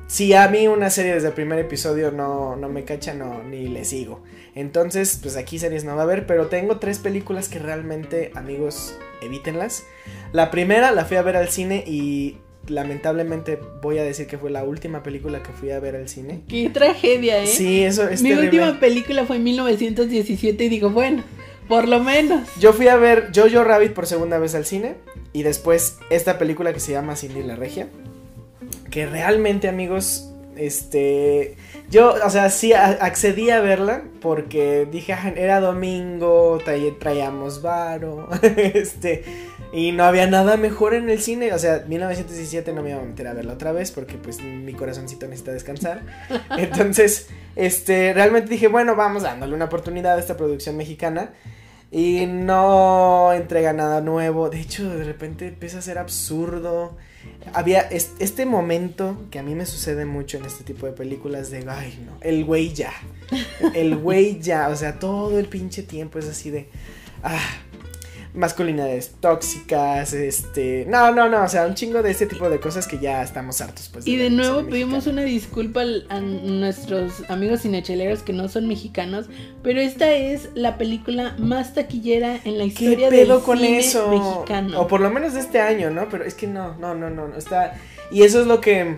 [0.08, 3.70] si a mí una serie desde el primer episodio no, no me cacha, no, ni
[3.70, 4.22] le sigo.
[4.54, 9.00] Entonces, pues aquí series no va a haber, pero tengo tres películas que realmente, amigos,
[9.22, 9.86] evítenlas.
[10.34, 14.52] La primera la fui a ver al cine y lamentablemente voy a decir que fue
[14.52, 16.42] la última película que fui a ver al cine.
[16.50, 17.48] Qué tragedia, ¿eh?
[17.48, 21.24] Sí, eso es Mi última película fue en 1917 y digo, bueno,
[21.70, 22.46] por lo menos.
[22.60, 24.98] Yo fui a ver Jojo Rabbit por segunda vez al cine
[25.34, 27.90] y después esta película que se llama Cindy la Regia.
[28.90, 31.56] Que realmente, amigos, Este,
[31.90, 36.60] yo, o sea, sí accedí a verla porque dije, ah, era domingo,
[37.00, 39.24] traíamos varo, este,
[39.74, 43.04] y no había nada mejor en el cine, o sea, 1917 no me iba a
[43.04, 46.02] meter a verla otra vez porque pues mi corazoncito necesita descansar.
[46.58, 51.32] Entonces, este, realmente dije, bueno, vamos dándole una oportunidad a esta producción mexicana.
[51.94, 54.50] Y no entrega nada nuevo.
[54.50, 56.98] De hecho, de repente empieza a ser absurdo
[57.54, 61.66] había este momento que a mí me sucede mucho en este tipo de películas de,
[61.70, 62.94] ay, no, el güey ya,
[63.74, 66.70] el güey ya, o sea, todo el pinche tiempo es así de,
[67.24, 67.40] ah,
[68.34, 72.88] masculinidades tóxicas, este, no, no, no, o sea, un chingo de este tipo de cosas
[72.88, 73.90] que ya estamos hartos.
[73.90, 79.28] Pues, y de, nuevo pedimos una disculpa a nuestros amigos cinecheleros que no son mexicanos,
[79.62, 84.10] pero esta es la película más taquillera en la historia ¿Qué pedo con eso?
[84.10, 84.82] mexicano.
[84.82, 86.10] O por lo menos de este año, ¿no?
[86.10, 87.76] Pero es que no, no, no, no, no está
[88.14, 88.98] y eso es lo que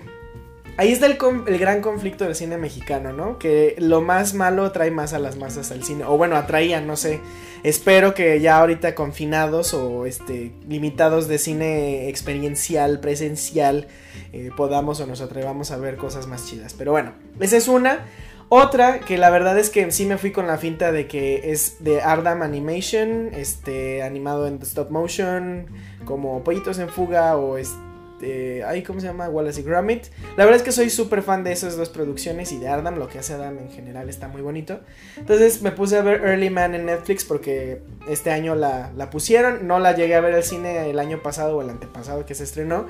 [0.78, 1.18] Ahí está el,
[1.58, 3.40] gran conflicto del cine mexicano, ¿no?
[3.40, 6.04] Que lo más malo trae más a las masas al cine.
[6.04, 7.22] O bueno, atraía, no sé.
[7.64, 13.88] Espero que ya ahorita confinados o este limitados de cine experiencial, presencial,
[14.34, 16.74] eh, podamos o nos atrevamos a ver cosas más chidas.
[16.74, 18.06] Pero bueno, esa es una.
[18.50, 21.84] Otra que la verdad es que sí me fui con la finta de que es
[21.84, 25.68] de Ardam Animation, este animado en stop motion,
[26.04, 27.85] como Pollitos en Fuga o este
[28.26, 29.30] este, ¿cómo se llama?
[29.30, 30.06] Wallace y Gromit.
[30.38, 33.08] La verdad es que soy súper fan de esas dos producciones y de Adam, lo
[33.08, 34.80] que hace Adam en general está muy bonito.
[35.18, 39.68] Entonces me puse a ver Early Man en Netflix porque este año la, la pusieron.
[39.68, 42.44] No la llegué a ver al cine el año pasado o el antepasado que se
[42.44, 42.88] estrenó.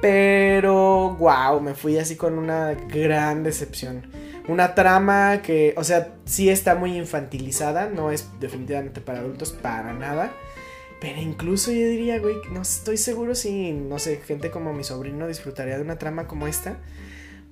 [0.00, 4.06] Pero, wow, me fui así con una gran decepción.
[4.48, 9.92] Una trama que, o sea, sí está muy infantilizada, no es definitivamente para adultos, para
[9.92, 10.32] nada.
[11.00, 15.28] Pero incluso yo diría, güey, no estoy seguro si, no sé, gente como mi sobrino
[15.28, 16.78] disfrutaría de una trama como esta.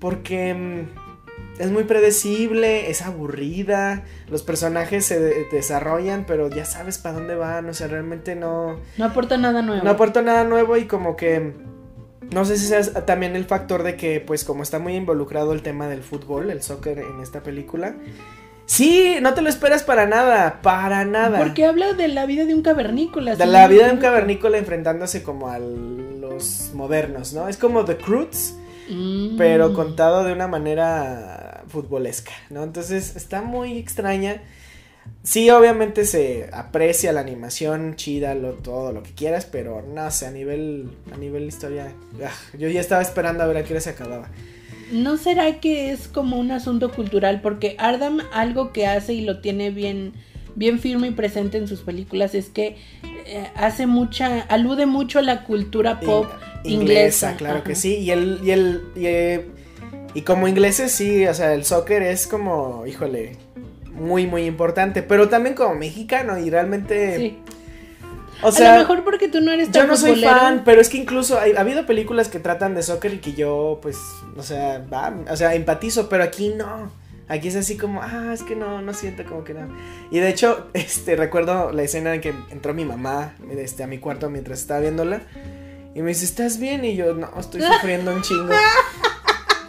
[0.01, 7.15] Porque mm, es muy predecible, es aburrida, los personajes se desarrollan, pero ya sabes para
[7.15, 8.81] dónde van, o sea, realmente no...
[8.99, 9.83] No aporta nada nuevo.
[9.83, 11.55] No aporta nada nuevo y como que...
[12.33, 15.63] No sé si sea también el factor de que, pues como está muy involucrado el
[15.63, 17.95] tema del fútbol, el soccer en esta película,
[18.67, 21.39] Sí, no te lo esperas para nada, para nada.
[21.39, 23.37] Porque habla de la vida de un cavernícola.
[23.37, 27.49] De la vida de un cavernícola enfrentándose como a los modernos, ¿no?
[27.49, 28.57] Es como The Croods,
[28.91, 29.37] mm.
[29.39, 32.65] pero contado de una manera futbolesca, ¿no?
[32.65, 34.43] Entonces está muy extraña.
[35.23, 40.27] Sí, obviamente se aprecia la animación, chida, lo, todo lo que quieras, pero no sé,
[40.27, 41.93] a nivel, a nivel historia,
[42.25, 44.29] ah, yo ya estaba esperando a ver a qué hora se acababa.
[44.91, 47.41] ¿No será que es como un asunto cultural?
[47.41, 50.13] Porque Ardam algo que hace y lo tiene bien,
[50.55, 52.77] bien firme y presente en sus películas es que
[53.27, 56.27] eh, hace mucha, alude mucho a la cultura pop
[56.65, 57.37] inglesa.
[57.37, 57.97] Claro que sí.
[57.97, 59.47] Y el, y el, y, eh,
[60.15, 63.37] y como ingleses sí, o sea, el soccer es como, híjole,
[63.93, 65.03] muy, muy importante.
[65.03, 67.17] Pero también como mexicano y realmente...
[67.17, 67.39] Sí
[68.43, 70.81] o sea, a lo mejor porque tú no eres tan Yo no soy fan, pero
[70.81, 73.99] es que incluso ha habido películas que tratan de soccer y que yo, pues,
[74.37, 76.91] o sea, va, o sea, empatizo, pero aquí no.
[77.29, 79.69] Aquí es así como, ah, es que no, no siento como que no.
[80.11, 83.99] Y de hecho, este, recuerdo la escena en que entró mi mamá este, a mi
[83.99, 85.23] cuarto mientras estaba viéndola.
[85.95, 86.85] Y me dice, ¿estás bien?
[86.85, 88.53] Y yo, no, estoy sufriendo un chingo.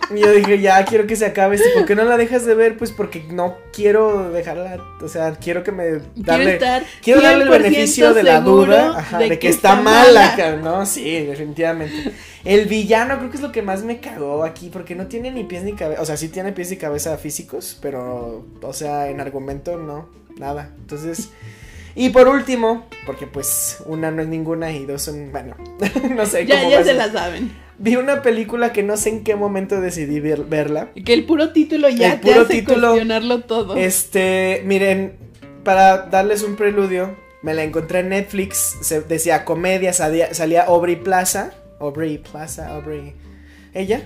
[0.10, 2.78] Y yo dije, ya quiero que se acabe ¿Por qué no la dejas de ver?
[2.78, 4.80] Pues porque no quiero dejarla.
[5.02, 6.02] O sea, quiero que me.
[6.16, 6.60] Darle,
[7.02, 10.86] quiero, darle el beneficio de la duda de, que, está, mala, ¿no?
[10.86, 12.12] Sí, definitivamente.
[12.46, 14.70] El villano creo que es lo que más me cagó aquí.
[14.72, 16.02] Porque no tiene ni pies ni cabeza.
[16.02, 17.78] O sea, sí tiene pies y cabeza físicos.
[17.82, 20.10] Pero, o sea, en argumento no.
[20.38, 20.72] Nada.
[20.80, 21.30] Entonces.
[21.96, 25.56] Y por último, porque pues una no es ninguna y dos son, bueno,
[26.16, 26.46] no sé.
[26.46, 30.20] Ya, ya se la saben vi una película que no sé en qué momento decidí
[30.20, 30.90] verla.
[31.06, 33.76] Que el puro título ya te hace cuestionarlo todo.
[33.76, 35.14] Este, miren,
[35.64, 40.95] para darles un preludio, me la encontré en Netflix, se decía comedia, salía, salía Aubrey
[40.95, 43.14] Plaza, Aubrey Plaza, Aubrey,
[43.74, 44.02] ella.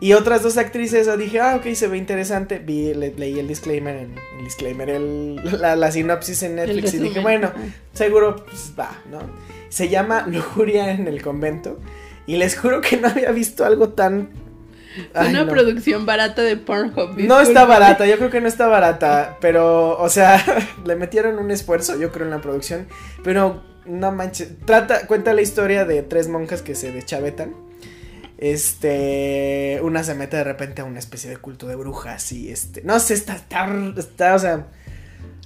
[0.00, 2.58] Y otras dos actrices, dije, ah, ok, se ve interesante.
[2.58, 7.52] Vi, leí el disclaimer, en, el disclaimer, el, la, sinopsis en Netflix y dije, bueno,
[7.94, 9.20] seguro, pues va, ¿no?
[9.70, 11.78] Se llama Lujuria en el convento.
[12.26, 14.30] Y les juro que no había visto algo tan
[15.14, 17.18] una producción barata de Pornhub.
[17.18, 20.42] No está barata, yo creo que no está barata, pero, o sea,
[20.84, 22.86] le metieron un esfuerzo, yo creo, en la producción,
[23.22, 27.54] pero no manches, trata, cuenta la historia de tres monjas que se deschavetan.
[28.36, 32.82] Este, una se mete de repente a una especie de culto de brujas y este,
[32.82, 33.36] no sé, está,
[33.96, 34.66] está, o sea,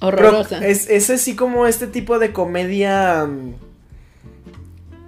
[0.01, 0.67] horrorosa.
[0.67, 3.55] Es, es así como este tipo de comedia mm,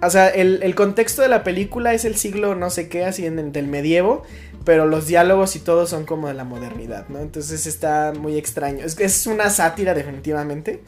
[0.01, 3.51] o sea, el, contexto de la película es el siglo no sé qué, así en,
[3.51, 4.23] del medievo.
[4.65, 7.19] pero los diálogos y todo son como de la modernidad, ¿no?
[7.19, 8.85] Entonces está muy extraño.
[8.85, 10.81] Es, es una sátira definitivamente,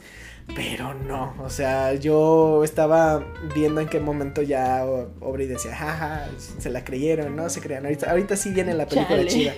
[0.54, 3.24] pero no, o sea, yo estaba
[3.54, 6.28] viendo en qué momento ya Aubrey decía, jaja,
[6.58, 7.48] se la creyeron, ¿no?
[7.48, 7.84] Se crean.
[7.86, 9.30] Ahorita, ahorita sí viene la película Chale.
[9.30, 9.52] chida.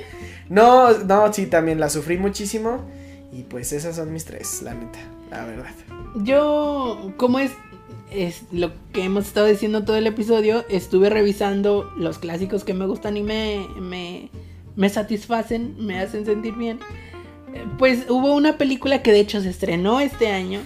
[0.49, 2.85] No, no, sí, también la sufrí muchísimo.
[3.33, 4.99] Y pues esas son mis tres, la neta,
[5.31, 5.75] la verdad.
[6.23, 7.51] Yo, como es,
[8.11, 12.87] es lo que hemos estado diciendo todo el episodio, estuve revisando los clásicos que me
[12.87, 14.31] gustan y me, me,
[14.77, 16.79] me satisfacen, me hacen sentir bien.
[17.55, 20.61] Eh, Pues hubo una película que de hecho se estrenó este año,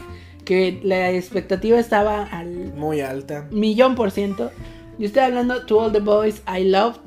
[0.45, 3.47] que la expectativa estaba al Muy alta.
[3.51, 4.51] millón por ciento.
[4.99, 7.01] Yo estoy hablando To All the Boys I Loved,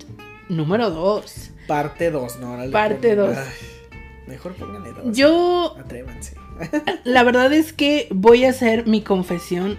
[0.50, 1.52] número 2.
[1.68, 2.48] Parte 2, ¿no?
[2.48, 3.38] Ahora Parte ponen- dos.
[3.38, 3.98] Ay,
[4.28, 5.16] Mejor pónganle dos.
[5.16, 6.36] Yo Atrévanse.
[7.04, 9.78] La verdad es que voy a hacer mi confesión.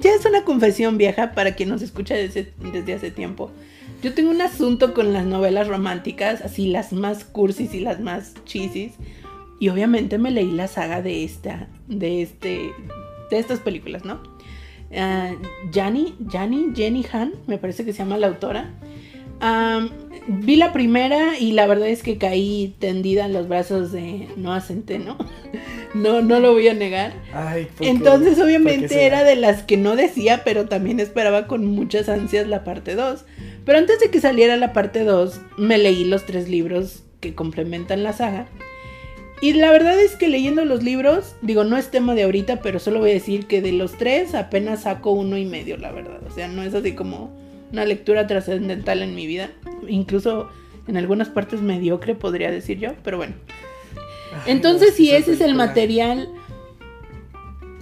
[0.00, 3.50] Ya es una confesión vieja para quien nos escucha desde, desde hace tiempo.
[4.02, 8.34] Yo tengo un asunto con las novelas románticas, así las más cursis y las más
[8.44, 8.94] chisis.
[9.58, 12.72] Y obviamente me leí la saga de esta, de este,
[13.30, 14.22] de estas películas, ¿no?
[15.72, 18.70] Jani, Jani, Jenny Han, me parece que se llama la autora.
[19.40, 19.90] Am,
[20.28, 24.60] vi la primera y la verdad es que caí tendida en los brazos de Noah
[24.60, 25.16] Centeno.
[25.92, 27.12] No, no lo voy a negar.
[27.34, 27.88] Ay, ¿por qué?
[27.88, 32.08] Entonces, ¿Por qué obviamente, era de las que no decía, pero también esperaba con muchas
[32.08, 33.24] ansias la parte 2.
[33.64, 38.04] Pero antes de que saliera la parte 2, me leí los tres libros que complementan
[38.04, 38.46] la saga.
[39.42, 42.78] Y la verdad es que leyendo los libros, digo, no es tema de ahorita, pero
[42.78, 46.20] solo voy a decir que de los tres apenas saco uno y medio, la verdad.
[46.24, 47.30] O sea, no es así como
[47.72, 49.50] una lectura trascendental en mi vida.
[49.88, 50.48] Incluso
[50.88, 53.34] en algunas partes mediocre, podría decir yo, pero bueno.
[54.46, 56.28] Entonces, si ese es el material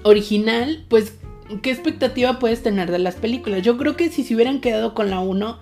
[0.04, 1.14] original, pues,
[1.62, 3.62] ¿qué expectativa puedes tener de las películas?
[3.62, 5.58] Yo creo que si se hubieran quedado con la 1,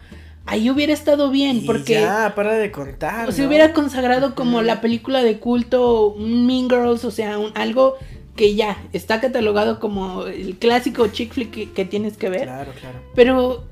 [0.46, 3.28] ahí hubiera estado bien, Y porque Ya, para de contar.
[3.28, 3.48] o se ¿no?
[3.48, 7.96] hubiera consagrado como la película de culto, un Mean Girls, o sea, un- algo
[8.36, 12.72] que ya está catalogado como el clásico chick flick que, que tienes que ver, Claro,
[12.78, 12.98] claro.
[13.14, 13.64] pero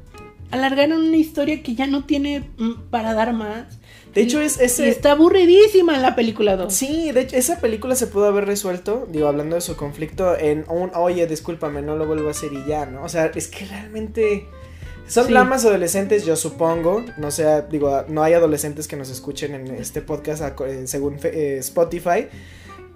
[0.54, 3.78] alargaron una historia que ya no tiene mm, para dar más.
[4.14, 4.88] De hecho, es y ese.
[4.88, 6.72] está aburridísima la película 2.
[6.72, 10.64] Sí, de hecho, esa película se pudo haber resuelto, digo, hablando de su conflicto, en
[10.68, 13.02] un, oye, discúlpame, no lo vuelvo a hacer y ya, ¿no?
[13.02, 14.46] O sea, es que realmente
[15.08, 15.32] son Sí.
[15.32, 20.00] dramas adolescentes, yo supongo, no sé, digo, no hay adolescentes que nos escuchen en este
[20.00, 22.28] podcast eh, según eh, Spotify,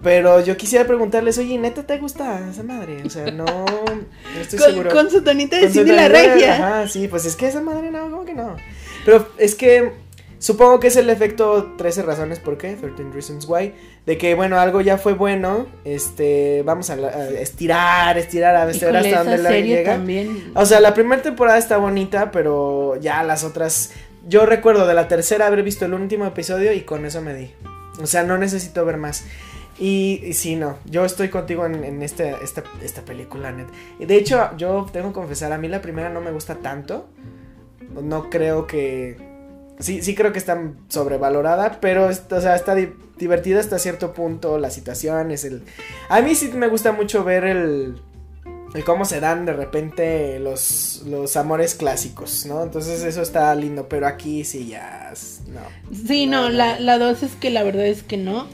[0.01, 3.03] pero yo quisiera preguntarles, oye, ¿neta te gusta esa madre?
[3.05, 4.91] O sea, no, no estoy Con, seguro.
[4.91, 6.55] con su tonita de la regia.
[6.55, 8.55] Ajá, sí, pues es que esa madre no, ¿cómo que no?
[9.05, 9.91] Pero es que
[10.39, 13.73] supongo que es el efecto 13 razones por qué, 13 reasons why,
[14.05, 16.95] de que bueno, algo ya fue bueno, este, vamos a,
[17.31, 19.93] estirar, estirar, a ver hasta esa dónde la llega.
[19.93, 20.53] también.
[20.55, 23.91] O sea, la primera temporada está bonita, pero ya las otras,
[24.29, 27.51] yo recuerdo de la tercera haber visto el último episodio y con eso me di.
[28.01, 29.25] O sea, no necesito ver más.
[29.79, 33.67] Y, y sí, no, yo estoy contigo en, en este, esta, esta película, net.
[33.99, 37.07] De hecho, yo tengo que confesar, a mí la primera no me gusta tanto.
[38.03, 39.17] No creo que...
[39.79, 44.57] Sí, sí creo que está sobrevalorada, pero o sea, está di- divertida hasta cierto punto,
[44.59, 45.63] la situación es el...
[46.09, 48.01] A mí sí me gusta mucho ver el...
[48.73, 52.61] el cómo se dan de repente los, los amores clásicos, ¿no?
[52.61, 55.13] Entonces eso está lindo, pero aquí sí ya...
[55.47, 55.61] No.
[56.05, 56.81] Sí, no, No, la, no.
[56.81, 58.47] la dos es que la verdad es que no.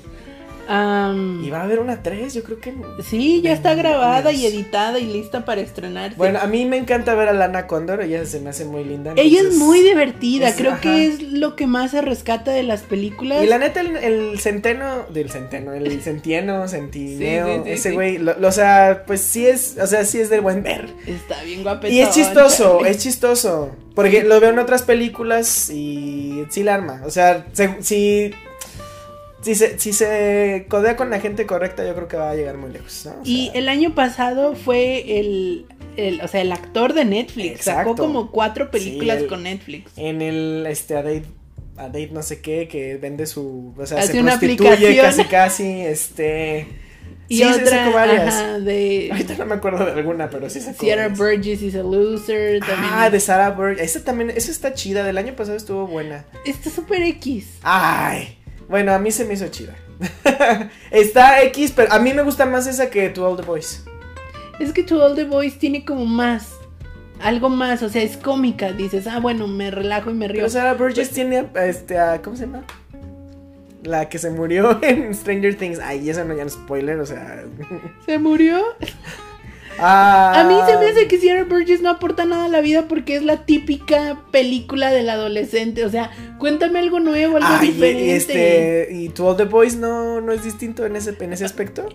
[0.68, 2.74] Y va a haber una 3, yo creo que...
[3.04, 6.18] sí, ya está grabada y editada y lista para estrenarse.
[6.18, 9.14] Bueno, a mí me encanta ver a Lana Condor, ella se me hace muy linda.
[9.16, 10.82] Ella es muy divertida, es- creo ajá.
[10.82, 13.44] que es lo que más se rescata de las películas.
[13.44, 17.92] Y la neta, el, el centeno, del centeno, el centieno, centineo, Sí, sí, sí, ese
[17.92, 20.90] güey, lo, lo- o sea, pues sí es, o sea, sí es de buen ver.
[21.06, 21.96] Está bien guapetón.
[21.96, 23.72] Y es chistoso, es chistoso.
[23.94, 27.02] Porque lo veo en otras películas y sí la arma.
[27.06, 28.32] O sea, se- si,
[29.46, 32.58] si, se, si se codea con la gente correcta, yo creo que va a llegar
[32.58, 33.12] muy lejos, ¿no?
[33.12, 35.66] O Y el año pasado fue el,
[35.98, 37.62] el- o sea, el actor de Netflix.
[37.66, 39.92] Sacó como cuatro películas Sí, el- con Netflix.
[39.98, 41.26] en el, este, a date,
[41.78, 45.06] a date no sé qué, que vende su, o sea, Hace se una prostituye aplicación.
[45.06, 46.68] casi casi, este...
[47.28, 48.34] Y sí, sí otra, sacó varias.
[48.36, 51.08] ajá, de Ahorita no me acuerdo de alguna, pero sí sacó Sierra.
[51.08, 52.60] Burgess is a loser.
[52.60, 52.92] También.
[52.94, 53.82] Ah, de Sarah Burgess.
[53.82, 55.04] Esa también, esa está chida.
[55.04, 56.26] Del año pasado estuvo buena.
[56.46, 57.48] Está súper X.
[57.64, 58.38] Ay.
[58.68, 59.76] Bueno, a mí se me hizo chida.
[60.92, 63.86] está X, pero a mí me gusta más esa que To All the Boys.
[64.60, 66.54] Es que To All the Boys tiene como más.
[67.22, 68.72] Algo más, o sea, es cómica.
[68.74, 70.40] Dices, ah, bueno, me relajo y me río.
[70.40, 72.64] Pero Sarah Burgess tiene a, este, a- ¿cómo se llama?
[73.84, 75.80] La que se murió en Stranger Things.
[75.80, 77.44] Ay, eso no ya no es spoiler, o sea.
[78.06, 78.62] ¿Se murió?
[79.78, 82.88] Ah, A mí se me hace que Sierra Burgess no aporta nada a la vida
[82.88, 85.84] porque es la típica película del adolescente.
[85.86, 88.16] O sea, cuéntame algo nuevo, algo Ay, diferente.
[88.16, 91.88] este, y To All the Boys no, no es distinto en ese, en ese aspecto.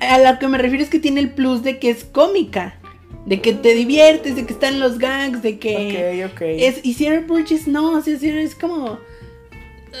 [0.00, 2.78] A lo que me refiero es que tiene el plus de que es cómica.
[3.26, 6.22] De que te diviertes, de que están los gags, de que...
[6.24, 6.40] ok, ok.
[6.42, 8.98] Es, y Sierra Burgess no, o sea, Sierra es como...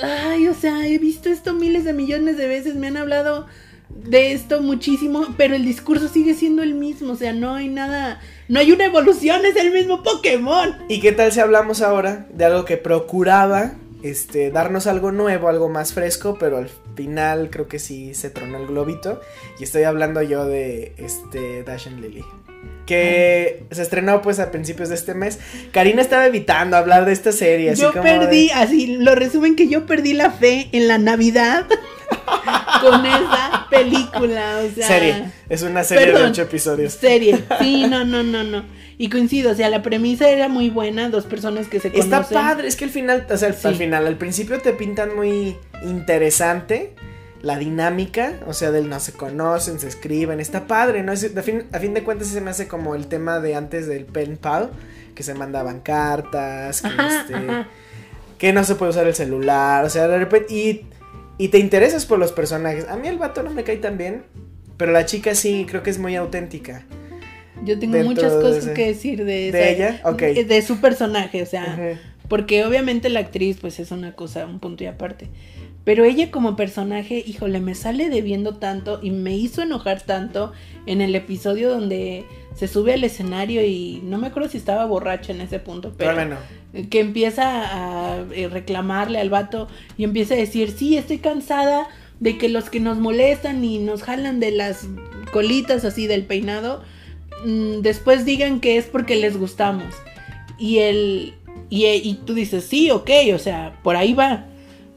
[0.02, 3.46] Ay, o sea, he visto esto miles de millones de veces, me han hablado
[3.90, 8.20] de esto muchísimo, pero el discurso sigue siendo el mismo, o sea, no hay nada,
[8.48, 10.76] no hay una evolución, es el mismo Pokémon.
[10.88, 15.68] ¿Y qué tal si hablamos ahora de algo que procuraba este, darnos algo nuevo, algo
[15.68, 19.20] más fresco, pero al final creo que sí se tronó el globito?
[19.58, 22.24] Y estoy hablando yo de este, Dash and Lily.
[22.86, 25.38] Que se estrenó pues a principios de este mes.
[25.72, 27.70] Karina estaba evitando hablar de esta serie.
[27.72, 30.96] Así yo como perdí, de- así lo resumen que yo perdí la fe en la
[30.96, 31.66] Navidad
[32.80, 34.86] con esa película, o sea...
[34.88, 35.24] serie.
[35.48, 36.92] Es una serie de ocho episodios.
[36.94, 38.64] Serie, sí, no, no, no, no.
[39.00, 42.12] Y coincido, o sea, la premisa era muy buena, dos personas que se conocen.
[42.14, 43.68] Está padre, es que al final, o sea, al- Sí.
[43.68, 46.94] al final, al principio te pintan muy interesante
[47.42, 51.12] la dinámica, o sea, del no se conocen, se escriben, está padre, ¿no?
[51.12, 53.86] Es, de fin- a fin de cuentas se me hace como el tema de antes
[53.86, 54.70] del pen pal,
[55.14, 57.68] que se mandaban cartas, que, Ajá, este, ajá.
[58.38, 60.86] que no se puede usar el celular, o sea, de repente, y,
[61.38, 62.86] y te interesas por los personajes.
[62.88, 64.24] A mí el vato no me cae tan bien,
[64.76, 66.84] pero la chica sí, creo que es muy auténtica.
[67.64, 70.00] Yo tengo muchas cosas que decir de, ¿De ella?
[70.04, 70.20] Ok.
[70.22, 71.96] de- su personaje, o sea,
[72.28, 75.28] porque obviamente la actriz pues es una cosa, un punto y aparte.
[75.88, 80.52] Pero ella como personaje, híjole, me sale debiendo tanto y me hizo enojar tanto
[80.84, 85.32] en el episodio donde se sube al escenario y no me acuerdo si estaba borracha
[85.32, 86.36] en ese punto, pero bueno,
[86.90, 89.66] que empieza a eh, reclamarle al vato
[89.96, 91.88] y empieza a decir, sí, estoy cansada
[92.20, 94.86] de que los que nos molestan y nos jalan de las
[95.32, 96.82] colitas así del peinado,
[97.46, 99.94] mm, después digan que es porque les gustamos.
[100.58, 101.32] Y él,
[101.70, 104.44] y, y tú dices, sí, ok, o sea, por ahí va.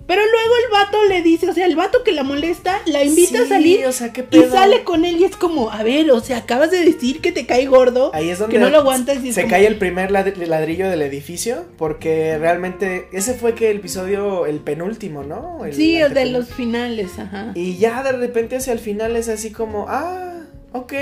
[0.07, 3.43] Pero luego el vato le dice, o sea, el vato que la molesta la invita
[3.43, 4.51] a salir o sea, qué y pedo.
[4.51, 7.45] sale con él y es como, a ver, o sea, acabas de decir que te
[7.45, 10.11] cae gordo, Ahí es donde que no lo aguantas y se como- cae el primer
[10.11, 15.63] lad- ladrillo del edificio porque realmente ese fue que el episodio el penúltimo, ¿no?
[15.63, 17.51] El Sí, el de los finales, ajá.
[17.55, 20.39] y ya de repente hacia el final es así como ah
[20.73, 20.93] ok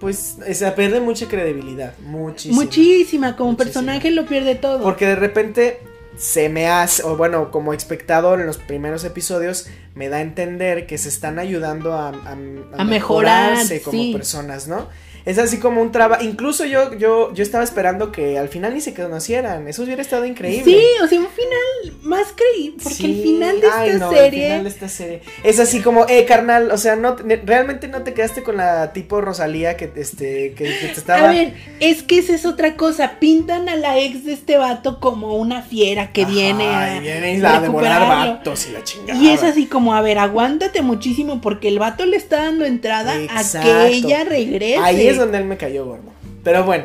[0.00, 3.64] pues se pierde mucha credibilidad muchísimo Muchísima, como Muchísima.
[3.72, 4.82] personaje lo pierde todo.
[4.82, 5.78] porque de repente
[6.16, 10.86] se me hace o bueno como espectador en los primeros episodios me da a entender
[10.86, 14.12] que se están ayudando a, a, A mejorar, mejorarse como sí.
[14.12, 14.88] personas, ¿no?
[15.24, 16.22] Es así como un trabajo.
[16.24, 19.68] Incluso yo, yo, yo estaba esperando que al final ni se conocieran.
[19.68, 20.64] Eso hubiera estado increíble.
[20.64, 22.78] Sí, o sea, un final más creíble.
[22.82, 24.44] Porque el Sí, final de esta ay, no, el serie.
[24.46, 25.20] final de esta serie.
[25.44, 28.92] Es así como, eh, carnal, o sea, no, te- realmente no te quedaste con la
[28.92, 31.28] tipo Rosalía que, este, que, que te estaba.
[31.28, 33.18] A ver, es que esa es otra cosa.
[33.20, 36.96] Pintan a la ex de este vato como una fiera que Ajá, viene a.
[36.96, 39.18] y viene a devorar vatos y la chingada.
[39.20, 43.16] Y es así como, a ver, aguántate muchísimo porque el vato le está dando entrada
[43.20, 43.68] Exacto.
[43.70, 44.78] a que ella regrese.
[44.78, 46.10] Ahí es donde él me cayó gordo.
[46.44, 46.84] Pero bueno,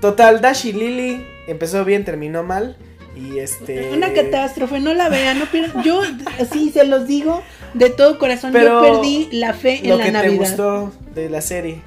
[0.00, 2.76] total, Dash y Lily empezó bien, terminó mal.
[3.16, 3.90] Y este.
[3.92, 5.82] Una catástrofe, no la vean, no pierdan.
[5.82, 6.00] Yo,
[6.40, 7.42] así se los digo
[7.74, 10.36] de todo corazón, Pero yo perdí la fe en Lo la que te Navidad.
[10.38, 11.82] gustó de la serie.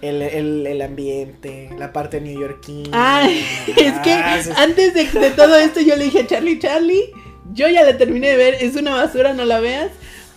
[0.00, 2.90] El, el, el ambiente, la parte neoyorquina.
[3.22, 3.44] Ay,
[3.76, 7.04] es que Ah, antes de, de todo esto yo le dije a Charlie, Charlie,
[7.52, 9.90] yo ya la terminé de ver, es una basura, no la veas.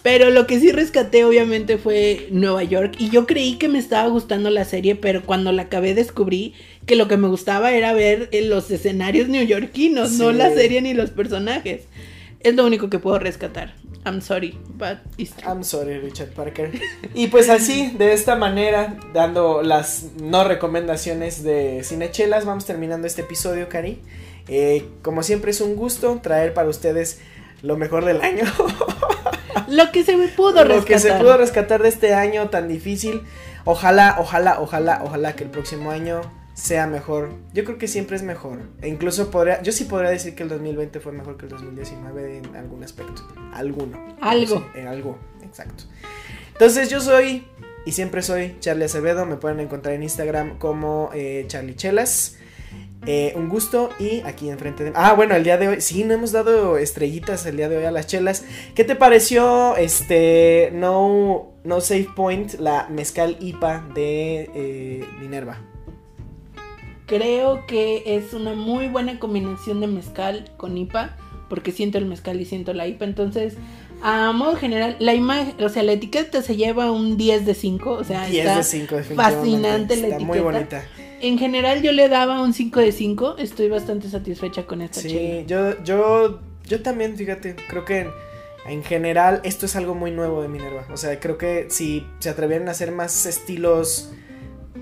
[0.06, 4.08] Pero lo que sí rescaté obviamente fue Nueva York y yo creí que me estaba
[4.08, 6.54] gustando la serie, pero cuando la acabé descubrí
[6.86, 10.94] que lo que me gustaba era ver eh, los escenarios neoyorquinos, no la serie ni
[10.94, 11.86] los personajes.
[12.42, 13.74] Es lo único que puedo rescatar.
[14.06, 15.52] I'm sorry, but it's true.
[15.52, 16.70] I'm sorry, Richard Parker.
[17.16, 23.22] Y pues así, de esta manera, dando las no recomendaciones de Cinechelas, vamos terminando este
[23.22, 24.02] episodio, Cari.
[24.50, 27.22] Eh, como siempre es un gusto traer para ustedes
[27.66, 28.44] lo mejor del año.
[29.68, 30.86] Lo que se me pudo lo rescatar.
[30.86, 33.24] que se pudo rescatar de este año tan difícil.
[33.64, 36.22] Ojalá, ojalá, ojalá, ojalá que el próximo año
[36.54, 37.32] sea mejor.
[37.52, 38.60] Yo creo que siempre es mejor.
[38.82, 42.38] E incluso podría, yo sí podría decir que el 2020 fue mejor que el 2019
[42.38, 43.28] en algún aspecto.
[43.54, 44.16] Alguno.
[44.22, 44.58] Algo.
[44.58, 45.86] Sí, en algo, exacto.
[46.54, 47.48] Entonces yo soy
[47.86, 49.26] y siempre soy Charlie Acevedo.
[49.26, 52.38] Me pueden encontrar en Instagram como eh, Charlie Chelas.
[53.08, 54.92] Eh, un gusto y aquí enfrente de...
[54.96, 57.84] Ah, bueno, el día de hoy, sí, no hemos dado estrellitas el día de hoy
[57.86, 58.44] a las chelas.
[58.74, 65.60] ¿Qué te pareció este No, no Save Point, la mezcal IPA de eh, Minerva?
[67.06, 71.16] Creo que es una muy buena combinación de mezcal con IPA,
[71.50, 73.06] porque siento el mezcal y siento la IPA.
[73.06, 73.56] Entonces,
[74.04, 77.92] A modo general, la imagen, o sea, la etiqueta se lleva un 10 de 5,
[77.92, 79.16] o sea, 10 está de 5, definitivamente.
[79.38, 80.26] fascinante la Está etiqueta.
[80.28, 80.84] muy bonita.
[81.28, 85.08] En general yo le daba un 5 de 5, estoy bastante satisfecha con esta Sí,
[85.10, 85.42] chela.
[85.48, 88.10] yo, yo, yo también, fíjate, creo que en,
[88.68, 90.86] en general esto es algo muy nuevo de Minerva.
[90.94, 94.12] O sea, creo que si se atrevieran a hacer más estilos,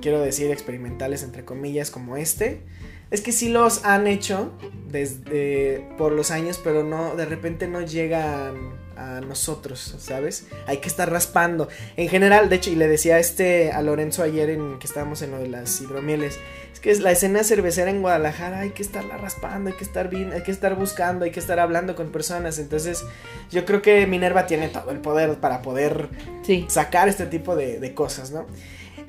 [0.02, 2.62] quiero decir, experimentales, entre comillas, como este,
[3.10, 4.52] es que sí los han hecho
[4.90, 10.46] desde por los años, pero no, de repente no llegan a nosotros, ¿sabes?
[10.68, 11.68] Hay que estar raspando.
[11.98, 15.22] En general, de hecho, y le decía a este a Lorenzo ayer en que estábamos
[15.22, 16.40] en lo de las hidromieles,
[16.72, 20.10] es que es la escena cervecera en Guadalajara hay que estarla raspando, hay que estar
[20.10, 22.60] bien, hay que estar buscando, hay que estar hablando con personas.
[22.60, 23.04] Entonces,
[23.52, 26.10] yo creo que Minerva tiene todo el poder para poder
[26.44, 26.66] Sí.
[26.70, 28.46] sacar este tipo de, de cosas, ¿no?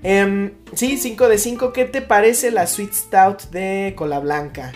[0.03, 1.73] Em, sí, 5 de 5.
[1.73, 4.73] ¿Qué te parece la Sweet Stout de Cola Blanca?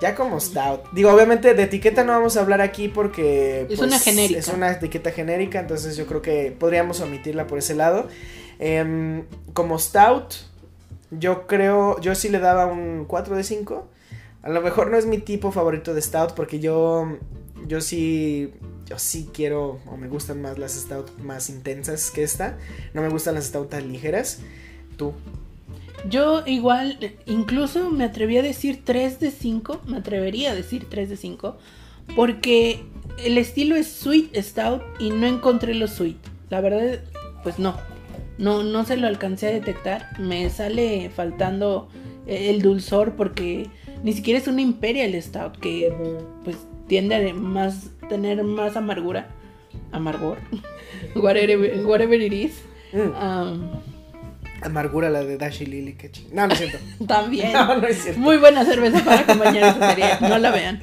[0.00, 0.90] Ya como Stout.
[0.92, 3.64] Digo, obviamente de etiqueta no vamos a hablar aquí porque...
[3.66, 4.38] pues, Es una genérica.
[4.38, 8.08] Es una etiqueta genérica, entonces yo creo que podríamos omitirla por ese lado.
[8.58, 9.24] Em,
[9.54, 10.34] como Stout,
[11.10, 13.88] yo creo, yo sí le daba un 4 de 5.
[14.42, 17.18] A lo mejor no es mi tipo favorito de Stout porque yo,
[17.66, 18.52] yo sí,
[18.84, 22.58] yo sí quiero o me gustan más las Stout más intensas que esta.
[22.92, 24.40] No me gustan las Stout tan ligeras.
[24.96, 25.14] Tú.
[26.08, 31.08] Yo igual, incluso me atreví a decir 3 de 5, me atrevería a decir 3
[31.08, 31.56] de 5,
[32.14, 32.84] porque
[33.24, 36.16] el estilo es sweet stout y no encontré lo sweet.
[36.50, 37.00] La verdad,
[37.42, 37.76] pues no,
[38.38, 41.88] no, no se lo alcancé a detectar, me sale faltando
[42.26, 43.68] el dulzor porque
[44.02, 45.92] ni siquiera es una imperial stout que
[46.44, 46.56] pues
[46.86, 49.28] tiende a más, tener más amargura,
[49.92, 50.38] amargor,
[51.16, 52.62] whatever, whatever it is.
[52.92, 53.95] Mm, Um,
[54.62, 56.28] amargura la de Dash y Lily, qué ching.
[56.32, 56.78] No, no es cierto.
[57.06, 57.52] también.
[57.52, 58.20] No, no es cierto.
[58.20, 60.82] Muy buena cerveza para acompañar esa serie, no la vean.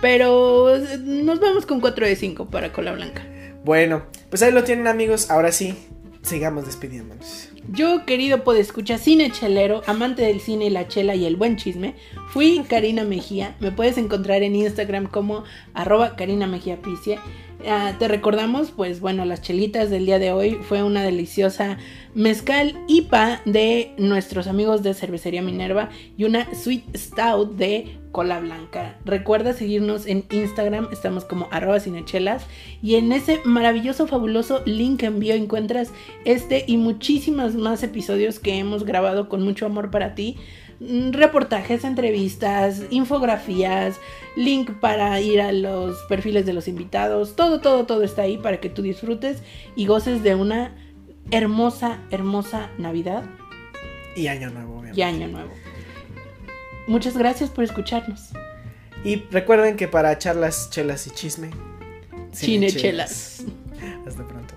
[0.00, 3.22] Pero nos vamos con 4 de 5 para Cola Blanca.
[3.64, 5.30] Bueno, pues ahí lo tienen amigos.
[5.30, 5.76] Ahora sí,
[6.22, 7.50] sigamos despidiéndonos.
[7.68, 11.94] Yo, querido podescucha, cine chelero, amante del cine y la chela y el buen chisme,
[12.30, 13.54] fui Karina Mejía.
[13.60, 15.44] Me puedes encontrar en Instagram como
[15.74, 17.18] arroba Karina Mejía Picie.
[17.66, 21.76] Ah, te recordamos, pues bueno, las chelitas del día de hoy fue una deliciosa
[22.14, 28.98] mezcal IPA de nuestros amigos de Cervecería Minerva y una Sweet Stout de Cola Blanca.
[29.04, 32.46] Recuerda seguirnos en Instagram, estamos como arroba cinechelas
[32.82, 35.92] y en ese maravilloso, fabuloso link en bio encuentras
[36.24, 40.36] este y muchísimos más episodios que hemos grabado con mucho amor para ti.
[40.80, 43.96] Mm, Reportajes, entrevistas, infografías,
[44.34, 48.60] link para ir a los perfiles de los invitados, todo, todo, todo está ahí para
[48.60, 49.42] que tú disfrutes
[49.76, 50.74] y goces de una
[51.30, 53.24] hermosa, hermosa Navidad
[54.16, 54.98] Y año nuevo, obviamente.
[55.00, 55.50] y Año Nuevo.
[56.88, 58.30] Muchas gracias por escucharnos.
[59.04, 61.50] Y recuerden que para charlas, chelas y chisme.
[62.34, 63.44] Cinechelas.
[64.06, 64.54] Hasta pronto.